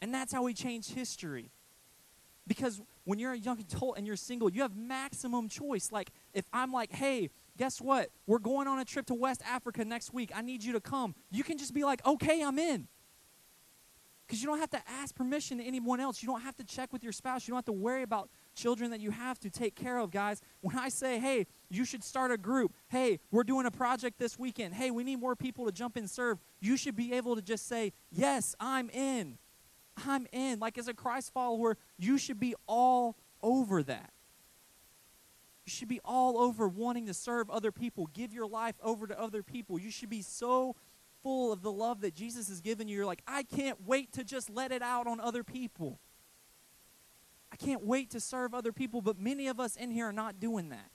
And 0.00 0.14
that's 0.14 0.32
how 0.32 0.46
he 0.46 0.54
changed 0.54 0.92
history. 0.94 1.50
Because 2.46 2.80
when 3.04 3.18
you're 3.18 3.32
a 3.32 3.38
young 3.38 3.58
adult 3.60 3.98
and 3.98 4.06
you're 4.06 4.16
single, 4.16 4.50
you 4.50 4.62
have 4.62 4.76
maximum 4.76 5.48
choice. 5.48 5.90
Like, 5.92 6.10
if 6.32 6.44
I'm 6.52 6.72
like, 6.72 6.92
hey, 6.92 7.30
guess 7.58 7.80
what? 7.82 8.10
We're 8.26 8.38
going 8.38 8.68
on 8.68 8.78
a 8.78 8.84
trip 8.84 9.04
to 9.06 9.14
West 9.14 9.42
Africa 9.46 9.84
next 9.84 10.14
week. 10.14 10.30
I 10.34 10.40
need 10.40 10.62
you 10.64 10.72
to 10.74 10.80
come. 10.80 11.14
You 11.30 11.42
can 11.44 11.58
just 11.58 11.74
be 11.74 11.84
like, 11.84 12.04
okay, 12.06 12.42
I'm 12.42 12.58
in. 12.58 12.86
Because 14.26 14.42
you 14.42 14.48
don't 14.48 14.58
have 14.58 14.70
to 14.70 14.82
ask 14.86 15.14
permission 15.14 15.56
to 15.58 15.64
anyone 15.64 16.00
else. 16.00 16.22
You 16.22 16.28
don't 16.28 16.42
have 16.42 16.54
to 16.56 16.64
check 16.64 16.92
with 16.92 17.02
your 17.02 17.14
spouse. 17.14 17.48
You 17.48 17.52
don't 17.52 17.58
have 17.58 17.64
to 17.66 17.72
worry 17.72 18.02
about 18.02 18.28
children 18.54 18.90
that 18.90 19.00
you 19.00 19.10
have 19.10 19.38
to 19.40 19.50
take 19.50 19.74
care 19.74 19.96
of, 19.98 20.10
guys. 20.10 20.42
When 20.60 20.76
I 20.78 20.90
say, 20.90 21.18
hey, 21.18 21.46
you 21.70 21.84
should 21.86 22.04
start 22.04 22.30
a 22.30 22.36
group, 22.36 22.72
hey, 22.88 23.20
we're 23.30 23.44
doing 23.44 23.64
a 23.64 23.70
project 23.70 24.18
this 24.18 24.38
weekend, 24.38 24.74
hey, 24.74 24.90
we 24.90 25.02
need 25.02 25.16
more 25.16 25.34
people 25.34 25.64
to 25.64 25.72
jump 25.72 25.96
and 25.96 26.08
serve, 26.08 26.38
you 26.60 26.76
should 26.76 26.94
be 26.94 27.14
able 27.14 27.36
to 27.36 27.42
just 27.42 27.68
say, 27.68 27.92
yes, 28.10 28.54
I'm 28.60 28.90
in. 28.90 29.38
I'm 30.06 30.26
in. 30.32 30.60
Like 30.60 30.76
as 30.76 30.88
a 30.88 30.94
Christ 30.94 31.32
follower, 31.32 31.76
you 31.98 32.18
should 32.18 32.38
be 32.38 32.54
all 32.66 33.16
over 33.42 33.82
that. 33.84 34.10
You 35.68 35.70
should 35.70 35.88
be 35.88 36.00
all 36.02 36.38
over 36.38 36.66
wanting 36.66 37.04
to 37.08 37.12
serve 37.14 37.50
other 37.50 37.70
people, 37.70 38.06
give 38.14 38.32
your 38.32 38.46
life 38.48 38.76
over 38.82 39.06
to 39.06 39.20
other 39.20 39.42
people. 39.42 39.78
You 39.78 39.90
should 39.90 40.08
be 40.08 40.22
so 40.22 40.74
full 41.22 41.52
of 41.52 41.60
the 41.60 41.70
love 41.70 42.00
that 42.00 42.14
Jesus 42.14 42.48
has 42.48 42.62
given 42.62 42.88
you. 42.88 42.96
You're 42.96 43.04
like, 43.04 43.20
I 43.28 43.42
can't 43.42 43.86
wait 43.86 44.10
to 44.12 44.24
just 44.24 44.48
let 44.48 44.72
it 44.72 44.80
out 44.80 45.06
on 45.06 45.20
other 45.20 45.44
people. 45.44 45.98
I 47.52 47.56
can't 47.56 47.84
wait 47.84 48.08
to 48.12 48.18
serve 48.18 48.54
other 48.54 48.72
people, 48.72 49.02
but 49.02 49.18
many 49.18 49.46
of 49.46 49.60
us 49.60 49.76
in 49.76 49.90
here 49.90 50.06
are 50.08 50.12
not 50.12 50.40
doing 50.40 50.70
that. 50.70 50.90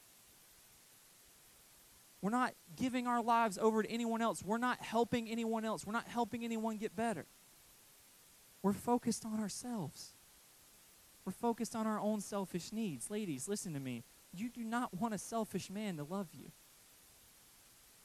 We're 2.23 2.31
not 2.31 2.55
giving 2.75 3.05
our 3.05 3.21
lives 3.21 3.59
over 3.59 3.83
to 3.83 3.89
anyone 3.91 4.23
else. 4.23 4.41
We're 4.43 4.57
not 4.57 4.81
helping 4.81 5.29
anyone 5.29 5.65
else. 5.65 5.85
We're 5.85 5.93
not 5.93 6.07
helping 6.07 6.43
anyone 6.43 6.77
get 6.77 6.95
better. 6.95 7.27
We're 8.63 8.73
focused 8.73 9.23
on 9.23 9.39
ourselves. 9.39 10.13
We're 11.25 11.31
focused 11.31 11.75
on 11.75 11.85
our 11.85 11.99
own 11.99 12.21
selfish 12.21 12.71
needs. 12.73 13.11
Ladies, 13.11 13.47
listen 13.47 13.71
to 13.75 13.79
me 13.79 14.03
you 14.35 14.49
do 14.49 14.63
not 14.63 14.93
want 14.99 15.13
a 15.13 15.17
selfish 15.17 15.69
man 15.69 15.97
to 15.97 16.03
love 16.03 16.27
you. 16.37 16.45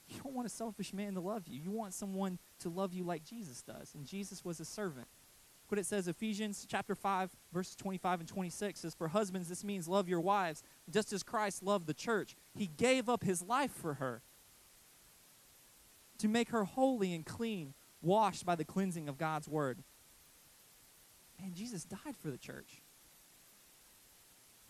You 0.07 0.21
don't 0.23 0.35
want 0.35 0.47
a 0.47 0.51
selfish 0.51 0.93
man 0.93 1.13
to 1.15 1.19
love 1.19 1.43
you. 1.47 1.59
You 1.61 1.71
want 1.71 1.93
someone 1.93 2.39
to 2.59 2.69
love 2.69 2.93
you 2.93 3.03
like 3.03 3.23
Jesus 3.23 3.61
does. 3.61 3.93
And 3.93 4.05
Jesus 4.05 4.43
was 4.45 4.59
a 4.59 4.65
servant. 4.65 5.07
what 5.67 5.77
it 5.77 5.85
says, 5.85 6.07
Ephesians 6.07 6.65
chapter 6.69 6.95
5, 6.95 7.29
verses 7.53 7.75
25 7.75 8.21
and 8.21 8.29
26 8.29 8.79
says, 8.79 8.95
For 8.95 9.09
husbands, 9.09 9.49
this 9.49 9.63
means 9.63 9.87
love 9.87 10.09
your 10.09 10.19
wives, 10.21 10.63
just 10.89 11.13
as 11.13 11.21
Christ 11.21 11.61
loved 11.61 11.85
the 11.85 11.93
church. 11.93 12.35
He 12.57 12.67
gave 12.77 13.07
up 13.07 13.23
his 13.23 13.43
life 13.43 13.71
for 13.71 13.95
her 13.95 14.21
to 16.17 16.27
make 16.27 16.49
her 16.49 16.63
holy 16.63 17.13
and 17.13 17.23
clean, 17.25 17.73
washed 18.01 18.45
by 18.47 18.55
the 18.55 18.65
cleansing 18.65 19.07
of 19.07 19.17
God's 19.17 19.47
word. 19.47 19.79
And 21.41 21.53
Jesus 21.53 21.83
died 21.83 22.15
for 22.19 22.31
the 22.31 22.37
church 22.37 22.81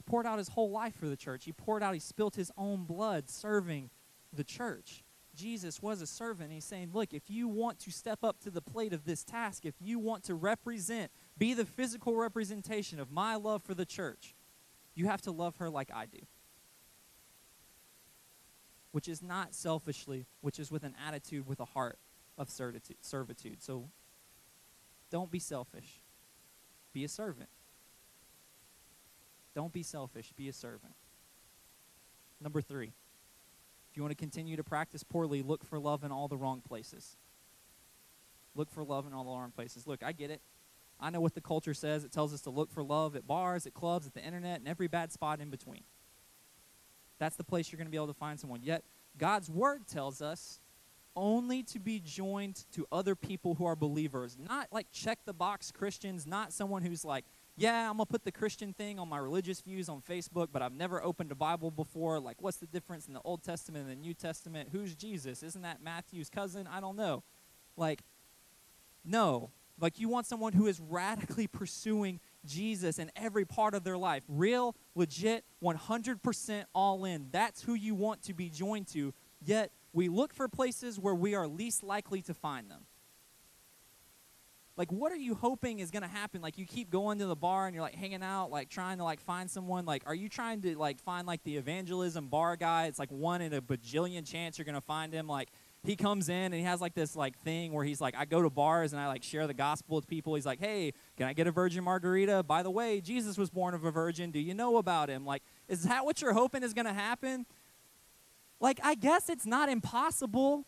poured 0.09 0.25
out 0.25 0.39
his 0.39 0.49
whole 0.49 0.71
life 0.71 0.95
for 0.95 1.07
the 1.07 1.15
church. 1.15 1.45
He 1.45 1.51
poured 1.53 1.83
out, 1.83 1.93
he 1.93 1.99
spilt 1.99 2.35
his 2.35 2.51
own 2.57 2.83
blood 2.83 3.29
serving 3.29 3.89
the 4.33 4.43
church. 4.43 5.03
Jesus 5.35 5.81
was 5.81 6.01
a 6.01 6.07
servant. 6.07 6.51
He's 6.51 6.65
saying, 6.65 6.89
Look, 6.91 7.13
if 7.13 7.29
you 7.29 7.47
want 7.47 7.79
to 7.81 7.91
step 7.91 8.19
up 8.23 8.39
to 8.41 8.49
the 8.51 8.61
plate 8.61 8.91
of 8.91 9.05
this 9.05 9.23
task, 9.23 9.65
if 9.65 9.75
you 9.79 9.97
want 9.99 10.23
to 10.25 10.35
represent, 10.35 11.11
be 11.37 11.53
the 11.53 11.63
physical 11.63 12.15
representation 12.15 12.99
of 12.99 13.09
my 13.11 13.35
love 13.35 13.61
for 13.63 13.73
the 13.73 13.85
church, 13.85 14.35
you 14.95 15.05
have 15.05 15.21
to 15.21 15.31
love 15.31 15.55
her 15.57 15.69
like 15.69 15.89
I 15.95 16.07
do. 16.07 16.19
Which 18.91 19.07
is 19.07 19.21
not 19.21 19.53
selfishly, 19.53 20.25
which 20.41 20.59
is 20.59 20.71
with 20.71 20.83
an 20.83 20.95
attitude, 21.07 21.47
with 21.47 21.59
a 21.61 21.65
heart 21.65 21.99
of 22.37 22.49
servitude. 22.49 23.57
So 23.59 23.87
don't 25.11 25.31
be 25.31 25.39
selfish, 25.39 26.01
be 26.91 27.03
a 27.05 27.09
servant. 27.09 27.49
Don't 29.59 29.73
be 29.73 29.83
selfish, 29.83 30.31
be 30.37 30.47
a 30.47 30.53
servant. 30.53 30.93
Number 32.39 32.61
three, 32.61 32.93
if 33.91 33.97
you 33.97 34.01
want 34.01 34.11
to 34.11 34.15
continue 34.15 34.55
to 34.55 34.63
practice 34.63 35.03
poorly, 35.03 35.41
look 35.41 35.65
for 35.65 35.77
love 35.77 36.05
in 36.05 36.13
all 36.13 36.29
the 36.29 36.37
wrong 36.37 36.61
places. 36.65 37.17
Look 38.55 38.71
for 38.71 38.85
love 38.85 39.05
in 39.05 39.11
all 39.11 39.25
the 39.25 39.31
wrong 39.37 39.51
places. 39.53 39.85
Look, 39.85 40.01
I 40.01 40.13
get 40.13 40.31
it. 40.31 40.39
I 41.01 41.09
know 41.09 41.19
what 41.19 41.33
the 41.35 41.41
culture 41.41 41.73
says. 41.73 42.05
It 42.05 42.11
tells 42.13 42.33
us 42.33 42.39
to 42.43 42.49
look 42.49 42.71
for 42.71 42.81
love 42.81 43.17
at 43.17 43.27
bars, 43.27 43.67
at 43.67 43.73
clubs, 43.73 44.07
at 44.07 44.13
the 44.13 44.23
internet, 44.25 44.59
and 44.59 44.67
every 44.69 44.87
bad 44.87 45.11
spot 45.11 45.41
in 45.41 45.49
between. 45.49 45.83
That's 47.17 47.35
the 47.35 47.43
place 47.43 47.69
you're 47.69 47.79
going 47.79 47.87
to 47.87 47.91
be 47.91 47.97
able 47.97 48.07
to 48.07 48.13
find 48.13 48.39
someone. 48.39 48.61
Yet, 48.63 48.81
God's 49.17 49.49
word 49.49 49.87
tells 49.91 50.21
us 50.21 50.61
only 51.17 51.63
to 51.63 51.79
be 51.79 51.99
joined 51.99 52.63
to 52.71 52.87
other 52.93 53.13
people 53.13 53.55
who 53.55 53.65
are 53.65 53.75
believers, 53.75 54.37
not 54.39 54.67
like 54.71 54.87
check 54.93 55.19
the 55.25 55.33
box 55.33 55.69
Christians, 55.69 56.25
not 56.25 56.53
someone 56.53 56.81
who's 56.81 57.03
like, 57.03 57.25
yeah, 57.59 57.89
I'm 57.89 57.97
going 57.97 58.05
to 58.07 58.11
put 58.11 58.23
the 58.23 58.31
Christian 58.31 58.71
thing 58.71 58.99
on 58.99 59.09
my 59.09 59.17
religious 59.17 59.59
views 59.59 59.89
on 59.89 60.01
Facebook, 60.01 60.47
but 60.53 60.61
I've 60.61 60.71
never 60.71 61.03
opened 61.03 61.31
a 61.31 61.35
Bible 61.35 61.69
before. 61.69 62.17
Like, 62.17 62.37
what's 62.41 62.55
the 62.57 62.65
difference 62.67 63.05
in 63.07 63.13
the 63.13 63.19
Old 63.25 63.43
Testament 63.43 63.83
and 63.83 63.91
the 63.91 63.99
New 63.99 64.13
Testament? 64.13 64.69
Who's 64.71 64.95
Jesus? 64.95 65.43
Isn't 65.43 65.63
that 65.63 65.83
Matthew's 65.83 66.29
cousin? 66.29 66.67
I 66.73 66.79
don't 66.79 66.95
know. 66.95 67.21
Like, 67.75 67.99
no. 69.03 69.49
Like, 69.77 69.99
you 69.99 70.07
want 70.07 70.25
someone 70.25 70.53
who 70.53 70.67
is 70.67 70.79
radically 70.79 71.47
pursuing 71.47 72.21
Jesus 72.45 72.97
in 72.97 73.11
every 73.13 73.43
part 73.43 73.73
of 73.73 73.83
their 73.83 73.97
life. 73.97 74.23
Real, 74.29 74.73
legit, 74.95 75.43
100% 75.61 76.63
all 76.73 77.03
in. 77.03 77.27
That's 77.29 77.61
who 77.63 77.73
you 77.73 77.93
want 77.93 78.23
to 78.23 78.33
be 78.33 78.49
joined 78.49 78.87
to. 78.93 79.13
Yet, 79.45 79.71
we 79.91 80.07
look 80.07 80.33
for 80.33 80.47
places 80.47 80.97
where 80.97 81.15
we 81.15 81.35
are 81.35 81.45
least 81.45 81.83
likely 81.83 82.21
to 82.21 82.33
find 82.33 82.71
them 82.71 82.85
like 84.79 84.91
what 84.93 85.11
are 85.11 85.17
you 85.17 85.35
hoping 85.35 85.79
is 85.79 85.91
going 85.91 86.01
to 86.03 86.07
happen 86.07 86.41
like 86.41 86.57
you 86.57 86.65
keep 86.65 86.89
going 86.89 87.19
to 87.19 87.25
the 87.27 87.35
bar 87.35 87.67
and 87.67 87.75
you're 87.75 87.83
like 87.83 87.93
hanging 87.93 88.23
out 88.23 88.49
like 88.49 88.69
trying 88.69 88.97
to 88.97 89.03
like 89.03 89.19
find 89.19 89.51
someone 89.51 89.85
like 89.85 90.01
are 90.07 90.15
you 90.15 90.29
trying 90.29 90.61
to 90.61 90.73
like 90.79 90.97
find 91.03 91.27
like 91.27 91.43
the 91.43 91.57
evangelism 91.57 92.27
bar 92.29 92.55
guy 92.55 92.87
it's 92.87 92.97
like 92.97 93.11
one 93.11 93.41
in 93.41 93.53
a 93.53 93.61
bajillion 93.61 94.25
chance 94.25 94.57
you're 94.57 94.63
going 94.65 94.73
to 94.73 94.79
find 94.81 95.13
him 95.13 95.27
like 95.27 95.49
he 95.83 95.95
comes 95.97 96.29
in 96.29 96.35
and 96.45 96.53
he 96.53 96.63
has 96.63 96.79
like 96.79 96.93
this 96.93 97.13
like 97.15 97.37
thing 97.43 97.73
where 97.73 97.83
he's 97.83 97.99
like 97.99 98.15
i 98.15 98.23
go 98.23 98.41
to 98.41 98.49
bars 98.49 98.93
and 98.93 99.01
i 99.01 99.07
like 99.07 99.21
share 99.21 99.47
the 99.47 99.53
gospel 99.53 99.97
with 99.97 100.07
people 100.07 100.33
he's 100.35 100.45
like 100.45 100.59
hey 100.61 100.93
can 101.17 101.27
i 101.27 101.33
get 101.33 101.45
a 101.45 101.51
virgin 101.51 101.83
margarita 101.83 102.41
by 102.43 102.63
the 102.63 102.71
way 102.71 103.01
jesus 103.01 103.37
was 103.37 103.49
born 103.49 103.73
of 103.73 103.83
a 103.83 103.91
virgin 103.91 104.31
do 104.31 104.39
you 104.39 104.53
know 104.53 104.77
about 104.77 105.09
him 105.09 105.25
like 105.25 105.43
is 105.67 105.83
that 105.83 106.05
what 106.05 106.21
you're 106.21 106.33
hoping 106.33 106.63
is 106.63 106.73
going 106.73 106.87
to 106.87 106.93
happen 106.93 107.45
like 108.61 108.79
i 108.81 108.95
guess 108.95 109.27
it's 109.29 109.45
not 109.45 109.67
impossible 109.67 110.63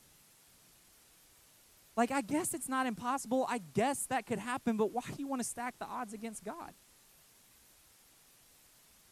like, 1.97 2.11
I 2.11 2.21
guess 2.21 2.53
it's 2.53 2.69
not 2.69 2.85
impossible. 2.85 3.45
I 3.49 3.59
guess 3.73 4.05
that 4.07 4.25
could 4.25 4.39
happen, 4.39 4.77
but 4.77 4.91
why 4.93 5.01
do 5.07 5.13
you 5.17 5.27
want 5.27 5.41
to 5.41 5.47
stack 5.47 5.75
the 5.77 5.85
odds 5.85 6.13
against 6.13 6.43
God? 6.43 6.71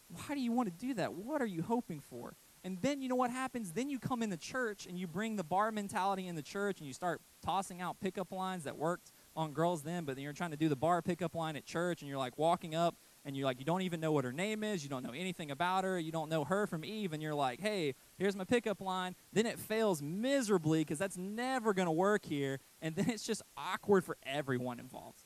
Why 0.08 0.34
do 0.34 0.40
you 0.40 0.50
want 0.50 0.68
to 0.68 0.86
do 0.86 0.94
that? 0.94 1.12
What 1.12 1.42
are 1.42 1.46
you 1.46 1.62
hoping 1.62 2.00
for? 2.00 2.34
And 2.64 2.78
then 2.82 3.00
you 3.00 3.08
know 3.08 3.14
what 3.16 3.30
happens? 3.30 3.72
Then 3.72 3.88
you 3.88 3.98
come 3.98 4.22
in 4.22 4.28
the 4.28 4.36
church 4.36 4.86
and 4.86 4.98
you 4.98 5.06
bring 5.06 5.36
the 5.36 5.44
bar 5.44 5.70
mentality 5.72 6.26
in 6.26 6.34
the 6.34 6.42
church 6.42 6.78
and 6.80 6.86
you 6.86 6.92
start 6.92 7.20
tossing 7.42 7.80
out 7.80 8.00
pickup 8.00 8.32
lines 8.32 8.64
that 8.64 8.76
worked 8.76 9.12
on 9.36 9.52
girls 9.52 9.82
then, 9.82 10.04
but 10.04 10.14
then 10.16 10.24
you're 10.24 10.32
trying 10.32 10.50
to 10.50 10.56
do 10.58 10.68
the 10.68 10.76
bar 10.76 11.00
pickup 11.00 11.34
line 11.34 11.56
at 11.56 11.64
church 11.64 12.02
and 12.02 12.08
you're 12.08 12.18
like 12.18 12.36
walking 12.36 12.74
up 12.74 12.96
and 13.24 13.36
you're 13.36 13.46
like, 13.46 13.58
you 13.60 13.64
don't 13.64 13.80
even 13.82 14.00
know 14.00 14.12
what 14.12 14.24
her 14.24 14.32
name 14.32 14.62
is. 14.64 14.82
You 14.82 14.90
don't 14.90 15.04
know 15.04 15.12
anything 15.12 15.50
about 15.50 15.84
her. 15.84 15.98
You 15.98 16.12
don't 16.12 16.28
know 16.28 16.44
her 16.44 16.66
from 16.66 16.84
Eve. 16.84 17.12
And 17.14 17.22
you're 17.22 17.34
like, 17.34 17.60
hey, 17.60 17.94
here's 18.20 18.36
my 18.36 18.44
pickup 18.44 18.80
line. 18.82 19.16
Then 19.32 19.46
it 19.46 19.58
fails 19.58 20.00
miserably 20.02 20.82
because 20.82 20.98
that's 20.98 21.16
never 21.16 21.72
going 21.72 21.86
to 21.86 21.92
work 21.92 22.24
here. 22.26 22.60
And 22.82 22.94
then 22.94 23.08
it's 23.10 23.24
just 23.24 23.40
awkward 23.56 24.04
for 24.04 24.16
everyone 24.26 24.78
involved. 24.78 25.22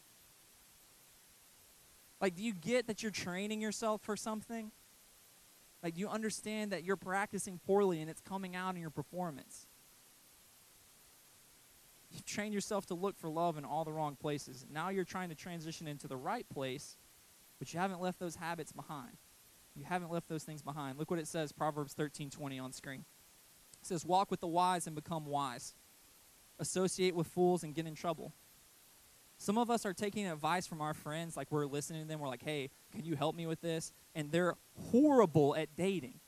Like, 2.20 2.36
do 2.36 2.42
you 2.42 2.54
get 2.54 2.86
that 2.86 3.02
you're 3.02 3.10
training 3.12 3.60
yourself 3.60 4.00
for 4.02 4.16
something? 4.16 4.70
Like, 5.82 5.94
do 5.94 6.00
you 6.00 6.08
understand 6.08 6.70
that 6.70 6.84
you're 6.84 6.96
practicing 6.96 7.58
poorly 7.66 8.00
and 8.00 8.08
it's 8.08 8.20
coming 8.22 8.54
out 8.56 8.76
in 8.76 8.80
your 8.80 8.90
performance? 8.90 9.66
You've 12.12 12.24
trained 12.24 12.54
yourself 12.54 12.86
to 12.86 12.94
look 12.94 13.18
for 13.18 13.28
love 13.28 13.58
in 13.58 13.64
all 13.64 13.84
the 13.84 13.92
wrong 13.92 14.14
places. 14.16 14.64
Now 14.72 14.88
you're 14.90 15.04
trying 15.04 15.30
to 15.30 15.34
transition 15.34 15.88
into 15.88 16.06
the 16.06 16.16
right 16.16 16.48
place, 16.48 16.96
but 17.58 17.74
you 17.74 17.80
haven't 17.80 18.00
left 18.00 18.20
those 18.20 18.36
habits 18.36 18.70
behind. 18.70 19.16
You 19.76 19.84
haven't 19.84 20.10
left 20.12 20.28
those 20.28 20.44
things 20.44 20.62
behind. 20.62 20.98
Look 20.98 21.10
what 21.10 21.18
it 21.18 21.26
says, 21.26 21.52
Proverbs 21.52 21.94
13:20 21.94 22.58
on 22.62 22.72
screen. 22.72 23.04
It 23.80 23.86
says, 23.86 24.04
"Walk 24.04 24.30
with 24.30 24.40
the 24.40 24.46
wise 24.48 24.86
and 24.86 24.94
become 24.94 25.26
wise. 25.26 25.74
Associate 26.58 27.14
with 27.14 27.26
fools 27.26 27.64
and 27.64 27.74
get 27.74 27.86
in 27.86 27.94
trouble." 27.94 28.32
Some 29.36 29.58
of 29.58 29.68
us 29.68 29.84
are 29.84 29.92
taking 29.92 30.26
advice 30.26 30.64
from 30.66 30.80
our 30.80 30.94
friends, 30.94 31.36
like 31.36 31.50
we're 31.50 31.66
listening 31.66 32.02
to 32.02 32.08
them, 32.08 32.20
we're 32.20 32.28
like, 32.28 32.42
"Hey, 32.42 32.70
can 32.92 33.04
you 33.04 33.16
help 33.16 33.34
me 33.34 33.46
with 33.46 33.60
this?" 33.60 33.92
And 34.14 34.30
they're 34.30 34.56
horrible 34.90 35.56
at 35.56 35.74
dating. 35.74 36.20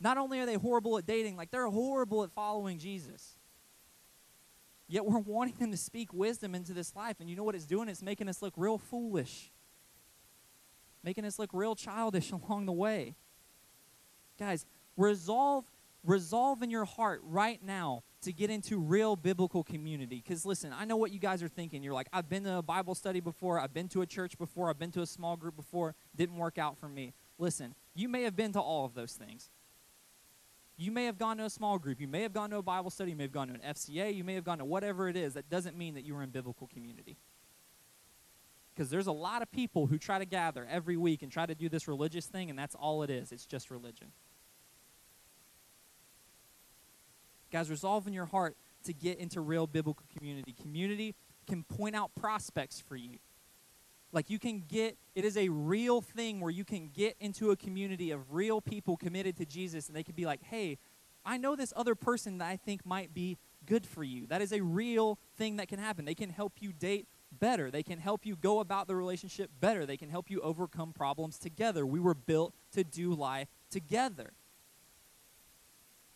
Not 0.00 0.16
only 0.16 0.40
are 0.40 0.46
they 0.46 0.54
horrible 0.54 0.96
at 0.96 1.06
dating, 1.06 1.36
like 1.36 1.50
they're 1.50 1.68
horrible 1.68 2.24
at 2.24 2.32
following 2.32 2.78
Jesus. 2.78 3.36
Yet 4.88 5.04
we're 5.04 5.18
wanting 5.18 5.54
them 5.56 5.70
to 5.70 5.76
speak 5.76 6.14
wisdom 6.14 6.54
into 6.54 6.72
this 6.72 6.96
life, 6.96 7.20
and 7.20 7.28
you 7.28 7.36
know 7.36 7.44
what 7.44 7.54
it's 7.54 7.66
doing? 7.66 7.90
It's 7.90 8.02
making 8.02 8.28
us 8.30 8.40
look 8.40 8.54
real 8.56 8.78
foolish 8.78 9.52
making 11.04 11.24
us 11.24 11.38
look 11.38 11.50
real 11.52 11.74
childish 11.76 12.32
along 12.32 12.66
the 12.66 12.72
way. 12.72 13.14
Guys, 14.38 14.64
resolve 14.96 15.64
resolve 16.04 16.60
in 16.60 16.68
your 16.70 16.84
heart 16.84 17.22
right 17.24 17.60
now 17.64 18.02
to 18.20 18.30
get 18.30 18.50
into 18.50 18.78
real 18.78 19.16
biblical 19.16 19.64
community. 19.64 20.22
Because 20.24 20.44
listen, 20.44 20.70
I 20.70 20.84
know 20.84 20.96
what 20.98 21.12
you 21.12 21.18
guys 21.18 21.42
are 21.42 21.48
thinking. 21.48 21.82
You're 21.82 21.94
like, 21.94 22.08
I've 22.12 22.28
been 22.28 22.44
to 22.44 22.56
a 22.58 22.62
Bible 22.62 22.94
study 22.94 23.20
before, 23.20 23.58
I've 23.58 23.72
been 23.72 23.88
to 23.88 24.02
a 24.02 24.06
church 24.06 24.36
before, 24.36 24.68
I've 24.68 24.78
been 24.78 24.90
to 24.92 25.00
a 25.00 25.06
small 25.06 25.34
group 25.36 25.56
before, 25.56 25.94
didn't 26.14 26.36
work 26.36 26.58
out 26.58 26.76
for 26.76 26.88
me. 26.90 27.14
Listen, 27.38 27.74
you 27.94 28.08
may 28.10 28.22
have 28.24 28.36
been 28.36 28.52
to 28.52 28.60
all 28.60 28.84
of 28.84 28.92
those 28.92 29.12
things. 29.14 29.48
You 30.76 30.90
may 30.90 31.06
have 31.06 31.16
gone 31.16 31.38
to 31.38 31.44
a 31.44 31.50
small 31.50 31.78
group, 31.78 31.98
you 32.00 32.08
may 32.08 32.20
have 32.20 32.34
gone 32.34 32.50
to 32.50 32.58
a 32.58 32.62
Bible 32.62 32.90
study, 32.90 33.12
you 33.12 33.16
may 33.16 33.24
have 33.24 33.32
gone 33.32 33.48
to 33.48 33.54
an 33.54 33.60
FCA, 33.66 34.14
you 34.14 34.24
may 34.24 34.34
have 34.34 34.44
gone 34.44 34.58
to 34.58 34.64
whatever 34.66 35.08
it 35.08 35.16
is. 35.16 35.32
That 35.34 35.48
doesn't 35.48 35.76
mean 35.76 35.94
that 35.94 36.04
you 36.04 36.14
were 36.14 36.22
in 36.22 36.28
biblical 36.30 36.66
community 36.66 37.16
because 38.74 38.90
there's 38.90 39.06
a 39.06 39.12
lot 39.12 39.40
of 39.42 39.50
people 39.52 39.86
who 39.86 39.98
try 39.98 40.18
to 40.18 40.24
gather 40.24 40.66
every 40.70 40.96
week 40.96 41.22
and 41.22 41.30
try 41.30 41.46
to 41.46 41.54
do 41.54 41.68
this 41.68 41.86
religious 41.86 42.26
thing, 42.26 42.50
and 42.50 42.58
that's 42.58 42.74
all 42.74 43.02
it 43.02 43.10
is. 43.10 43.30
It's 43.30 43.46
just 43.46 43.70
religion. 43.70 44.08
Guys, 47.52 47.70
resolve 47.70 48.06
in 48.08 48.12
your 48.12 48.26
heart 48.26 48.56
to 48.84 48.92
get 48.92 49.18
into 49.18 49.40
real 49.40 49.66
biblical 49.66 50.04
community. 50.16 50.54
Community 50.60 51.14
can 51.46 51.62
point 51.62 51.94
out 51.94 52.12
prospects 52.16 52.80
for 52.86 52.96
you. 52.96 53.18
Like 54.10 54.28
you 54.30 54.38
can 54.38 54.64
get, 54.68 54.96
it 55.14 55.24
is 55.24 55.36
a 55.36 55.48
real 55.50 56.00
thing 56.00 56.40
where 56.40 56.50
you 56.50 56.64
can 56.64 56.90
get 56.92 57.16
into 57.20 57.50
a 57.52 57.56
community 57.56 58.10
of 58.10 58.32
real 58.34 58.60
people 58.60 58.96
committed 58.96 59.36
to 59.36 59.44
Jesus, 59.44 59.86
and 59.86 59.96
they 59.96 60.02
can 60.02 60.14
be 60.16 60.26
like, 60.26 60.42
hey, 60.42 60.78
I 61.24 61.36
know 61.36 61.54
this 61.54 61.72
other 61.76 61.94
person 61.94 62.38
that 62.38 62.48
I 62.48 62.56
think 62.56 62.84
might 62.84 63.14
be 63.14 63.38
good 63.66 63.86
for 63.86 64.02
you. 64.02 64.26
That 64.26 64.42
is 64.42 64.52
a 64.52 64.60
real 64.62 65.18
thing 65.36 65.56
that 65.56 65.68
can 65.68 65.78
happen. 65.78 66.04
They 66.04 66.14
can 66.14 66.30
help 66.30 66.54
you 66.60 66.72
date 66.72 67.06
better. 67.38 67.70
They 67.70 67.82
can 67.82 67.98
help 67.98 68.24
you 68.24 68.36
go 68.36 68.60
about 68.60 68.86
the 68.86 68.96
relationship 68.96 69.50
better. 69.60 69.84
They 69.84 69.96
can 69.96 70.08
help 70.08 70.30
you 70.30 70.40
overcome 70.40 70.92
problems 70.92 71.38
together. 71.38 71.84
We 71.86 72.00
were 72.00 72.14
built 72.14 72.54
to 72.72 72.84
do 72.84 73.12
life 73.14 73.48
together. 73.70 74.32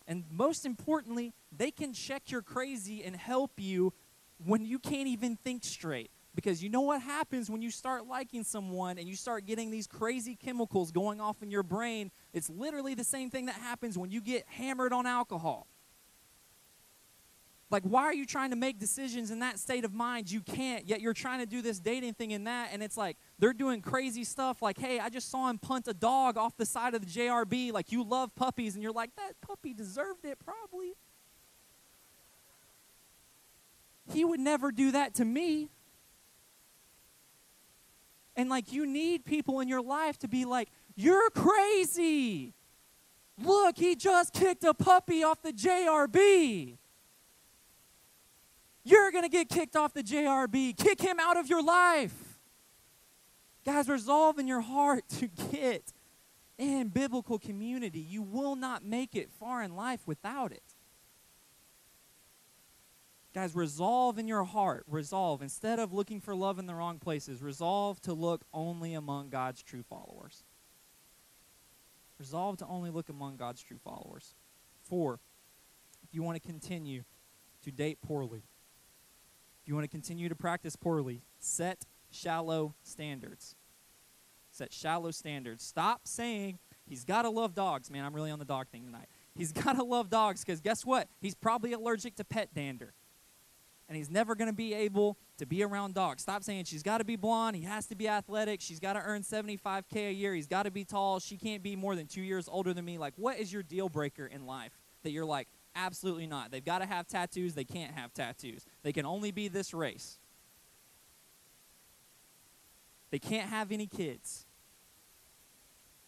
And 0.07 0.23
most 0.31 0.65
importantly, 0.65 1.33
they 1.55 1.69
can 1.69 1.93
check 1.93 2.31
your 2.31 2.41
crazy 2.41 3.03
and 3.03 3.15
help 3.15 3.51
you 3.57 3.93
when 4.43 4.65
you 4.65 4.79
can't 4.79 5.07
even 5.07 5.35
think 5.35 5.63
straight. 5.63 6.09
Because 6.35 6.63
you 6.63 6.69
know 6.69 6.81
what 6.81 7.01
happens 7.01 7.49
when 7.49 7.61
you 7.61 7.69
start 7.71 8.07
liking 8.07 8.43
someone 8.43 8.97
and 8.97 9.07
you 9.09 9.15
start 9.15 9.45
getting 9.45 9.71
these 9.71 9.87
crazy 9.87 10.35
chemicals 10.35 10.91
going 10.91 11.19
off 11.19 11.43
in 11.43 11.51
your 11.51 11.63
brain? 11.63 12.11
It's 12.33 12.49
literally 12.49 12.95
the 12.95 13.03
same 13.03 13.29
thing 13.29 13.47
that 13.47 13.55
happens 13.55 13.97
when 13.97 14.09
you 14.09 14.21
get 14.21 14.45
hammered 14.47 14.93
on 14.93 15.05
alcohol. 15.05 15.67
Like, 17.71 17.83
why 17.83 18.01
are 18.03 18.13
you 18.13 18.25
trying 18.25 18.49
to 18.49 18.55
make 18.55 18.79
decisions 18.79 19.29
in 19.29 19.39
that 19.39 19.59
state 19.59 19.85
of 19.85 19.93
mind? 19.93 20.31
You 20.31 20.41
can't, 20.41 20.87
yet 20.87 21.01
you're 21.01 21.13
trying 21.13 21.39
to 21.39 21.45
do 21.45 21.61
this 21.61 21.79
dating 21.79 22.15
thing 22.15 22.33
and 22.33 22.47
that. 22.47 22.69
And 22.73 22.81
it's 22.81 22.97
like, 22.97 23.15
they're 23.37 23.53
doing 23.53 23.81
crazy 23.81 24.23
stuff. 24.23 24.63
Like, 24.63 24.79
hey, 24.79 24.99
I 24.99 25.09
just 25.09 25.29
saw 25.29 25.49
him 25.49 25.59
punt 25.59 25.87
a 25.87 25.93
dog 25.93 26.35
off 26.35 26.57
the 26.57 26.65
side 26.65 26.95
of 26.95 27.01
the 27.01 27.07
JRB. 27.07 27.71
Like, 27.71 27.91
you 27.91 28.03
love 28.03 28.33
puppies. 28.35 28.73
And 28.73 28.81
you're 28.81 28.91
like, 28.91 29.15
that 29.17 29.33
puppy 29.41 29.73
deserved 29.75 30.25
it, 30.25 30.39
probably. 30.43 30.93
He 34.11 34.25
would 34.25 34.39
never 34.39 34.71
do 34.71 34.91
that 34.91 35.13
to 35.15 35.25
me. 35.25 35.69
And 38.35 38.49
like, 38.49 38.73
you 38.73 38.87
need 38.87 39.25
people 39.25 39.59
in 39.59 39.67
your 39.67 39.83
life 39.83 40.17
to 40.19 40.27
be 40.27 40.43
like, 40.43 40.69
you're 40.95 41.29
crazy. 41.29 42.53
Look, 43.39 43.77
he 43.77 43.95
just 43.95 44.33
kicked 44.33 44.63
a 44.63 44.73
puppy 44.73 45.23
off 45.23 45.43
the 45.43 45.53
JRB. 45.53 46.78
You're 48.89 49.11
going 49.11 49.23
to 49.23 49.29
get 49.29 49.49
kicked 49.49 49.75
off 49.75 49.93
the 49.93 50.01
JRB. 50.01 50.75
Kick 50.75 50.99
him 51.01 51.19
out 51.19 51.37
of 51.37 51.47
your 51.47 51.61
life. 51.63 52.39
Guys, 53.63 53.87
resolve 53.87 54.39
in 54.39 54.47
your 54.47 54.61
heart 54.61 55.07
to 55.19 55.27
get 55.27 55.93
in 56.57 56.87
biblical 56.87 57.37
community. 57.37 57.99
You 57.99 58.23
will 58.23 58.55
not 58.55 58.83
make 58.83 59.15
it 59.15 59.29
far 59.29 59.61
in 59.61 59.75
life 59.75 59.99
without 60.07 60.51
it. 60.51 60.63
Guys, 63.31 63.53
resolve 63.53 64.17
in 64.17 64.27
your 64.27 64.43
heart, 64.43 64.85
resolve. 64.89 65.43
Instead 65.43 65.77
of 65.77 65.93
looking 65.93 66.19
for 66.19 66.33
love 66.33 66.57
in 66.57 66.65
the 66.65 66.73
wrong 66.73 66.97
places, 66.97 67.43
resolve 67.43 68.01
to 68.01 68.13
look 68.13 68.41
only 68.51 68.95
among 68.95 69.29
God's 69.29 69.61
true 69.61 69.83
followers. 69.83 70.41
Resolve 72.17 72.57
to 72.57 72.65
only 72.65 72.89
look 72.89 73.09
among 73.09 73.35
God's 73.37 73.61
true 73.61 73.77
followers. 73.83 74.33
Four, 74.83 75.19
if 76.03 76.09
you 76.15 76.23
want 76.23 76.41
to 76.41 76.47
continue 76.49 77.03
to 77.63 77.71
date 77.71 77.99
poorly, 78.01 78.41
you 79.69 79.75
want 79.75 79.85
to 79.85 79.87
continue 79.87 80.27
to 80.27 80.35
practice 80.35 80.75
poorly, 80.75 81.21
set 81.37 81.85
shallow 82.09 82.73
standards. 82.81 83.55
Set 84.51 84.73
shallow 84.73 85.11
standards. 85.11 85.63
Stop 85.63 86.01
saying, 86.05 86.57
he's 86.87 87.05
got 87.05 87.21
to 87.21 87.29
love 87.29 87.53
dogs. 87.53 87.89
Man, 87.91 88.03
I'm 88.03 88.15
really 88.15 88.31
on 88.31 88.39
the 88.39 88.45
dog 88.45 88.67
thing 88.69 88.83
tonight. 88.83 89.05
He's 89.37 89.51
got 89.51 89.73
to 89.73 89.83
love 89.83 90.09
dogs 90.09 90.41
because 90.43 90.59
guess 90.59 90.83
what? 90.83 91.07
He's 91.21 91.35
probably 91.35 91.71
allergic 91.73 92.15
to 92.15 92.23
pet 92.25 92.49
dander. 92.55 92.93
And 93.87 93.95
he's 93.95 94.09
never 94.09 94.33
going 94.35 94.49
to 94.49 94.55
be 94.55 94.73
able 94.73 95.17
to 95.37 95.45
be 95.45 95.63
around 95.63 95.93
dogs. 95.95 96.21
Stop 96.23 96.43
saying 96.43 96.65
she's 96.65 96.83
got 96.83 96.97
to 96.99 97.03
be 97.03 97.15
blonde. 97.15 97.55
He 97.55 97.61
has 97.63 97.85
to 97.87 97.95
be 97.95 98.07
athletic. 98.07 98.61
She's 98.61 98.79
got 98.79 98.93
to 98.93 98.99
earn 99.01 99.21
75K 99.23 100.09
a 100.09 100.11
year. 100.11 100.33
He's 100.35 100.45
got 100.47 100.63
to 100.63 100.71
be 100.71 100.83
tall. 100.83 101.19
She 101.19 101.37
can't 101.37 101.61
be 101.63 101.75
more 101.75 101.95
than 101.95 102.05
two 102.07 102.21
years 102.21 102.47
older 102.51 102.73
than 102.73 102.85
me. 102.85 102.97
Like, 102.99 103.13
what 103.17 103.37
is 103.39 103.51
your 103.53 103.61
deal 103.63 103.87
breaker 103.89 104.25
in 104.27 104.45
life 104.47 104.71
that 105.03 105.09
you're 105.11 105.25
like, 105.25 105.47
Absolutely 105.79 106.27
not. 106.27 106.51
They've 106.51 106.63
got 106.63 106.79
to 106.79 106.85
have 106.85 107.07
tattoos. 107.07 107.53
They 107.53 107.63
can't 107.63 107.93
have 107.95 108.13
tattoos. 108.13 108.65
They 108.83 108.91
can 108.91 109.05
only 109.05 109.31
be 109.31 109.47
this 109.47 109.73
race. 109.73 110.17
They 113.11 113.19
can't 113.19 113.49
have 113.49 113.71
any 113.71 113.87
kids. 113.87 114.45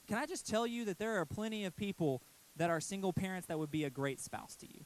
Can 0.09 0.17
I 0.17 0.25
just 0.25 0.45
tell 0.45 0.67
you 0.67 0.83
that 0.85 0.99
there 0.99 1.15
are 1.21 1.25
plenty 1.25 1.63
of 1.63 1.73
people 1.75 2.21
that 2.57 2.69
are 2.69 2.81
single 2.81 3.13
parents 3.13 3.47
that 3.47 3.57
would 3.57 3.71
be 3.71 3.85
a 3.85 3.89
great 3.89 4.19
spouse 4.19 4.55
to 4.57 4.67
you? 4.67 4.81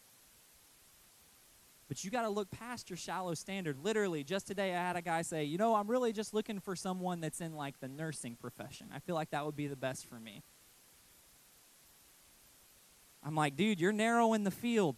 But 1.88 2.04
you 2.04 2.12
got 2.12 2.22
to 2.22 2.30
look 2.30 2.52
past 2.52 2.88
your 2.92 2.98
shallow 2.98 3.34
standard. 3.34 3.78
Literally, 3.84 4.24
just 4.24 4.46
today 4.46 4.76
I 4.76 4.80
had 4.82 4.96
a 4.96 5.02
guy 5.02 5.24
say, 5.24 5.46
You 5.46 5.58
know, 5.58 5.74
I'm 5.74 5.90
really 5.90 6.14
just 6.14 6.32
looking 6.32 6.60
for 6.60 6.76
someone 6.76 7.22
that's 7.22 7.42
in 7.42 7.56
like 7.56 7.80
the 7.80 7.88
nursing 7.88 8.36
profession. 8.40 8.88
I 8.94 9.00
feel 9.00 9.16
like 9.16 9.32
that 9.32 9.44
would 9.48 9.56
be 9.56 9.66
the 9.66 9.76
best 9.76 10.06
for 10.06 10.20
me. 10.20 10.44
I'm 13.26 13.36
like, 13.36 13.58
dude, 13.58 13.82
you're 13.82 13.92
narrow 13.92 14.34
in 14.34 14.44
the 14.44 14.52
field 14.52 14.96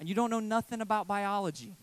and 0.00 0.08
you 0.08 0.14
don't 0.14 0.28
know 0.30 0.40
nothing 0.40 0.80
about 0.80 1.06
biology. 1.06 1.76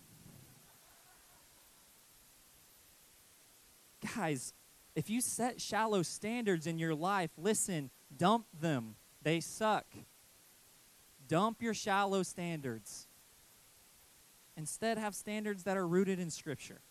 Guys, 4.15 4.53
if 4.95 5.09
you 5.09 5.21
set 5.21 5.61
shallow 5.61 6.01
standards 6.03 6.67
in 6.67 6.77
your 6.77 6.93
life, 6.93 7.31
listen, 7.37 7.89
dump 8.17 8.47
them. 8.59 8.95
They 9.21 9.39
suck. 9.39 9.85
Dump 11.27 11.61
your 11.61 11.73
shallow 11.73 12.21
standards. 12.23 13.07
Instead, 14.57 14.97
have 14.97 15.13
standards 15.15 15.63
that 15.63 15.77
are 15.77 15.87
rooted 15.87 16.19
in 16.19 16.29
Scripture. 16.31 16.81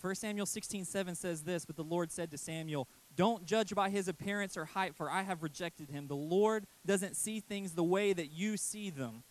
1 0.00 0.14
Samuel 0.14 0.46
16, 0.46 0.84
7 0.84 1.14
says 1.16 1.42
this, 1.42 1.64
but 1.66 1.76
the 1.76 1.84
Lord 1.84 2.12
said 2.12 2.30
to 2.30 2.38
Samuel, 2.38 2.86
don't 3.16 3.46
judge 3.46 3.74
by 3.74 3.88
his 3.88 4.08
appearance 4.08 4.56
or 4.58 4.66
height, 4.66 4.94
for 4.94 5.10
I 5.10 5.22
have 5.22 5.42
rejected 5.42 5.88
him. 5.90 6.06
The 6.06 6.14
Lord 6.14 6.66
doesn't 6.84 7.16
see 7.16 7.40
things 7.40 7.72
the 7.72 7.82
way 7.82 8.12
that 8.12 8.26
you 8.30 8.58
see 8.58 8.90
them. 8.90 9.22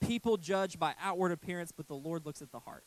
People 0.00 0.36
judge 0.36 0.78
by 0.78 0.94
outward 1.00 1.30
appearance, 1.32 1.70
but 1.72 1.86
the 1.86 1.94
Lord 1.94 2.26
looks 2.26 2.42
at 2.42 2.50
the 2.50 2.58
heart. 2.60 2.84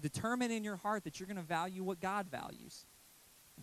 Determine 0.00 0.50
in 0.50 0.64
your 0.64 0.76
heart 0.76 1.04
that 1.04 1.20
you're 1.20 1.26
going 1.26 1.36
to 1.36 1.42
value 1.42 1.82
what 1.84 2.00
God 2.00 2.26
values. 2.30 2.86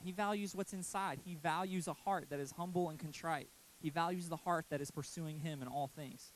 He 0.03 0.11
values 0.11 0.53
what's 0.53 0.73
inside. 0.73 1.19
He 1.25 1.35
values 1.35 1.87
a 1.87 1.93
heart 1.93 2.27
that 2.29 2.39
is 2.39 2.51
humble 2.51 2.89
and 2.89 2.99
contrite. 2.99 3.49
He 3.81 3.89
values 3.89 4.29
the 4.29 4.35
heart 4.35 4.65
that 4.69 4.81
is 4.81 4.91
pursuing 4.91 5.39
Him 5.39 5.61
in 5.61 5.69
all 5.69 5.87
things. 5.95 6.31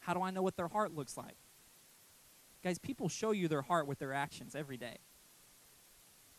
How 0.00 0.12
do 0.12 0.20
I 0.22 0.30
know 0.30 0.42
what 0.42 0.56
their 0.56 0.68
heart 0.68 0.94
looks 0.94 1.16
like? 1.16 1.36
Guys, 2.62 2.78
people 2.78 3.08
show 3.08 3.30
you 3.30 3.48
their 3.48 3.62
heart 3.62 3.86
with 3.86 3.98
their 3.98 4.12
actions 4.12 4.54
every 4.54 4.76
day. 4.76 4.98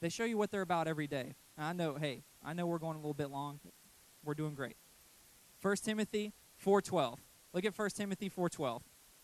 They 0.02 0.10
show 0.10 0.24
you 0.26 0.38
what 0.38 0.52
they're 0.52 0.62
about 0.64 0.88
every 0.88 1.08
day. 1.08 1.36
I 1.58 1.74
know, 1.74 1.95
hey, 1.95 2.24
I 2.43 2.54
know 2.54 2.66
we're 2.66 2.80
going 2.80 2.95
a 2.95 2.99
little 2.99 3.14
bit 3.14 3.30
long. 3.30 3.60
We're 4.26 4.34
doing 4.34 4.56
great. 4.56 4.76
1 5.62 5.76
Timothy 5.86 6.34
4:12. 6.64 7.20
Look 7.54 7.66
at 7.66 7.78
1 7.78 7.89
Timothy 7.91 8.30
4:12 8.30 8.82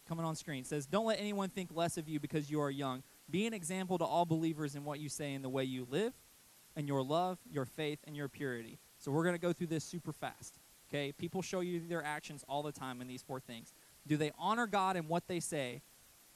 coming 0.07 0.23
on 0.23 0.35
screen. 0.35 0.61
It 0.61 0.67
says, 0.67 0.85
"Don't 0.85 1.05
let 1.07 1.19
anyone 1.19 1.49
think 1.49 1.73
less 1.73 1.97
of 1.97 2.07
you 2.07 2.19
because 2.19 2.51
you 2.51 2.61
are 2.61 2.69
young. 2.69 3.03
Be 3.29 3.47
an 3.47 3.53
example 3.53 3.97
to 3.97 4.05
all 4.05 4.25
believers 4.25 4.75
in 4.75 4.85
what 4.85 4.99
you 4.99 5.09
say 5.09 5.33
and 5.33 5.43
the 5.43 5.49
way 5.49 5.63
you 5.63 5.85
live, 5.89 6.13
and 6.75 6.87
your 6.87 7.01
love, 7.03 7.39
your 7.49 7.65
faith, 7.65 7.99
and 8.05 8.15
your 8.15 8.29
purity." 8.29 8.79
So 8.99 9.11
we're 9.11 9.23
going 9.23 9.35
to 9.35 9.41
go 9.41 9.53
through 9.53 9.67
this 9.67 9.83
super 9.83 10.13
fast. 10.13 10.59
Okay? 10.89 11.11
People 11.11 11.41
show 11.41 11.61
you 11.61 11.85
their 11.87 12.03
actions 12.03 12.45
all 12.47 12.61
the 12.61 12.71
time 12.71 13.01
in 13.01 13.07
these 13.07 13.23
four 13.23 13.39
things. 13.39 13.73
Do 14.05 14.15
they 14.15 14.31
honor 14.37 14.67
God 14.67 14.95
in 14.95 15.07
what 15.07 15.27
they 15.27 15.39
say? 15.39 15.81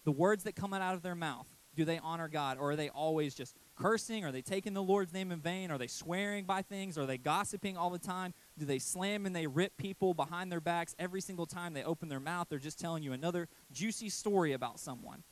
The 0.04 0.12
words 0.12 0.44
that 0.46 0.56
come 0.56 0.74
out 0.74 0.96
of 0.96 1.04
their 1.04 1.16
mouth? 1.16 1.48
do 1.76 1.86
they 1.86 1.99
honor 1.99 2.28
God? 2.28 2.57
Or 2.59 2.72
are 2.72 2.76
they 2.76 2.89
always 2.89 3.34
just 3.34 3.55
cursing? 3.80 4.26
Are 4.26 4.32
they 4.32 4.41
taking 4.41 4.74
the 4.74 4.84
Lord's 4.84 5.13
name 5.13 5.32
in 5.32 5.39
vain? 5.39 5.72
Are 5.72 5.78
they 5.78 5.88
swearing 5.88 6.43
by 6.45 6.61
things? 6.61 6.97
Are 6.97 7.05
they 7.05 7.17
gossiping 7.17 7.78
all 7.78 7.89
the 7.89 7.97
time? 7.99 8.34
Do 8.57 8.65
they 8.65 8.80
slam 8.80 9.26
and 9.26 9.36
they 9.36 9.47
rip 9.47 9.78
people 9.78 10.13
behind 10.13 10.51
their 10.51 10.59
backs 10.61 10.95
every 10.99 11.22
single 11.22 11.45
time 11.45 11.74
they 11.74 11.84
open 11.84 12.09
their 12.09 12.19
mouth? 12.19 12.47
They're 12.49 12.59
just 12.59 12.80
telling 12.80 13.03
you 13.03 13.13
another 13.13 13.47
juicy 13.74 14.09
story 14.09 14.51
about 14.53 14.80
someone. 14.80 15.24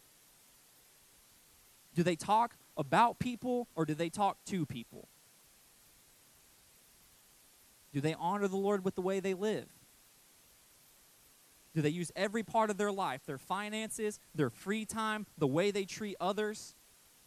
Do 1.95 2.03
they 2.03 2.15
talk 2.15 2.55
about 2.77 3.19
people 3.19 3.67
or 3.75 3.85
do 3.85 3.93
they 3.93 4.09
talk 4.09 4.37
to 4.45 4.65
people? 4.65 5.07
Do 7.93 7.99
they 7.99 8.13
honor 8.13 8.47
the 8.47 8.55
Lord 8.55 8.85
with 8.85 8.95
the 8.95 9.01
way 9.01 9.19
they 9.19 9.33
live? 9.33 9.65
Do 11.75 11.81
they 11.81 11.89
use 11.89 12.11
every 12.15 12.43
part 12.43 12.69
of 12.69 12.77
their 12.77 12.91
life, 12.91 13.21
their 13.25 13.37
finances, 13.37 14.19
their 14.33 14.49
free 14.49 14.85
time, 14.85 15.25
the 15.37 15.47
way 15.47 15.71
they 15.71 15.85
treat 15.85 16.15
others, 16.19 16.73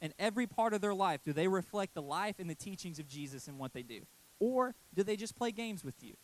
and 0.00 0.12
every 0.18 0.46
part 0.46 0.74
of 0.74 0.80
their 0.80 0.94
life? 0.94 1.20
Do 1.24 1.32
they 1.32 1.46
reflect 1.48 1.94
the 1.94 2.02
life 2.02 2.36
and 2.38 2.50
the 2.50 2.54
teachings 2.54 2.98
of 2.98 3.06
Jesus 3.08 3.46
in 3.48 3.58
what 3.58 3.72
they 3.72 3.82
do? 3.82 4.00
Or 4.40 4.74
do 4.94 5.04
they 5.04 5.16
just 5.16 5.36
play 5.36 5.52
games 5.52 5.84
with 5.84 5.94
you? 6.02 6.14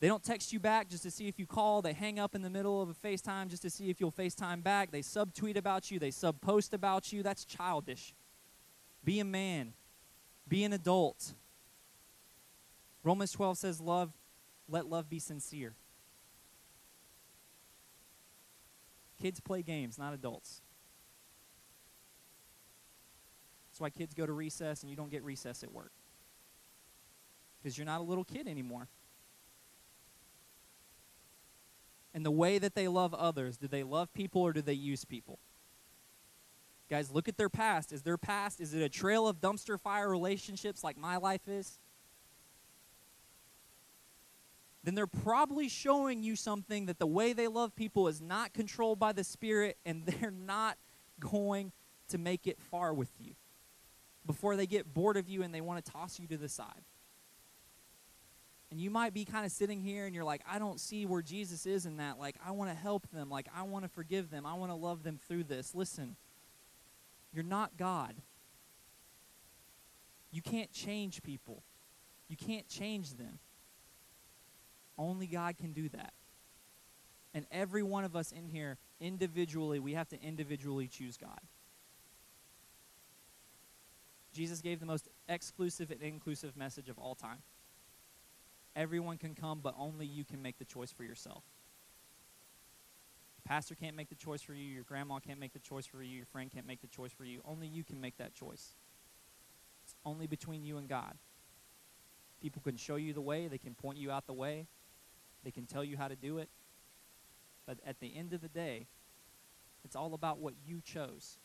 They 0.00 0.06
don't 0.08 0.22
text 0.22 0.50
you 0.50 0.58
back 0.58 0.88
just 0.88 1.02
to 1.02 1.10
see 1.10 1.28
if 1.28 1.38
you 1.38 1.44
call. 1.46 1.82
They 1.82 1.92
hang 1.92 2.18
up 2.18 2.34
in 2.34 2.40
the 2.40 2.48
middle 2.48 2.80
of 2.80 2.88
a 2.88 2.94
FaceTime 2.94 3.48
just 3.48 3.60
to 3.62 3.68
see 3.68 3.90
if 3.90 4.00
you'll 4.00 4.10
FaceTime 4.10 4.62
back. 4.62 4.90
They 4.90 5.00
subtweet 5.02 5.56
about 5.56 5.90
you. 5.90 5.98
They 5.98 6.08
subpost 6.08 6.72
about 6.72 7.12
you. 7.12 7.22
That's 7.22 7.44
childish. 7.44 8.14
Be 9.04 9.20
a 9.20 9.26
man. 9.26 9.74
Be 10.48 10.64
an 10.64 10.72
adult. 10.72 11.34
Romans 13.04 13.32
12 13.32 13.58
says, 13.58 13.78
Love 13.78 14.10
let 14.70 14.88
love 14.88 15.10
be 15.10 15.18
sincere. 15.18 15.74
Kids 19.20 19.40
play 19.40 19.62
games, 19.62 19.98
not 19.98 20.14
adults. 20.14 20.60
That's 23.70 23.80
why 23.80 23.90
kids 23.90 24.14
go 24.14 24.24
to 24.26 24.32
recess 24.32 24.82
and 24.82 24.90
you 24.90 24.96
don't 24.96 25.10
get 25.10 25.22
recess 25.24 25.62
at 25.62 25.72
work. 25.72 25.90
Because 27.62 27.76
you're 27.76 27.84
not 27.86 28.00
a 28.00 28.04
little 28.04 28.24
kid 28.24 28.46
anymore. 28.46 28.86
And 32.14 32.24
the 32.24 32.30
way 32.30 32.58
that 32.58 32.74
they 32.74 32.88
love 32.88 33.12
others, 33.12 33.56
do 33.58 33.68
they 33.68 33.82
love 33.82 34.12
people 34.14 34.42
or 34.42 34.52
do 34.52 34.62
they 34.62 34.72
use 34.72 35.04
people? 35.04 35.38
Guys, 36.88 37.10
look 37.12 37.28
at 37.28 37.36
their 37.36 37.48
past. 37.50 37.92
Is 37.92 38.02
their 38.02 38.16
past, 38.18 38.60
is 38.60 38.72
it 38.74 38.82
a 38.82 38.88
trail 38.88 39.28
of 39.28 39.40
dumpster 39.40 39.78
fire 39.78 40.08
relationships 40.08 40.82
like 40.82 40.96
my 40.96 41.16
life 41.18 41.46
is? 41.46 41.78
then 44.82 44.94
they're 44.94 45.06
probably 45.06 45.68
showing 45.68 46.22
you 46.22 46.36
something 46.36 46.86
that 46.86 46.98
the 46.98 47.06
way 47.06 47.32
they 47.32 47.48
love 47.48 47.74
people 47.76 48.08
is 48.08 48.20
not 48.20 48.54
controlled 48.54 48.98
by 48.98 49.12
the 49.12 49.24
Spirit, 49.24 49.76
and 49.84 50.06
they're 50.06 50.30
not 50.30 50.76
going 51.18 51.72
to 52.08 52.18
make 52.18 52.46
it 52.46 52.58
far 52.70 52.92
with 52.94 53.10
you 53.20 53.32
before 54.26 54.56
they 54.56 54.66
get 54.66 54.92
bored 54.94 55.16
of 55.16 55.28
you 55.28 55.42
and 55.42 55.54
they 55.54 55.60
want 55.60 55.82
to 55.84 55.92
toss 55.92 56.18
you 56.18 56.26
to 56.28 56.36
the 56.36 56.48
side. 56.48 56.82
And 58.70 58.80
you 58.80 58.88
might 58.90 59.12
be 59.12 59.24
kind 59.24 59.44
of 59.44 59.50
sitting 59.50 59.80
here 59.80 60.06
and 60.06 60.14
you're 60.14 60.24
like, 60.24 60.40
I 60.50 60.60
don't 60.60 60.78
see 60.78 61.04
where 61.04 61.22
Jesus 61.22 61.66
is 61.66 61.86
in 61.86 61.96
that. 61.96 62.18
Like, 62.20 62.36
I 62.44 62.52
want 62.52 62.70
to 62.70 62.76
help 62.76 63.08
them. 63.12 63.28
Like, 63.28 63.48
I 63.56 63.62
want 63.64 63.84
to 63.84 63.88
forgive 63.88 64.30
them. 64.30 64.46
I 64.46 64.54
want 64.54 64.70
to 64.70 64.76
love 64.76 65.02
them 65.02 65.18
through 65.26 65.44
this. 65.44 65.74
Listen, 65.74 66.14
you're 67.34 67.42
not 67.42 67.72
God. 67.76 68.14
You 70.32 70.40
can't 70.40 70.72
change 70.72 71.22
people, 71.22 71.62
you 72.28 72.36
can't 72.36 72.66
change 72.68 73.14
them. 73.14 73.40
Only 75.00 75.26
God 75.26 75.56
can 75.56 75.72
do 75.72 75.88
that. 75.88 76.12
And 77.32 77.46
every 77.50 77.82
one 77.82 78.04
of 78.04 78.14
us 78.14 78.32
in 78.32 78.46
here, 78.46 78.76
individually, 79.00 79.78
we 79.78 79.94
have 79.94 80.08
to 80.10 80.22
individually 80.22 80.88
choose 80.88 81.16
God. 81.16 81.38
Jesus 84.34 84.60
gave 84.60 84.78
the 84.78 84.84
most 84.86 85.08
exclusive 85.28 85.90
and 85.90 86.02
inclusive 86.02 86.54
message 86.56 86.90
of 86.90 86.98
all 86.98 87.14
time. 87.14 87.38
Everyone 88.76 89.16
can 89.16 89.34
come, 89.34 89.60
but 89.62 89.74
only 89.78 90.06
you 90.06 90.22
can 90.24 90.42
make 90.42 90.58
the 90.58 90.64
choice 90.66 90.92
for 90.92 91.02
yourself. 91.02 91.42
pastor 93.44 93.74
can't 93.74 93.96
make 93.96 94.10
the 94.10 94.14
choice 94.14 94.42
for 94.42 94.52
you. 94.52 94.64
Your 94.64 94.84
grandma 94.84 95.18
can't 95.18 95.40
make 95.40 95.54
the 95.54 95.58
choice 95.60 95.86
for 95.86 96.02
you. 96.02 96.16
Your 96.18 96.26
friend 96.26 96.50
can't 96.52 96.66
make 96.66 96.82
the 96.82 96.86
choice 96.88 97.10
for 97.10 97.24
you. 97.24 97.40
Only 97.46 97.68
you 97.68 97.84
can 97.84 98.00
make 98.00 98.18
that 98.18 98.34
choice. 98.34 98.74
It's 99.84 99.94
only 100.04 100.26
between 100.26 100.62
you 100.62 100.76
and 100.76 100.88
God. 100.88 101.14
People 102.42 102.60
can 102.62 102.76
show 102.76 102.96
you 102.96 103.12
the 103.14 103.20
way, 103.20 103.48
they 103.48 103.58
can 103.58 103.74
point 103.74 103.98
you 103.98 104.10
out 104.10 104.26
the 104.26 104.32
way, 104.32 104.66
they 105.44 105.50
can 105.50 105.66
tell 105.66 105.84
you 105.84 105.96
how 105.96 106.08
to 106.08 106.16
do 106.16 106.38
it. 106.38 106.48
But 107.66 107.78
at 107.86 108.00
the 108.00 108.12
end 108.16 108.32
of 108.32 108.40
the 108.40 108.48
day, 108.48 108.86
it's 109.84 109.96
all 109.96 110.14
about 110.14 110.38
what 110.38 110.54
you 110.66 110.80
chose. 110.84 111.38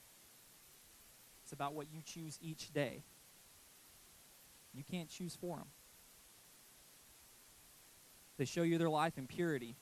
It's 1.44 1.54
about 1.54 1.74
what 1.74 1.88
you 1.94 2.02
choose 2.06 2.38
each 2.42 2.74
day. 2.74 3.04
You 4.74 4.84
can't 4.90 5.10
choose 5.10 5.36
for 5.40 5.58
them. 5.58 5.68
They 8.38 8.46
show 8.46 8.64
you 8.64 8.78
their 8.78 8.90
life 8.90 9.18
in 9.18 9.28
purity. 9.28 9.76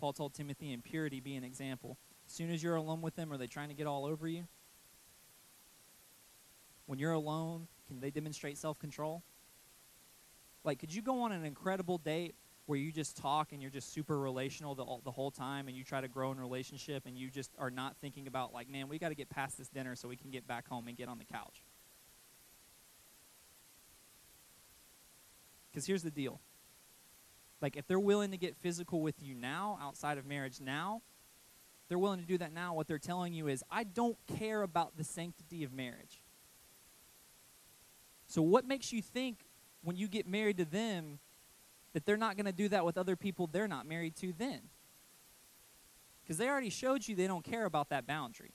Paul 0.00 0.14
told 0.14 0.32
Timothy, 0.32 0.72
in 0.72 0.80
purity, 0.80 1.20
be 1.20 1.34
an 1.36 1.44
example. 1.44 1.96
As 2.26 2.32
soon 2.32 2.50
as 2.50 2.62
you're 2.62 2.76
alone 2.76 3.02
with 3.02 3.14
them, 3.16 3.32
are 3.32 3.36
they 3.36 3.46
trying 3.46 3.68
to 3.68 3.74
get 3.74 3.86
all 3.86 4.06
over 4.06 4.26
you? 4.26 4.44
When 6.86 6.98
you're 6.98 7.12
alone, 7.12 7.66
can 7.88 8.00
they 8.00 8.10
demonstrate 8.10 8.56
self 8.56 8.78
control? 8.78 9.22
Like, 10.64 10.78
could 10.78 10.94
you 10.94 11.02
go 11.02 11.22
on 11.22 11.32
an 11.32 11.44
incredible 11.44 11.98
date 11.98 12.34
where 12.66 12.78
you 12.78 12.92
just 12.92 13.16
talk 13.16 13.52
and 13.52 13.60
you're 13.60 13.70
just 13.70 13.92
super 13.92 14.18
relational 14.18 14.74
the, 14.74 14.84
the 15.04 15.10
whole 15.10 15.30
time 15.30 15.68
and 15.68 15.76
you 15.76 15.84
try 15.84 16.00
to 16.00 16.08
grow 16.08 16.30
in 16.30 16.38
relationship 16.38 17.04
and 17.06 17.16
you 17.18 17.28
just 17.28 17.50
are 17.58 17.70
not 17.70 17.96
thinking 18.00 18.26
about 18.26 18.52
like 18.52 18.68
man 18.68 18.88
we 18.88 18.98
got 18.98 19.08
to 19.08 19.14
get 19.14 19.28
past 19.28 19.58
this 19.58 19.68
dinner 19.68 19.96
so 19.96 20.08
we 20.08 20.16
can 20.16 20.30
get 20.30 20.46
back 20.46 20.68
home 20.68 20.86
and 20.88 20.96
get 20.96 21.08
on 21.08 21.18
the 21.18 21.24
couch 21.24 21.62
because 25.70 25.86
here's 25.86 26.02
the 26.02 26.10
deal 26.10 26.40
like 27.60 27.76
if 27.76 27.86
they're 27.86 28.00
willing 28.00 28.30
to 28.30 28.36
get 28.36 28.56
physical 28.56 29.00
with 29.00 29.16
you 29.22 29.34
now 29.34 29.78
outside 29.82 30.18
of 30.18 30.24
marriage 30.26 30.60
now 30.60 31.02
they're 31.88 31.98
willing 31.98 32.20
to 32.20 32.26
do 32.26 32.38
that 32.38 32.52
now 32.52 32.74
what 32.74 32.86
they're 32.86 32.98
telling 32.98 33.32
you 33.34 33.48
is 33.48 33.64
i 33.70 33.82
don't 33.82 34.16
care 34.38 34.62
about 34.62 34.96
the 34.96 35.04
sanctity 35.04 35.64
of 35.64 35.72
marriage 35.72 36.20
so 38.28 38.40
what 38.40 38.64
makes 38.66 38.92
you 38.94 39.02
think 39.02 39.38
when 39.82 39.96
you 39.96 40.06
get 40.06 40.26
married 40.28 40.56
to 40.58 40.64
them 40.64 41.18
that 41.92 42.06
they're 42.06 42.16
not 42.16 42.36
going 42.36 42.46
to 42.46 42.52
do 42.52 42.68
that 42.68 42.84
with 42.84 42.96
other 42.98 43.16
people 43.16 43.48
they're 43.50 43.68
not 43.68 43.86
married 43.86 44.16
to 44.16 44.32
then. 44.36 44.60
Because 46.22 46.38
they 46.38 46.48
already 46.48 46.70
showed 46.70 47.06
you 47.06 47.14
they 47.14 47.26
don't 47.26 47.44
care 47.44 47.64
about 47.64 47.88
that 47.90 48.06
boundary. 48.06 48.52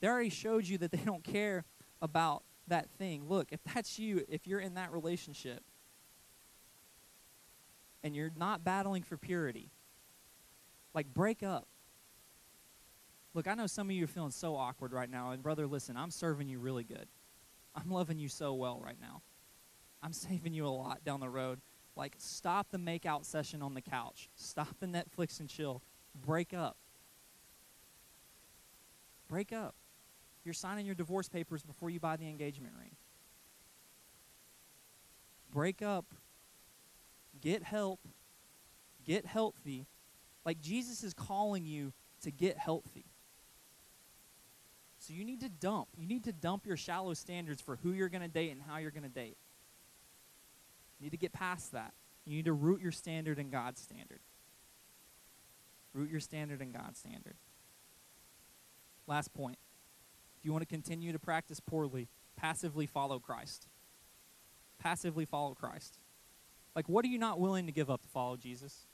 They 0.00 0.08
already 0.08 0.30
showed 0.30 0.66
you 0.66 0.78
that 0.78 0.90
they 0.90 0.98
don't 0.98 1.22
care 1.24 1.64
about 2.02 2.42
that 2.68 2.88
thing. 2.98 3.28
Look, 3.28 3.48
if 3.52 3.60
that's 3.74 3.98
you, 3.98 4.24
if 4.28 4.46
you're 4.46 4.60
in 4.60 4.74
that 4.74 4.90
relationship 4.92 5.62
and 8.02 8.14
you're 8.14 8.32
not 8.36 8.64
battling 8.64 9.02
for 9.02 9.16
purity, 9.16 9.70
like 10.94 11.12
break 11.14 11.42
up. 11.42 11.66
Look, 13.34 13.48
I 13.48 13.54
know 13.54 13.66
some 13.66 13.88
of 13.88 13.92
you 13.92 14.04
are 14.04 14.08
feeling 14.08 14.30
so 14.30 14.56
awkward 14.56 14.92
right 14.92 15.10
now, 15.10 15.30
and 15.32 15.42
brother, 15.42 15.66
listen, 15.66 15.96
I'm 15.96 16.10
serving 16.10 16.48
you 16.48 16.58
really 16.60 16.84
good. 16.84 17.06
I'm 17.74 17.90
loving 17.90 18.18
you 18.18 18.28
so 18.28 18.54
well 18.54 18.80
right 18.84 18.96
now. 19.00 19.22
I'm 20.02 20.12
saving 20.12 20.54
you 20.54 20.66
a 20.66 20.68
lot 20.68 21.04
down 21.04 21.18
the 21.20 21.28
road. 21.30 21.60
Like, 21.96 22.14
stop 22.18 22.66
the 22.70 22.78
make 22.78 23.06
out 23.06 23.24
session 23.24 23.62
on 23.62 23.74
the 23.74 23.80
couch. 23.80 24.28
Stop 24.36 24.78
the 24.80 24.86
Netflix 24.86 25.40
and 25.40 25.48
chill. 25.48 25.82
Break 26.26 26.52
up. 26.52 26.76
Break 29.28 29.52
up. 29.52 29.74
You're 30.44 30.54
signing 30.54 30.86
your 30.86 30.94
divorce 30.94 31.28
papers 31.28 31.62
before 31.62 31.90
you 31.90 32.00
buy 32.00 32.16
the 32.16 32.28
engagement 32.28 32.74
ring. 32.78 32.90
Break 35.52 35.82
up. 35.82 36.04
Get 37.40 37.62
help. 37.62 38.00
Get 39.06 39.24
healthy. 39.24 39.86
Like, 40.44 40.60
Jesus 40.60 41.04
is 41.04 41.14
calling 41.14 41.64
you 41.64 41.92
to 42.22 42.30
get 42.30 42.58
healthy. 42.58 43.04
So 44.98 45.12
you 45.14 45.24
need 45.24 45.40
to 45.40 45.48
dump. 45.48 45.88
You 45.98 46.06
need 46.08 46.24
to 46.24 46.32
dump 46.32 46.66
your 46.66 46.76
shallow 46.76 47.14
standards 47.14 47.60
for 47.62 47.76
who 47.82 47.92
you're 47.92 48.08
going 48.08 48.22
to 48.22 48.28
date 48.28 48.50
and 48.50 48.62
how 48.62 48.78
you're 48.78 48.90
going 48.90 49.02
to 49.04 49.08
date. 49.08 49.36
You 51.04 51.10
need 51.10 51.16
to 51.18 51.20
get 51.20 51.34
past 51.34 51.72
that. 51.72 51.92
You 52.24 52.34
need 52.36 52.46
to 52.46 52.54
root 52.54 52.80
your 52.80 52.90
standard 52.90 53.38
in 53.38 53.50
God's 53.50 53.78
standard. 53.82 54.20
Root 55.92 56.08
your 56.10 56.18
standard 56.20 56.62
in 56.62 56.72
God's 56.72 56.98
standard. 56.98 57.34
Last 59.06 59.34
point. 59.34 59.58
If 60.38 60.46
you 60.46 60.52
want 60.52 60.62
to 60.62 60.66
continue 60.66 61.12
to 61.12 61.18
practice 61.18 61.60
poorly, 61.60 62.08
passively 62.38 62.86
follow 62.86 63.18
Christ. 63.18 63.66
Passively 64.82 65.26
follow 65.26 65.52
Christ. 65.52 65.98
Like, 66.74 66.88
what 66.88 67.04
are 67.04 67.08
you 67.08 67.18
not 67.18 67.38
willing 67.38 67.66
to 67.66 67.72
give 67.72 67.90
up 67.90 68.00
to 68.00 68.08
follow 68.08 68.38
Jesus? 68.38 68.86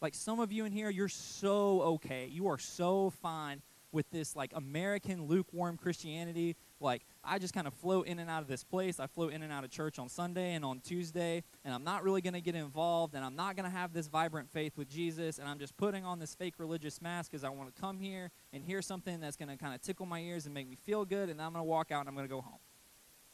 Like, 0.00 0.16
some 0.16 0.40
of 0.40 0.50
you 0.50 0.64
in 0.64 0.72
here, 0.72 0.90
you're 0.90 1.06
so 1.08 1.82
okay. 1.82 2.26
You 2.28 2.48
are 2.48 2.58
so 2.58 3.10
fine 3.22 3.62
with 3.92 4.10
this, 4.10 4.34
like, 4.34 4.50
American 4.56 5.26
lukewarm 5.28 5.76
Christianity. 5.76 6.56
Like, 6.80 7.02
I 7.30 7.38
just 7.38 7.52
kind 7.52 7.66
of 7.66 7.74
float 7.74 8.06
in 8.06 8.20
and 8.20 8.30
out 8.30 8.40
of 8.40 8.48
this 8.48 8.64
place. 8.64 8.98
I 8.98 9.06
float 9.06 9.32
in 9.34 9.42
and 9.42 9.52
out 9.52 9.62
of 9.62 9.68
church 9.70 9.98
on 9.98 10.08
Sunday 10.08 10.54
and 10.54 10.64
on 10.64 10.80
Tuesday, 10.80 11.42
and 11.64 11.74
I'm 11.74 11.84
not 11.84 12.02
really 12.02 12.22
going 12.22 12.32
to 12.34 12.40
get 12.40 12.54
involved, 12.54 13.14
and 13.14 13.22
I'm 13.22 13.36
not 13.36 13.54
going 13.54 13.70
to 13.70 13.76
have 13.76 13.92
this 13.92 14.06
vibrant 14.06 14.50
faith 14.50 14.72
with 14.78 14.88
Jesus, 14.88 15.38
and 15.38 15.46
I'm 15.46 15.58
just 15.58 15.76
putting 15.76 16.06
on 16.06 16.18
this 16.20 16.34
fake 16.34 16.54
religious 16.56 17.02
mask 17.02 17.30
because 17.30 17.44
I 17.44 17.50
want 17.50 17.72
to 17.74 17.78
come 17.80 17.98
here 18.00 18.30
and 18.54 18.64
hear 18.64 18.80
something 18.80 19.20
that's 19.20 19.36
going 19.36 19.50
to 19.50 19.56
kind 19.58 19.74
of 19.74 19.82
tickle 19.82 20.06
my 20.06 20.20
ears 20.20 20.46
and 20.46 20.54
make 20.54 20.68
me 20.68 20.76
feel 20.84 21.04
good, 21.04 21.28
and 21.28 21.40
I'm 21.42 21.52
going 21.52 21.60
to 21.60 21.68
walk 21.68 21.90
out 21.92 22.00
and 22.00 22.08
I'm 22.08 22.14
going 22.14 22.26
to 22.26 22.34
go 22.34 22.40
home. 22.40 22.60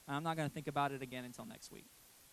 And 0.08 0.16
I'm 0.16 0.24
not 0.24 0.36
going 0.36 0.48
to 0.48 0.52
think 0.52 0.66
about 0.66 0.90
it 0.90 1.00
again 1.00 1.24
until 1.24 1.46
next 1.46 1.70
week. 1.70 1.86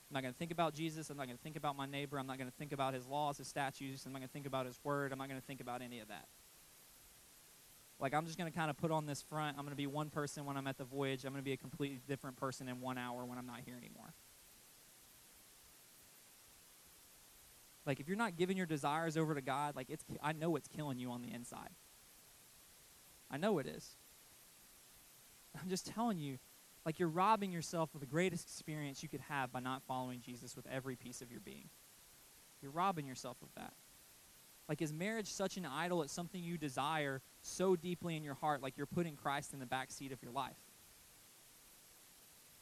I'm 0.09 0.15
not 0.15 0.23
going 0.23 0.33
to 0.33 0.37
think 0.37 0.51
about 0.51 0.73
Jesus. 0.73 1.09
I'm 1.11 1.17
not 1.17 1.27
going 1.27 1.37
to 1.37 1.43
think 1.43 1.55
about 1.57 1.77
my 1.77 1.85
neighbor. 1.85 2.17
I'm 2.19 2.27
not 2.27 2.37
going 2.39 2.49
to 2.49 2.57
think 2.57 2.71
about 2.73 2.93
his 2.95 3.05
laws, 3.05 3.37
his 3.37 3.47
statutes. 3.47 4.05
I'm 4.07 4.13
not 4.13 4.19
going 4.19 4.29
to 4.29 4.33
think 4.33 4.47
about 4.47 4.65
his 4.65 4.79
word. 4.83 5.11
I'm 5.11 5.19
not 5.19 5.29
going 5.29 5.39
to 5.39 5.45
think 5.45 5.61
about 5.61 5.81
any 5.83 5.99
of 5.99 6.07
that. 6.07 6.25
Like, 8.01 8.15
I'm 8.15 8.25
just 8.25 8.37
going 8.37 8.51
to 8.51 8.57
kind 8.57 8.71
of 8.71 8.77
put 8.77 8.89
on 8.89 9.05
this 9.05 9.21
front. 9.21 9.57
I'm 9.57 9.63
going 9.63 9.73
to 9.73 9.77
be 9.77 9.85
one 9.85 10.09
person 10.09 10.43
when 10.43 10.57
I'm 10.57 10.65
at 10.65 10.77
the 10.79 10.83
voyage. 10.83 11.23
I'm 11.23 11.31
going 11.31 11.41
to 11.43 11.45
be 11.45 11.51
a 11.53 11.57
completely 11.57 11.99
different 12.09 12.35
person 12.35 12.67
in 12.67 12.81
one 12.81 12.97
hour 12.97 13.23
when 13.23 13.37
I'm 13.37 13.45
not 13.45 13.59
here 13.63 13.75
anymore. 13.77 14.11
Like, 17.85 17.99
if 17.99 18.07
you're 18.07 18.17
not 18.17 18.35
giving 18.35 18.57
your 18.57 18.65
desires 18.65 19.17
over 19.17 19.35
to 19.35 19.41
God, 19.41 19.75
like, 19.75 19.87
it's, 19.89 20.03
I 20.23 20.33
know 20.33 20.55
it's 20.55 20.67
killing 20.67 20.97
you 20.97 21.11
on 21.11 21.21
the 21.21 21.31
inside. 21.31 21.69
I 23.29 23.37
know 23.37 23.59
it 23.59 23.67
is. 23.67 23.95
I'm 25.61 25.69
just 25.69 25.85
telling 25.85 26.17
you, 26.17 26.39
like, 26.85 26.97
you're 26.97 27.07
robbing 27.07 27.51
yourself 27.51 27.93
of 27.93 27.99
the 27.99 28.05
greatest 28.07 28.47
experience 28.49 29.03
you 29.03 29.09
could 29.09 29.21
have 29.29 29.51
by 29.51 29.59
not 29.59 29.83
following 29.87 30.21
Jesus 30.25 30.55
with 30.55 30.65
every 30.71 30.95
piece 30.95 31.21
of 31.21 31.29
your 31.31 31.39
being. 31.39 31.69
You're 32.63 32.71
robbing 32.71 33.05
yourself 33.05 33.37
of 33.43 33.49
that. 33.55 33.73
Like, 34.69 34.81
is 34.81 34.93
marriage 34.93 35.27
such 35.31 35.57
an 35.57 35.65
idol? 35.65 36.01
It's 36.03 36.13
something 36.13 36.43
you 36.43 36.57
desire 36.57 37.21
so 37.41 37.75
deeply 37.75 38.15
in 38.15 38.23
your 38.23 38.35
heart, 38.35 38.61
like 38.61 38.77
you're 38.77 38.85
putting 38.85 39.15
Christ 39.15 39.53
in 39.53 39.59
the 39.59 39.65
back 39.65 39.91
seat 39.91 40.11
of 40.11 40.21
your 40.21 40.31
life. 40.31 40.55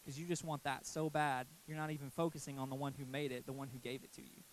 Because 0.04 0.20
you 0.20 0.26
just 0.26 0.44
want 0.44 0.64
that 0.64 0.86
so 0.86 1.10
bad, 1.10 1.46
you're 1.68 1.78
not 1.78 1.92
even 1.92 2.10
focusing 2.10 2.58
on 2.58 2.70
the 2.70 2.76
one 2.76 2.94
who 2.98 3.06
made 3.06 3.32
it, 3.32 3.46
the 3.46 3.54
one 3.54 3.68
who 3.72 3.78
gave 3.80 4.04
it 4.04 4.12
to 4.14 4.22
you. 4.22 4.44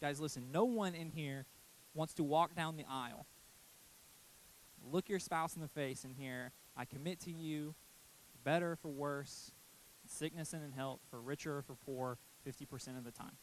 Guys, 0.00 0.20
listen, 0.20 0.52
no 0.52 0.64
one 0.64 0.94
in 0.94 1.10
here 1.10 1.46
wants 1.94 2.14
to 2.14 2.22
walk 2.24 2.54
down 2.54 2.76
the 2.76 2.84
aisle. 2.88 3.26
Look 4.92 5.08
your 5.08 5.18
spouse 5.18 5.54
in 5.56 5.62
the 5.62 5.68
face 5.68 6.04
and 6.04 6.14
hear, 6.16 6.52
I 6.76 6.84
commit 6.84 7.18
to 7.20 7.30
you, 7.32 7.74
better 8.44 8.76
for 8.76 8.88
worse, 8.88 9.50
sickness 10.06 10.52
and 10.52 10.62
in 10.62 10.72
health, 10.72 11.00
for 11.10 11.20
richer 11.20 11.56
or 11.56 11.62
for 11.62 11.74
poor, 11.74 12.18
50% 12.46 12.98
of 12.98 13.04
the 13.04 13.10
time. 13.10 13.36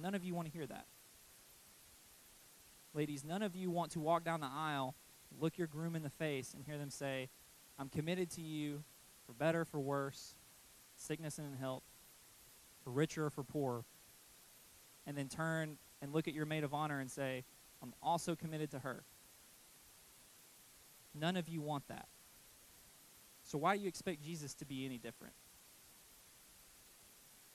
None 0.00 0.14
of 0.14 0.24
you 0.24 0.34
want 0.34 0.48
to 0.48 0.52
hear 0.52 0.66
that. 0.66 0.86
Ladies, 2.94 3.24
none 3.24 3.42
of 3.42 3.56
you 3.56 3.70
want 3.70 3.90
to 3.92 4.00
walk 4.00 4.24
down 4.24 4.40
the 4.40 4.46
aisle, 4.52 4.94
look 5.40 5.58
your 5.58 5.66
groom 5.66 5.96
in 5.96 6.02
the 6.02 6.10
face, 6.10 6.54
and 6.54 6.62
hear 6.64 6.78
them 6.78 6.90
say, 6.90 7.28
I'm 7.78 7.88
committed 7.88 8.30
to 8.32 8.40
you 8.42 8.82
for 9.26 9.32
better, 9.32 9.64
for 9.64 9.80
worse, 9.80 10.34
sickness 10.96 11.38
and 11.38 11.56
health, 11.58 11.84
for 12.84 12.90
richer 12.90 13.26
or 13.26 13.30
for 13.30 13.44
poorer. 13.44 13.84
And 15.06 15.16
then 15.16 15.28
turn 15.28 15.78
and 16.00 16.12
look 16.12 16.28
at 16.28 16.34
your 16.34 16.46
maid 16.46 16.64
of 16.64 16.74
honor 16.74 17.00
and 17.00 17.10
say, 17.10 17.44
I'm 17.82 17.94
also 18.02 18.36
committed 18.36 18.70
to 18.72 18.78
her. 18.80 19.02
None 21.18 21.36
of 21.36 21.48
you 21.48 21.60
want 21.60 21.86
that. 21.88 22.06
So 23.44 23.58
why 23.58 23.76
do 23.76 23.82
you 23.82 23.88
expect 23.88 24.22
Jesus 24.22 24.54
to 24.54 24.64
be 24.64 24.84
any 24.84 24.98
different? 24.98 25.32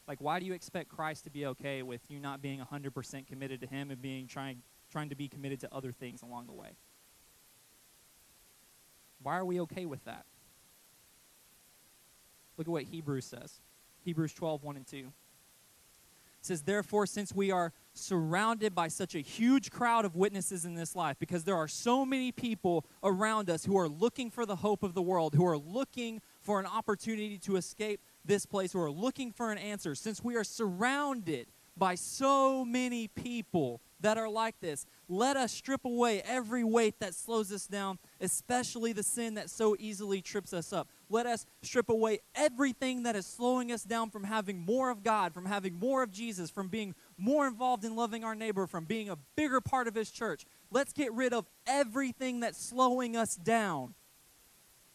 Like, 0.08 0.20
why 0.22 0.39
do 0.39 0.45
you 0.45 0.53
expect 0.53 0.89
Christ 0.89 1.26
to 1.26 1.30
be 1.30 1.45
okay 1.47 1.84
with 1.84 1.99
you 2.10 2.20
not 2.20 2.41
being 2.41 2.60
100% 2.62 3.28
committed 3.28 3.60
to 3.62 3.68
Him 3.68 3.91
and 3.91 4.01
being 4.01 4.26
trying, 4.26 4.62
trying 4.91 5.10
to 5.10 5.16
be 5.16 5.28
committed 5.28 5.60
to 5.62 5.74
other 5.76 5.91
things 5.91 6.22
along 6.22 6.47
the 6.47 6.53
way? 6.53 6.70
Why 9.22 9.38
are 9.38 9.45
we 9.45 9.60
okay 9.62 9.86
with 9.86 10.03
that? 10.05 10.26
Look 12.55 12.68
at 12.68 12.72
what 12.72 12.84
Hebrews 12.84 13.26
says. 13.26 13.60
Hebrews 14.05 14.34
12, 14.34 14.64
1 14.64 14.76
and 14.78 14.88
2. 14.88 14.97
It 14.97 15.03
says, 16.41 16.62
Therefore, 16.62 17.05
since 17.05 17.34
we 17.34 17.51
are 17.51 17.74
surrounded 17.93 18.74
by 18.74 18.88
such 18.88 19.14
a 19.16 19.20
huge 19.20 19.70
crowd 19.72 20.05
of 20.05 20.16
witnesses 20.16 20.64
in 20.66 20.76
this 20.76 20.95
life, 20.95 21.18
because 21.20 21.43
there 21.43 21.58
are 21.58 21.68
so 21.68 22.05
many 22.05 22.32
people 22.32 22.86
around 23.03 23.49
us 23.49 23.66
who 23.66 23.78
are 23.78 23.89
looking 23.89 24.32
for 24.32 24.45
the 24.45 24.55
hope 24.55 24.82
of 24.84 24.93
the 24.93 25.01
world, 25.01 25.34
who 25.34 25.45
are 25.45 25.58
looking 25.58 26.22
for 26.41 26.60
an 26.62 26.66
opportunity 26.66 27.38
to 27.39 27.58
escape 27.58 27.99
this 28.28 28.45
place 28.45 28.75
where 28.75 28.84
we're 28.84 28.91
looking 28.91 29.32
for 29.32 29.51
an 29.51 29.57
answer, 29.57 29.95
since 29.95 30.23
we 30.23 30.36
are 30.36 30.43
surrounded 30.43 31.47
by 31.75 31.93
so 31.95 32.65
many 32.65 33.07
people 33.07 33.82
that 33.99 34.17
are 34.17 34.30
like 34.30 34.59
this, 34.61 34.86
let 35.07 35.38
us 35.38 35.51
strip 35.51 35.86
away 35.86 36.21
every 36.25 36.63
weight 36.63 36.99
that 36.99 37.13
slows 37.15 37.51
us 37.51 37.65
down, 37.67 37.97
especially 38.21 38.93
the 38.93 39.01
sin 39.03 39.36
that 39.36 39.49
so 39.49 39.75
easily 39.80 40.21
trips 40.21 40.53
us 40.53 40.71
up. 40.73 40.88
Let 41.09 41.25
us 41.28 41.45
strip 41.61 41.89
away 41.89 42.19
everything 42.36 43.03
that 43.03 43.15
is 43.15 43.25
slowing 43.25 43.71
us 43.71 43.84
down 43.84 44.09
from 44.09 44.23
having 44.23 44.59
more 44.59 44.89
of 44.91 45.03
God, 45.03 45.34
from 45.34 45.45
having 45.45 45.75
more 45.78 46.03
of 46.03 46.11
Jesus, 46.11 46.49
from 46.49 46.67
being 46.67 46.93
more 47.17 47.47
involved 47.47 47.86
in 47.86 47.95
loving 47.95 48.23
our 48.23 48.36
neighbor, 48.36 48.65
from 48.67 48.86
being 48.86 49.09
a 49.09 49.17
bigger 49.36 49.61
part 49.61 49.88
of 49.88 49.93
His 49.95 50.09
church. 50.11 50.45
Let's 50.71 50.93
get 50.93 51.13
rid 51.13 51.32
of 51.34 51.45
everything 51.67 52.39
that's 52.41 52.61
slowing 52.61 53.15
us 53.15 53.36
down 53.36 53.93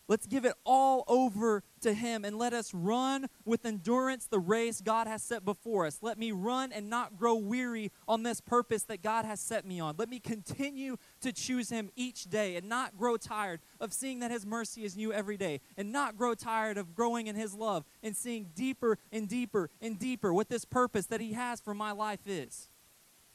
Let's 0.09 0.27
give 0.27 0.45
it 0.45 0.55
all 0.67 1.05
over 1.07 1.63
to 1.83 1.93
Him 1.95 2.25
and 2.25 2.37
let 2.37 2.53
us 2.53 2.75
run 2.75 3.29
with 3.45 3.65
endurance 3.65 4.27
the 4.27 4.39
race 4.41 4.81
God 4.81 5.07
has 5.07 5.23
set 5.23 5.45
before 5.45 5.87
us. 5.87 5.99
Let 6.03 6.19
me 6.19 6.33
run 6.33 6.73
and 6.73 6.91
not 6.91 7.17
grow 7.19 7.37
weary 7.37 7.93
on 8.09 8.23
this 8.25 8.41
purpose 8.41 8.83
that 8.85 9.01
God 9.03 9.25
has 9.25 9.39
set 9.41 9.65
me 9.65 9.79
on. 9.81 9.95
Let 9.97 10.09
me 10.09 10.19
continue 10.19 10.97
to 11.21 11.33
choose 11.33 11.71
Him 11.71 11.91
each 11.95 12.25
day 12.25 12.57
and 12.57 12.69
not 12.69 12.99
grow 12.99 13.17
tired 13.17 13.61
of 13.81 13.93
seeing 13.93 14.19
that 14.21 14.31
His 14.33 14.45
mercy 14.45 14.85
is 14.85 14.97
new 14.97 15.13
every 15.13 15.37
day 15.37 15.61
and 15.77 15.93
not 15.93 16.19
grow 16.19 16.35
tired 16.35 16.79
of 16.79 16.95
growing 16.97 17.29
in 17.29 17.37
His 17.37 17.55
love 17.55 17.85
and 18.03 18.17
seeing 18.17 18.49
deeper 18.57 18.99
and 19.13 19.29
deeper 19.29 19.71
and 19.81 19.99
deeper 19.99 20.35
what 20.35 20.49
this 20.49 20.65
purpose 20.65 21.07
that 21.07 21.21
He 21.21 21.35
has 21.35 21.61
for 21.61 21.75
my 21.75 21.93
life 21.93 22.27
is. 22.27 22.69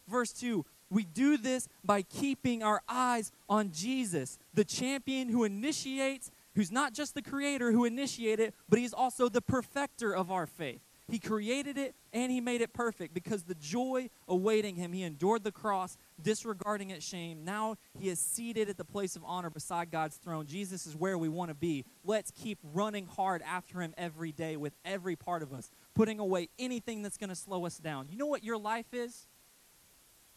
Verse 0.07 0.33
2 0.33 0.65
we 0.89 1.03
do 1.03 1.35
this 1.35 1.67
by 1.83 2.01
keeping 2.01 2.63
our 2.63 2.81
eyes 2.87 3.33
on 3.49 3.71
Jesus, 3.73 4.39
the 4.53 4.63
champion 4.63 5.27
who 5.27 5.43
initiates 5.43 6.31
who's 6.57 6.71
not 6.71 6.91
just 6.91 7.13
the 7.13 7.21
creator 7.21 7.71
who 7.71 7.85
initiated 7.85 8.47
it, 8.47 8.55
but 8.67 8.79
he's 8.79 8.91
also 8.91 9.29
the 9.29 9.41
perfecter 9.41 10.11
of 10.13 10.31
our 10.31 10.47
faith. 10.47 10.81
He 11.07 11.19
created 11.19 11.77
it 11.77 11.93
and 12.11 12.31
he 12.31 12.41
made 12.41 12.61
it 12.61 12.73
perfect 12.73 13.13
because 13.13 13.43
the 13.43 13.53
joy 13.53 14.09
awaiting 14.27 14.75
him, 14.75 14.91
he 14.91 15.03
endured 15.03 15.43
the 15.43 15.51
cross, 15.51 15.97
disregarding 16.21 16.89
its 16.89 17.05
shame. 17.07 17.45
Now 17.45 17.75
he 17.97 18.09
is 18.09 18.19
seated 18.19 18.69
at 18.69 18.75
the 18.77 18.83
place 18.83 19.15
of 19.15 19.21
honor 19.23 19.51
beside 19.51 19.91
God's 19.91 20.17
throne. 20.17 20.47
Jesus 20.47 20.87
is 20.87 20.95
where 20.95 21.17
we 21.17 21.29
want 21.29 21.49
to 21.49 21.55
be. 21.55 21.85
Let's 22.03 22.31
keep 22.31 22.57
running 22.73 23.05
hard 23.05 23.43
after 23.43 23.79
him 23.79 23.93
every 23.95 24.31
day 24.31 24.57
with 24.57 24.73
every 24.83 25.15
part 25.15 25.43
of 25.43 25.53
us, 25.53 25.69
putting 25.93 26.17
away 26.19 26.49
anything 26.57 27.03
that's 27.03 27.17
going 27.17 27.29
to 27.29 27.35
slow 27.35 27.67
us 27.67 27.77
down. 27.77 28.07
You 28.09 28.17
know 28.17 28.25
what 28.27 28.43
your 28.43 28.57
life 28.57 28.93
is? 28.93 29.27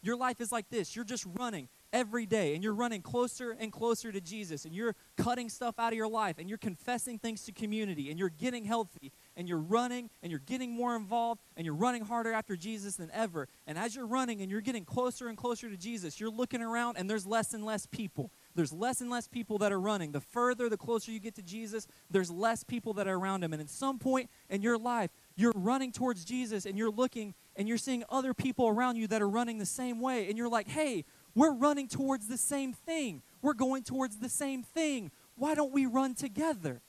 Your 0.03 0.15
life 0.15 0.39
is 0.39 0.51
like 0.51 0.69
this 0.69 0.95
you're 0.95 1.03
just 1.03 1.25
running 1.33 1.67
every 1.93 2.25
day 2.25 2.53
and 2.55 2.63
you're 2.63 2.73
running 2.73 3.01
closer 3.01 3.51
and 3.59 3.71
closer 3.71 4.11
to 4.11 4.21
Jesus 4.21 4.65
and 4.65 4.73
you're 4.73 4.95
cutting 5.17 5.49
stuff 5.49 5.75
out 5.77 5.91
of 5.91 5.97
your 5.97 6.07
life 6.09 6.37
and 6.39 6.47
you're 6.47 6.57
confessing 6.57 7.19
things 7.19 7.43
to 7.45 7.51
community 7.51 8.09
and 8.09 8.17
you're 8.17 8.29
getting 8.29 8.63
healthy 8.63 9.11
and 9.35 9.47
you're 9.47 9.57
running 9.57 10.09
and 10.23 10.31
you're 10.31 10.39
getting 10.41 10.71
more 10.71 10.95
involved 10.95 11.41
and 11.57 11.65
you're 11.65 11.75
running 11.75 12.05
harder 12.05 12.31
after 12.31 12.55
Jesus 12.55 12.95
than 12.95 13.09
ever. 13.13 13.47
And 13.67 13.77
as 13.77 13.95
you're 13.95 14.07
running 14.07 14.41
and 14.41 14.49
you're 14.49 14.61
getting 14.61 14.85
closer 14.85 15.27
and 15.27 15.37
closer 15.37 15.69
to 15.69 15.77
Jesus, 15.77 16.19
you're 16.19 16.29
looking 16.31 16.61
around 16.61 16.97
and 16.97 17.09
there's 17.09 17.25
less 17.25 17.53
and 17.53 17.65
less 17.65 17.85
people. 17.85 18.31
There's 18.55 18.73
less 18.73 18.99
and 19.01 19.09
less 19.09 19.27
people 19.27 19.57
that 19.59 19.71
are 19.71 19.79
running. 19.79 20.11
The 20.11 20.19
further, 20.21 20.69
the 20.69 20.77
closer 20.77 21.11
you 21.11 21.19
get 21.19 21.35
to 21.35 21.41
Jesus, 21.41 21.87
there's 22.09 22.29
less 22.31 22.63
people 22.63 22.93
that 22.93 23.07
are 23.07 23.15
around 23.17 23.43
him. 23.43 23.53
And 23.53 23.61
at 23.61 23.69
some 23.69 23.97
point 23.99 24.29
in 24.49 24.61
your 24.61 24.77
life, 24.77 25.09
you're 25.37 25.53
running 25.55 25.91
towards 25.91 26.25
Jesus 26.25 26.65
and 26.65 26.77
you're 26.77 26.91
looking 26.91 27.33
and 27.55 27.67
you're 27.67 27.77
seeing 27.77 28.03
other 28.09 28.33
people 28.33 28.67
around 28.67 28.95
you 28.97 29.07
that 29.07 29.21
are 29.21 29.29
running 29.29 29.57
the 29.57 29.65
same 29.65 30.01
way. 30.01 30.27
And 30.27 30.37
you're 30.37 30.49
like, 30.49 30.67
hey, 30.67 31.05
we're 31.33 31.53
running 31.53 31.87
towards 31.87 32.27
the 32.27 32.37
same 32.37 32.73
thing. 32.73 33.21
We're 33.41 33.53
going 33.53 33.83
towards 33.83 34.17
the 34.17 34.29
same 34.29 34.63
thing. 34.63 35.11
Why 35.35 35.55
don't 35.55 35.71
we 35.71 35.85
run 35.85 36.13
together? 36.13 36.81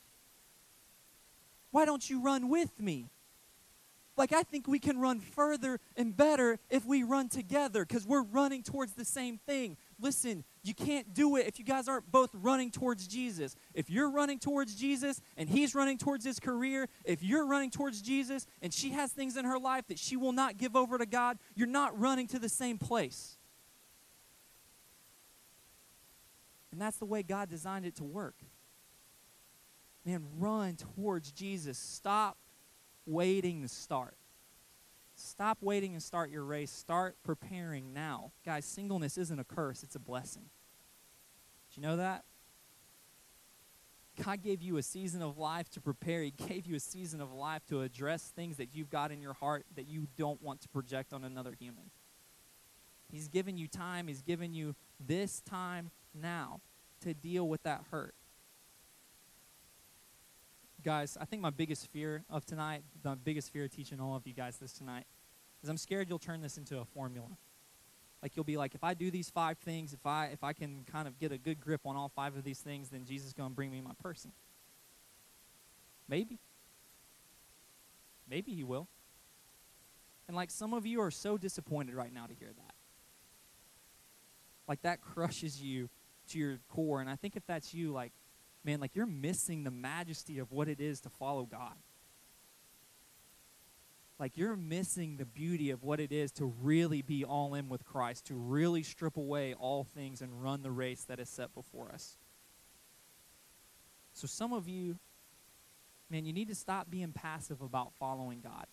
Why 1.70 1.84
don't 1.84 2.08
you 2.08 2.20
run 2.22 2.48
with 2.48 2.80
me? 2.80 3.08
Like, 4.14 4.34
I 4.34 4.42
think 4.42 4.68
we 4.68 4.78
can 4.78 4.98
run 4.98 5.20
further 5.20 5.80
and 5.96 6.14
better 6.14 6.58
if 6.68 6.84
we 6.84 7.02
run 7.02 7.30
together 7.30 7.86
because 7.86 8.06
we're 8.06 8.20
running 8.22 8.62
towards 8.62 8.92
the 8.92 9.06
same 9.06 9.38
thing. 9.38 9.78
Listen, 9.98 10.44
you 10.62 10.74
can't 10.74 11.14
do 11.14 11.36
it 11.36 11.46
if 11.46 11.58
you 11.58 11.64
guys 11.64 11.88
aren't 11.88 12.12
both 12.12 12.28
running 12.34 12.70
towards 12.70 13.06
Jesus. 13.08 13.56
If 13.72 13.88
you're 13.88 14.10
running 14.10 14.38
towards 14.38 14.74
Jesus 14.74 15.22
and 15.38 15.48
he's 15.48 15.74
running 15.74 15.96
towards 15.96 16.26
his 16.26 16.38
career, 16.38 16.90
if 17.06 17.22
you're 17.22 17.46
running 17.46 17.70
towards 17.70 18.02
Jesus 18.02 18.46
and 18.60 18.74
she 18.74 18.90
has 18.90 19.10
things 19.12 19.38
in 19.38 19.46
her 19.46 19.58
life 19.58 19.86
that 19.88 19.98
she 19.98 20.18
will 20.18 20.32
not 20.32 20.58
give 20.58 20.76
over 20.76 20.98
to 20.98 21.06
God, 21.06 21.38
you're 21.54 21.66
not 21.66 21.98
running 21.98 22.26
to 22.28 22.38
the 22.38 22.50
same 22.50 22.76
place. 22.76 23.38
And 26.72 26.80
that's 26.80 26.96
the 26.96 27.04
way 27.04 27.22
God 27.22 27.50
designed 27.50 27.84
it 27.84 27.94
to 27.96 28.04
work. 28.04 28.34
Man, 30.04 30.24
run 30.38 30.76
towards 30.76 31.30
Jesus. 31.30 31.76
Stop 31.78 32.36
waiting 33.06 33.62
to 33.62 33.68
start. 33.68 34.16
Stop 35.14 35.58
waiting 35.60 35.92
and 35.92 36.02
start 36.02 36.30
your 36.30 36.42
race. 36.44 36.70
Start 36.70 37.14
preparing 37.22 37.92
now. 37.92 38.32
Guys, 38.44 38.64
singleness 38.64 39.18
isn't 39.18 39.38
a 39.38 39.44
curse, 39.44 39.82
it's 39.82 39.94
a 39.94 39.98
blessing. 40.00 40.42
Do 41.72 41.80
you 41.80 41.86
know 41.86 41.96
that? 41.98 42.24
God 44.24 44.42
gave 44.42 44.60
you 44.62 44.76
a 44.78 44.82
season 44.82 45.22
of 45.22 45.38
life 45.38 45.68
to 45.70 45.80
prepare. 45.80 46.22
He 46.22 46.32
gave 46.32 46.66
you 46.66 46.74
a 46.76 46.80
season 46.80 47.20
of 47.20 47.32
life 47.32 47.64
to 47.68 47.82
address 47.82 48.32
things 48.34 48.56
that 48.56 48.68
you've 48.74 48.90
got 48.90 49.10
in 49.12 49.22
your 49.22 49.32
heart 49.34 49.64
that 49.76 49.86
you 49.88 50.06
don't 50.18 50.42
want 50.42 50.60
to 50.62 50.68
project 50.68 51.12
on 51.12 51.24
another 51.24 51.54
human. 51.58 51.84
He's 53.10 53.28
given 53.28 53.56
you 53.58 53.68
time, 53.68 54.08
He's 54.08 54.22
given 54.22 54.54
you 54.54 54.74
this 55.00 55.40
time 55.42 55.90
now 56.20 56.60
to 57.02 57.14
deal 57.14 57.48
with 57.48 57.62
that 57.62 57.84
hurt. 57.90 58.14
Guys, 60.84 61.16
I 61.20 61.24
think 61.24 61.42
my 61.42 61.50
biggest 61.50 61.88
fear 61.92 62.24
of 62.28 62.44
tonight, 62.44 62.82
the 63.02 63.16
biggest 63.16 63.52
fear 63.52 63.64
of 63.64 63.70
teaching 63.70 64.00
all 64.00 64.16
of 64.16 64.26
you 64.26 64.32
guys 64.32 64.56
this 64.56 64.72
tonight, 64.72 65.04
is 65.62 65.68
I'm 65.68 65.76
scared 65.76 66.08
you'll 66.08 66.18
turn 66.18 66.42
this 66.42 66.58
into 66.58 66.78
a 66.80 66.84
formula. 66.84 67.28
Like 68.20 68.36
you'll 68.36 68.44
be 68.44 68.56
like, 68.56 68.74
if 68.74 68.82
I 68.82 68.94
do 68.94 69.10
these 69.10 69.30
five 69.30 69.58
things, 69.58 69.92
if 69.92 70.04
I 70.06 70.26
if 70.26 70.44
I 70.44 70.52
can 70.52 70.84
kind 70.90 71.08
of 71.08 71.18
get 71.18 71.32
a 71.32 71.38
good 71.38 71.60
grip 71.60 71.80
on 71.84 71.96
all 71.96 72.08
five 72.08 72.36
of 72.36 72.44
these 72.44 72.58
things, 72.60 72.88
then 72.88 73.04
Jesus 73.04 73.28
is 73.28 73.32
going 73.32 73.50
to 73.50 73.54
bring 73.54 73.70
me 73.70 73.80
my 73.80 73.94
person. 74.00 74.32
Maybe. 76.08 76.38
Maybe 78.28 78.52
he 78.52 78.64
will. 78.64 78.88
And 80.28 80.36
like 80.36 80.50
some 80.50 80.72
of 80.72 80.86
you 80.86 81.00
are 81.00 81.10
so 81.10 81.36
disappointed 81.36 81.94
right 81.94 82.12
now 82.12 82.26
to 82.26 82.34
hear 82.34 82.48
that. 82.48 82.74
Like 84.68 84.82
that 84.82 85.00
crushes 85.00 85.60
you 85.60 85.88
to 86.28 86.38
your 86.38 86.58
core. 86.68 87.00
And 87.00 87.08
I 87.10 87.16
think 87.16 87.36
if 87.36 87.46
that's 87.46 87.74
you, 87.74 87.92
like, 87.92 88.12
man, 88.64 88.80
like 88.80 88.94
you're 88.94 89.06
missing 89.06 89.64
the 89.64 89.70
majesty 89.70 90.38
of 90.38 90.52
what 90.52 90.68
it 90.68 90.80
is 90.80 91.00
to 91.02 91.08
follow 91.10 91.44
God. 91.44 91.74
Like 94.18 94.32
you're 94.36 94.56
missing 94.56 95.16
the 95.16 95.24
beauty 95.24 95.70
of 95.70 95.82
what 95.82 95.98
it 95.98 96.12
is 96.12 96.30
to 96.32 96.44
really 96.62 97.02
be 97.02 97.24
all 97.24 97.54
in 97.54 97.68
with 97.68 97.84
Christ, 97.84 98.26
to 98.26 98.34
really 98.34 98.82
strip 98.82 99.16
away 99.16 99.54
all 99.54 99.84
things 99.84 100.22
and 100.22 100.42
run 100.42 100.62
the 100.62 100.70
race 100.70 101.02
that 101.04 101.18
is 101.18 101.28
set 101.28 101.52
before 101.54 101.90
us. 101.92 102.16
So 104.14 104.26
some 104.26 104.52
of 104.52 104.68
you, 104.68 104.98
man, 106.08 106.24
you 106.24 106.32
need 106.32 106.48
to 106.48 106.54
stop 106.54 106.90
being 106.90 107.12
passive 107.12 107.62
about 107.62 107.92
following 107.98 108.40
God. 108.42 108.66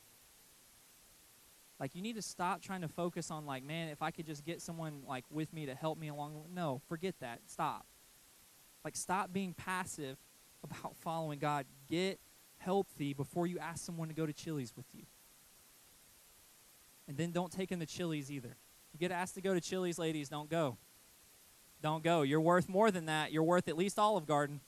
Like 1.80 1.96
you 1.96 2.02
need 2.02 2.16
to 2.18 2.22
stop 2.22 2.62
trying 2.62 2.82
to 2.82 2.88
focus 2.90 3.32
on 3.32 3.46
like, 3.46 3.64
man, 3.64 3.90
if 3.90 4.02
I 4.02 4.12
could 4.12 4.26
just 4.26 4.46
get 4.46 4.62
someone 4.62 5.02
like 5.08 5.24
with 5.32 5.54
me 5.54 5.66
to 5.66 5.74
help 5.74 5.98
me 5.98 6.10
along. 6.10 6.36
No, 6.54 6.82
forget 6.90 7.16
that. 7.22 7.40
Stop. 7.48 7.86
Like 8.84 8.96
stop 8.96 9.32
being 9.32 9.54
passive 9.54 10.18
about 10.64 10.96
following 10.98 11.40
God. 11.40 11.66
Get 11.90 12.20
healthy 12.58 13.14
before 13.14 13.48
you 13.48 13.58
ask 13.60 13.86
someone 13.86 14.10
to 14.10 14.14
go 14.14 14.26
to 14.26 14.34
Chili's 14.34 14.74
with 14.76 14.88
you. 14.94 15.04
And 17.08 17.18
then 17.18 17.32
don't 17.32 17.52
take 17.52 17.72
in 17.72 17.80
the 17.80 17.86
Chili's 17.86 18.30
either. 18.30 18.56
You 18.94 19.00
get 19.00 19.12
asked 19.12 19.36
to 19.36 19.42
go 19.42 19.54
to 19.54 19.62
Chili's, 19.62 19.98
ladies, 19.98 20.30
don't 20.30 20.50
go. 20.50 20.78
Don't 21.82 22.04
go. 22.04 22.24
You're 22.24 22.42
worth 22.42 22.68
more 22.68 22.92
than 22.92 23.06
that. 23.06 23.32
You're 23.32 23.44
worth 23.44 23.68
at 23.68 23.78
least 23.78 23.98
Olive 23.98 24.26
Garden. 24.28 24.60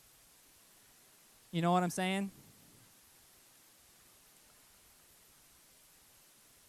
You 1.51 1.61
know 1.61 1.71
what 1.73 1.83
I'm 1.83 1.89
saying? 1.89 2.31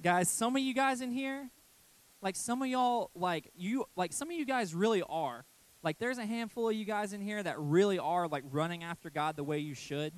Guys, 0.03 0.29
some 0.29 0.57
of 0.57 0.63
you 0.63 0.75
guys 0.75 1.01
in 1.01 1.13
here, 1.13 1.49
like 2.23 2.35
some 2.35 2.61
of 2.61 2.67
y'all, 2.69 3.11
like 3.15 3.49
you, 3.55 3.85
like 3.95 4.13
some 4.13 4.29
of 4.29 4.37
you 4.37 4.45
guys 4.45 4.75
really 4.75 5.03
are. 5.03 5.45
Like 5.85 5.99
there's 5.99 6.19
a 6.19 6.27
handful 6.27 6.69
of 6.69 6.75
you 6.75 6.85
guys 6.85 7.13
in 7.13 7.21
here 7.21 7.41
that 7.41 7.55
really 7.61 8.01
are 8.01 8.27
like 8.27 8.43
running 8.51 8.83
after 8.83 9.11
God 9.11 9.37
the 9.37 9.45
way 9.45 9.59
you 9.59 9.75
should, 9.75 10.13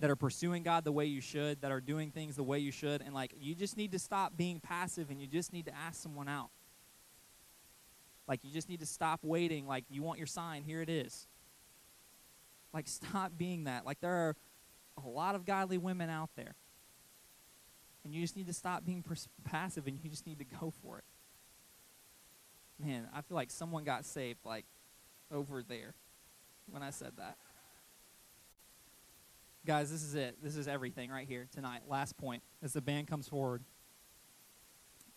that 0.00 0.08
are 0.08 0.16
pursuing 0.16 0.62
God 0.62 0.84
the 0.84 0.92
way 0.92 1.04
you 1.04 1.20
should, 1.20 1.60
that 1.60 1.70
are 1.70 1.80
doing 1.80 2.10
things 2.10 2.36
the 2.36 2.42
way 2.42 2.58
you 2.58 2.70
should, 2.72 3.02
and 3.02 3.12
like 3.12 3.34
you 3.38 3.54
just 3.54 3.76
need 3.76 3.92
to 3.92 3.98
stop 3.98 4.34
being 4.36 4.60
passive 4.60 5.10
and 5.10 5.20
you 5.20 5.26
just 5.26 5.52
need 5.52 5.66
to 5.66 5.76
ask 5.76 6.02
someone 6.02 6.28
out. 6.28 6.48
Like 8.26 8.40
you 8.42 8.50
just 8.50 8.70
need 8.70 8.80
to 8.80 8.86
stop 8.86 9.20
waiting. 9.22 9.66
Like 9.66 9.84
you 9.90 10.02
want 10.02 10.16
your 10.16 10.26
sign, 10.26 10.62
here 10.62 10.80
it 10.80 10.88
is. 10.88 11.26
Like 12.72 12.88
stop 12.88 13.32
being 13.36 13.64
that. 13.64 13.84
Like 13.84 14.00
there 14.00 14.14
are 14.28 14.36
a 15.04 15.06
lot 15.06 15.34
of 15.34 15.44
godly 15.44 15.76
women 15.76 16.08
out 16.08 16.30
there. 16.34 16.54
And 18.04 18.14
you 18.14 18.20
just 18.22 18.36
need 18.36 18.46
to 18.46 18.52
stop 18.52 18.84
being 18.84 19.02
pers- 19.02 19.28
passive 19.44 19.86
and 19.86 19.98
you 20.02 20.10
just 20.10 20.26
need 20.26 20.38
to 20.38 20.44
go 20.44 20.72
for 20.82 20.98
it. 20.98 21.04
Man, 22.84 23.08
I 23.12 23.20
feel 23.22 23.34
like 23.34 23.50
someone 23.50 23.84
got 23.84 24.04
saved 24.04 24.38
like 24.44 24.64
over 25.32 25.62
there 25.62 25.94
when 26.70 26.82
I 26.82 26.90
said 26.90 27.12
that. 27.18 27.36
Guys, 29.66 29.90
this 29.90 30.02
is 30.02 30.14
it. 30.14 30.36
This 30.42 30.56
is 30.56 30.68
everything 30.68 31.10
right 31.10 31.26
here 31.26 31.48
tonight. 31.52 31.82
Last 31.88 32.16
point 32.16 32.42
as 32.62 32.72
the 32.72 32.80
band 32.80 33.08
comes 33.08 33.28
forward. 33.28 33.62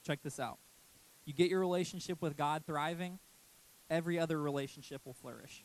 Check 0.03 0.23
this 0.23 0.39
out. 0.39 0.57
You 1.25 1.33
get 1.33 1.49
your 1.49 1.59
relationship 1.59 2.19
with 2.23 2.35
God 2.35 2.63
thriving, 2.65 3.19
every 3.91 4.17
other 4.17 4.41
relationship 4.41 5.01
will 5.05 5.13
flourish 5.13 5.63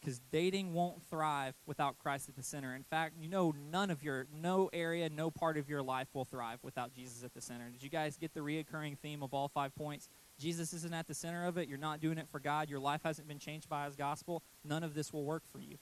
because 0.00 0.20
dating 0.30 0.72
won't 0.72 1.02
thrive 1.10 1.54
without 1.66 1.98
Christ 1.98 2.28
at 2.28 2.36
the 2.36 2.42
center. 2.42 2.74
In 2.74 2.84
fact, 2.84 3.14
you 3.20 3.28
know, 3.28 3.52
none 3.70 3.90
of 3.90 4.02
your, 4.02 4.26
no 4.40 4.70
area, 4.72 5.08
no 5.10 5.30
part 5.30 5.56
of 5.56 5.68
your 5.68 5.82
life 5.82 6.06
will 6.14 6.24
thrive 6.24 6.58
without 6.62 6.94
Jesus 6.94 7.24
at 7.24 7.34
the 7.34 7.40
center. 7.40 7.68
Did 7.68 7.82
you 7.82 7.88
guys 7.90 8.16
get 8.16 8.32
the 8.32 8.40
reoccurring 8.40 8.98
theme 8.98 9.22
of 9.22 9.34
all 9.34 9.48
five 9.48 9.74
points? 9.74 10.08
Jesus 10.38 10.72
isn't 10.72 10.94
at 10.94 11.08
the 11.08 11.14
center 11.14 11.44
of 11.44 11.58
it. 11.58 11.68
You're 11.68 11.78
not 11.78 12.00
doing 12.00 12.18
it 12.18 12.28
for 12.30 12.38
God. 12.38 12.70
Your 12.70 12.78
life 12.78 13.00
hasn't 13.04 13.26
been 13.26 13.38
changed 13.40 13.68
by 13.68 13.86
His 13.86 13.96
gospel. 13.96 14.42
None 14.64 14.82
of 14.84 14.94
this 14.94 15.12
will 15.12 15.24
work 15.24 15.42
for 15.50 15.58
you. 15.60 15.76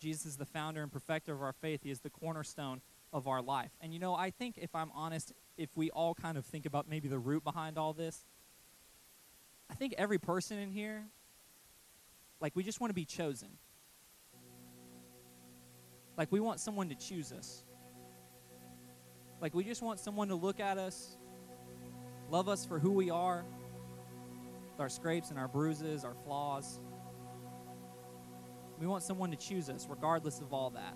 Jesus 0.00 0.24
is 0.26 0.36
the 0.36 0.44
founder 0.46 0.82
and 0.82 0.92
perfecter 0.92 1.32
of 1.34 1.42
our 1.42 1.54
faith. 1.54 1.80
He 1.82 1.90
is 1.90 2.00
the 2.00 2.10
cornerstone 2.10 2.80
of 3.12 3.28
our 3.28 3.42
life. 3.42 3.70
And 3.80 3.92
you 3.92 3.98
know, 3.98 4.14
I 4.14 4.30
think 4.30 4.58
if 4.58 4.74
I'm 4.74 4.90
honest, 4.94 5.32
if 5.58 5.70
we 5.76 5.90
all 5.90 6.14
kind 6.14 6.36
of 6.38 6.44
think 6.46 6.66
about 6.66 6.88
maybe 6.88 7.08
the 7.08 7.18
root 7.18 7.44
behind 7.44 7.78
all 7.78 7.92
this, 7.92 8.24
I 9.70 9.74
think 9.74 9.94
every 9.98 10.18
person 10.18 10.58
in 10.58 10.70
here 10.70 11.04
like, 12.40 12.52
we 12.54 12.62
just 12.62 12.80
want 12.80 12.90
to 12.90 12.94
be 12.94 13.04
chosen. 13.04 13.48
Like, 16.16 16.30
we 16.30 16.40
want 16.40 16.60
someone 16.60 16.88
to 16.90 16.94
choose 16.94 17.32
us. 17.32 17.64
Like, 19.40 19.54
we 19.54 19.64
just 19.64 19.82
want 19.82 20.00
someone 20.00 20.28
to 20.28 20.34
look 20.34 20.60
at 20.60 20.78
us, 20.78 21.16
love 22.30 22.48
us 22.48 22.64
for 22.64 22.78
who 22.78 22.90
we 22.92 23.10
are, 23.10 23.44
our 24.78 24.88
scrapes 24.88 25.30
and 25.30 25.38
our 25.38 25.48
bruises, 25.48 26.04
our 26.04 26.14
flaws. 26.24 26.78
We 28.78 28.86
want 28.86 29.02
someone 29.02 29.30
to 29.30 29.36
choose 29.36 29.70
us, 29.70 29.86
regardless 29.88 30.40
of 30.40 30.52
all 30.52 30.70
that. 30.70 30.94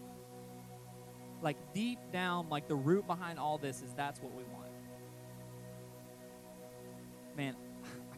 Like, 1.42 1.56
deep 1.72 1.98
down, 2.12 2.50
like, 2.50 2.68
the 2.68 2.74
root 2.74 3.06
behind 3.06 3.38
all 3.38 3.56
this 3.56 3.82
is 3.82 3.92
that's 3.94 4.20
what 4.20 4.32
we 4.34 4.42
want. 4.44 4.66
Man, 7.36 7.56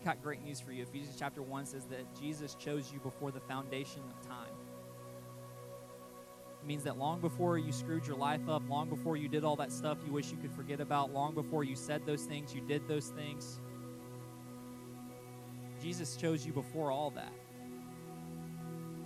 I've 0.03 0.07
got 0.17 0.21
great 0.25 0.43
news 0.43 0.59
for 0.59 0.73
you. 0.73 0.83
Ephesians 0.83 1.15
chapter 1.17 1.43
1 1.43 1.67
says 1.67 1.85
that 1.85 2.05
Jesus 2.21 2.57
chose 2.57 2.91
you 2.93 2.99
before 2.99 3.31
the 3.31 3.39
foundation 3.39 4.03
of 4.11 4.21
time. 4.27 4.49
It 6.61 6.67
means 6.67 6.83
that 6.83 6.99
long 6.99 7.21
before 7.21 7.57
you 7.57 7.71
screwed 7.71 8.05
your 8.05 8.17
life 8.17 8.49
up, 8.49 8.65
long 8.69 8.89
before 8.89 9.17
you 9.17 9.29
did 9.29 9.45
all 9.45 9.55
that 9.57 9.71
stuff 9.71 9.99
you 10.05 10.13
wish 10.13 10.33
you 10.33 10.39
could 10.39 10.51
forget 10.51 10.81
about, 10.81 11.13
long 11.15 11.35
before 11.35 11.63
you 11.63 11.77
said 11.77 12.05
those 12.05 12.25
things, 12.25 12.53
you 12.53 12.61
did 12.63 12.89
those 12.89 13.11
things, 13.11 13.61
Jesus 15.81 16.17
chose 16.17 16.45
you 16.45 16.53
before 16.53 16.91
all 16.91 17.13
that. 17.13 17.33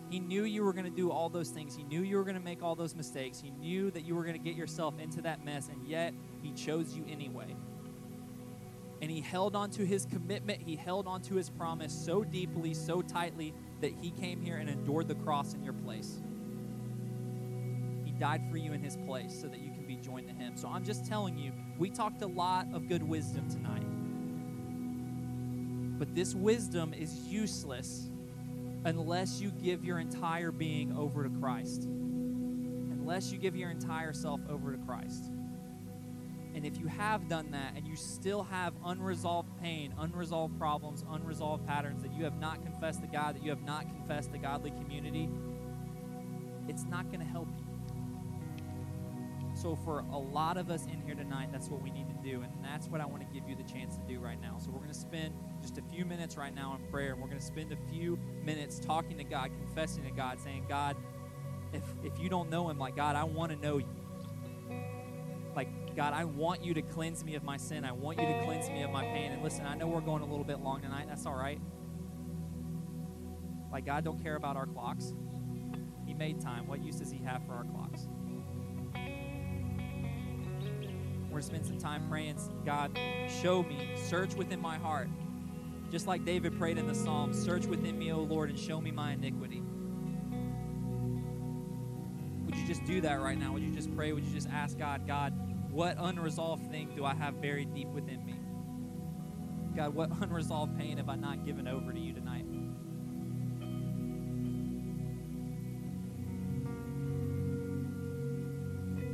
He 0.08 0.18
knew 0.18 0.44
you 0.44 0.64
were 0.64 0.72
going 0.72 0.86
to 0.86 0.90
do 0.90 1.10
all 1.12 1.28
those 1.28 1.50
things. 1.50 1.76
He 1.76 1.82
knew 1.82 2.04
you 2.04 2.16
were 2.16 2.24
going 2.24 2.36
to 2.36 2.40
make 2.42 2.62
all 2.62 2.74
those 2.74 2.94
mistakes. 2.94 3.38
He 3.38 3.50
knew 3.50 3.90
that 3.90 4.06
you 4.06 4.14
were 4.16 4.22
going 4.22 4.34
to 4.42 4.42
get 4.42 4.56
yourself 4.56 4.94
into 4.98 5.20
that 5.20 5.44
mess, 5.44 5.68
and 5.68 5.86
yet 5.86 6.14
He 6.40 6.52
chose 6.52 6.94
you 6.96 7.04
anyway. 7.06 7.54
And 9.02 9.10
he 9.10 9.20
held 9.20 9.54
on 9.54 9.70
to 9.72 9.84
his 9.84 10.06
commitment, 10.06 10.60
he 10.62 10.74
held 10.76 11.06
on 11.06 11.20
to 11.22 11.34
his 11.34 11.50
promise 11.50 11.92
so 11.92 12.24
deeply, 12.24 12.72
so 12.72 13.02
tightly, 13.02 13.52
that 13.80 13.92
he 14.00 14.10
came 14.10 14.40
here 14.40 14.56
and 14.56 14.70
endured 14.70 15.08
the 15.08 15.14
cross 15.16 15.54
in 15.54 15.62
your 15.62 15.74
place. 15.74 16.20
He 18.04 18.12
died 18.12 18.48
for 18.50 18.56
you 18.56 18.72
in 18.72 18.82
his 18.82 18.96
place 18.96 19.38
so 19.38 19.48
that 19.48 19.60
you 19.60 19.70
can 19.70 19.84
be 19.86 19.96
joined 19.96 20.28
to 20.28 20.34
him. 20.34 20.56
So 20.56 20.68
I'm 20.68 20.84
just 20.84 21.04
telling 21.04 21.36
you, 21.36 21.52
we 21.78 21.90
talked 21.90 22.22
a 22.22 22.26
lot 22.26 22.66
of 22.72 22.88
good 22.88 23.02
wisdom 23.02 23.48
tonight. 23.50 23.82
But 25.98 26.14
this 26.14 26.34
wisdom 26.34 26.94
is 26.94 27.14
useless 27.26 28.10
unless 28.84 29.40
you 29.40 29.50
give 29.50 29.84
your 29.84 29.98
entire 29.98 30.52
being 30.52 30.96
over 30.96 31.22
to 31.22 31.30
Christ, 31.30 31.84
unless 31.84 33.32
you 33.32 33.38
give 33.38 33.56
your 33.56 33.70
entire 33.70 34.12
self 34.14 34.40
over 34.48 34.72
to 34.72 34.78
Christ. 34.84 35.32
And 36.56 36.64
if 36.64 36.78
you 36.78 36.86
have 36.86 37.28
done 37.28 37.50
that 37.50 37.74
and 37.76 37.86
you 37.86 37.94
still 37.96 38.44
have 38.44 38.72
unresolved 38.82 39.50
pain, 39.60 39.92
unresolved 39.98 40.58
problems, 40.58 41.04
unresolved 41.10 41.66
patterns 41.66 42.02
that 42.02 42.14
you 42.14 42.24
have 42.24 42.38
not 42.40 42.62
confessed 42.62 43.02
to 43.02 43.06
God, 43.06 43.36
that 43.36 43.42
you 43.42 43.50
have 43.50 43.62
not 43.62 43.86
confessed 43.86 44.32
to 44.32 44.38
godly 44.38 44.70
community, 44.70 45.28
it's 46.66 46.84
not 46.84 47.08
going 47.12 47.20
to 47.20 47.26
help 47.26 47.48
you. 47.58 47.64
So, 49.54 49.76
for 49.76 50.00
a 50.00 50.16
lot 50.18 50.56
of 50.56 50.70
us 50.70 50.84
in 50.86 51.00
here 51.02 51.14
tonight, 51.14 51.50
that's 51.52 51.68
what 51.68 51.82
we 51.82 51.90
need 51.90 52.06
to 52.08 52.16
do. 52.30 52.40
And 52.40 52.50
that's 52.62 52.88
what 52.88 53.02
I 53.02 53.06
want 53.06 53.20
to 53.30 53.34
give 53.38 53.46
you 53.48 53.54
the 53.54 53.62
chance 53.62 53.96
to 53.96 54.02
do 54.06 54.18
right 54.18 54.40
now. 54.40 54.56
So, 54.58 54.70
we're 54.70 54.80
going 54.80 54.92
to 54.92 54.98
spend 54.98 55.34
just 55.60 55.76
a 55.76 55.82
few 55.82 56.04
minutes 56.06 56.38
right 56.38 56.54
now 56.54 56.78
in 56.82 56.90
prayer. 56.90 57.12
And 57.12 57.20
we're 57.22 57.28
going 57.28 57.38
to 57.40 57.44
spend 57.44 57.72
a 57.72 57.90
few 57.92 58.18
minutes 58.44 58.78
talking 58.78 59.18
to 59.18 59.24
God, 59.24 59.50
confessing 59.58 60.04
to 60.04 60.10
God, 60.10 60.40
saying, 60.40 60.64
God, 60.70 60.96
if, 61.74 61.82
if 62.02 62.18
you 62.18 62.28
don't 62.30 62.48
know 62.50 62.68
Him, 62.70 62.78
like, 62.78 62.96
God, 62.96 63.14
I 63.16 63.24
want 63.24 63.52
to 63.52 63.58
know 63.58 63.76
you. 63.78 63.88
Like, 65.54 65.68
God, 65.96 66.12
I 66.12 66.26
want 66.26 66.62
you 66.62 66.74
to 66.74 66.82
cleanse 66.82 67.24
me 67.24 67.36
of 67.36 67.42
my 67.42 67.56
sin. 67.56 67.82
I 67.86 67.92
want 67.92 68.18
you 68.20 68.26
to 68.26 68.42
cleanse 68.44 68.68
me 68.68 68.82
of 68.82 68.90
my 68.90 69.04
pain. 69.06 69.32
And 69.32 69.42
listen, 69.42 69.64
I 69.64 69.74
know 69.76 69.86
we're 69.88 70.02
going 70.02 70.22
a 70.22 70.26
little 70.26 70.44
bit 70.44 70.60
long 70.60 70.82
tonight. 70.82 71.06
That's 71.08 71.24
all 71.24 71.34
right. 71.34 71.58
Like, 73.72 73.86
God 73.86 74.04
don't 74.04 74.22
care 74.22 74.36
about 74.36 74.56
our 74.56 74.66
clocks. 74.66 75.14
He 76.06 76.12
made 76.12 76.38
time. 76.38 76.66
What 76.66 76.80
use 76.84 76.96
does 76.96 77.10
He 77.10 77.18
have 77.24 77.42
for 77.46 77.52
our 77.54 77.64
clocks? 77.64 78.08
We're 81.22 81.30
going 81.30 81.30
to 81.34 81.42
spend 81.42 81.64
some 81.66 81.78
time 81.78 82.06
praying, 82.10 82.36
God, 82.66 82.96
show 83.42 83.62
me, 83.62 83.88
search 83.96 84.34
within 84.34 84.60
my 84.60 84.76
heart. 84.76 85.08
Just 85.90 86.06
like 86.06 86.26
David 86.26 86.58
prayed 86.58 86.76
in 86.76 86.86
the 86.86 86.94
psalm, 86.94 87.32
search 87.32 87.64
within 87.64 87.98
me, 87.98 88.12
O 88.12 88.18
Lord, 88.20 88.50
and 88.50 88.58
show 88.58 88.82
me 88.82 88.90
my 88.90 89.12
iniquity. 89.12 89.62
Would 92.44 92.54
you 92.54 92.66
just 92.66 92.84
do 92.84 93.00
that 93.00 93.14
right 93.20 93.38
now? 93.38 93.52
Would 93.52 93.62
you 93.62 93.72
just 93.72 93.94
pray? 93.96 94.12
Would 94.12 94.24
you 94.24 94.34
just 94.34 94.48
ask 94.50 94.76
God, 94.78 95.06
God, 95.06 95.45
what 95.76 95.98
unresolved 95.98 96.70
thing 96.70 96.92
do 96.96 97.04
I 97.04 97.12
have 97.12 97.42
buried 97.42 97.74
deep 97.74 97.88
within 97.88 98.24
me? 98.24 98.32
God, 99.76 99.92
what 99.94 100.08
unresolved 100.22 100.74
pain 100.78 100.96
have 100.96 101.10
I 101.10 101.16
not 101.16 101.44
given 101.44 101.68
over 101.68 101.92
to 101.92 102.00
you 102.00 102.14
tonight? 102.14 102.46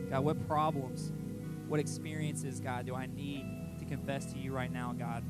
God, 0.09 0.25
what 0.25 0.47
problems, 0.47 1.11
what 1.67 1.81
experiences, 1.81 2.61
God, 2.61 2.87
do 2.87 2.95
I 2.95 3.07
need 3.07 3.45
to 3.81 3.85
confess 3.85 4.33
to 4.33 4.39
you 4.39 4.53
right 4.53 4.73
now, 4.73 4.95
God? 4.97 5.25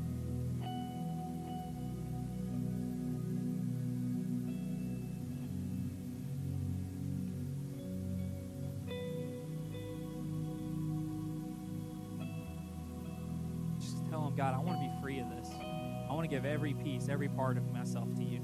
give 16.33 16.47
every 16.47 16.73
piece, 16.73 17.11
every 17.11 17.29
part 17.29 17.59
of 17.59 17.71
myself 17.75 18.11
to 18.15 18.25
you. 18.25 18.41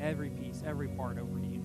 Every 0.00 0.28
piece, 0.28 0.64
every 0.66 0.88
part 0.88 1.18
over 1.20 1.38
to 1.38 1.46
you. 1.46 1.62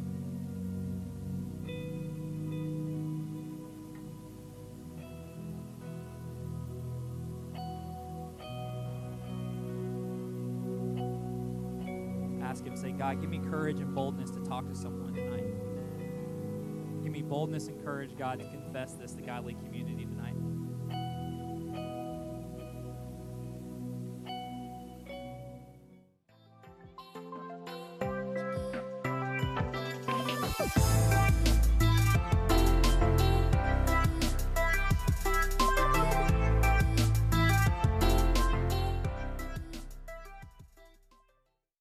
Ask 12.44 12.64
Him, 12.64 12.78
say, 12.78 12.92
God, 12.92 13.20
give 13.20 13.32
me 13.32 13.40
courage 13.50 13.80
and 13.80 13.96
boldness 13.96 14.30
to 14.30 14.40
talk 14.42 14.68
to 14.70 14.76
someone 14.76 15.16
tonight. 15.16 17.02
Give 17.02 17.12
me 17.12 17.24
boldness 17.24 17.68
and 17.68 17.84
courage, 17.84 18.12
God, 18.16 18.38
to 18.38 18.46
confess 18.50 18.94
this 18.94 19.14
to 19.14 19.24
godly 19.24 19.56
community 19.56 20.06
tonight. 20.06 20.36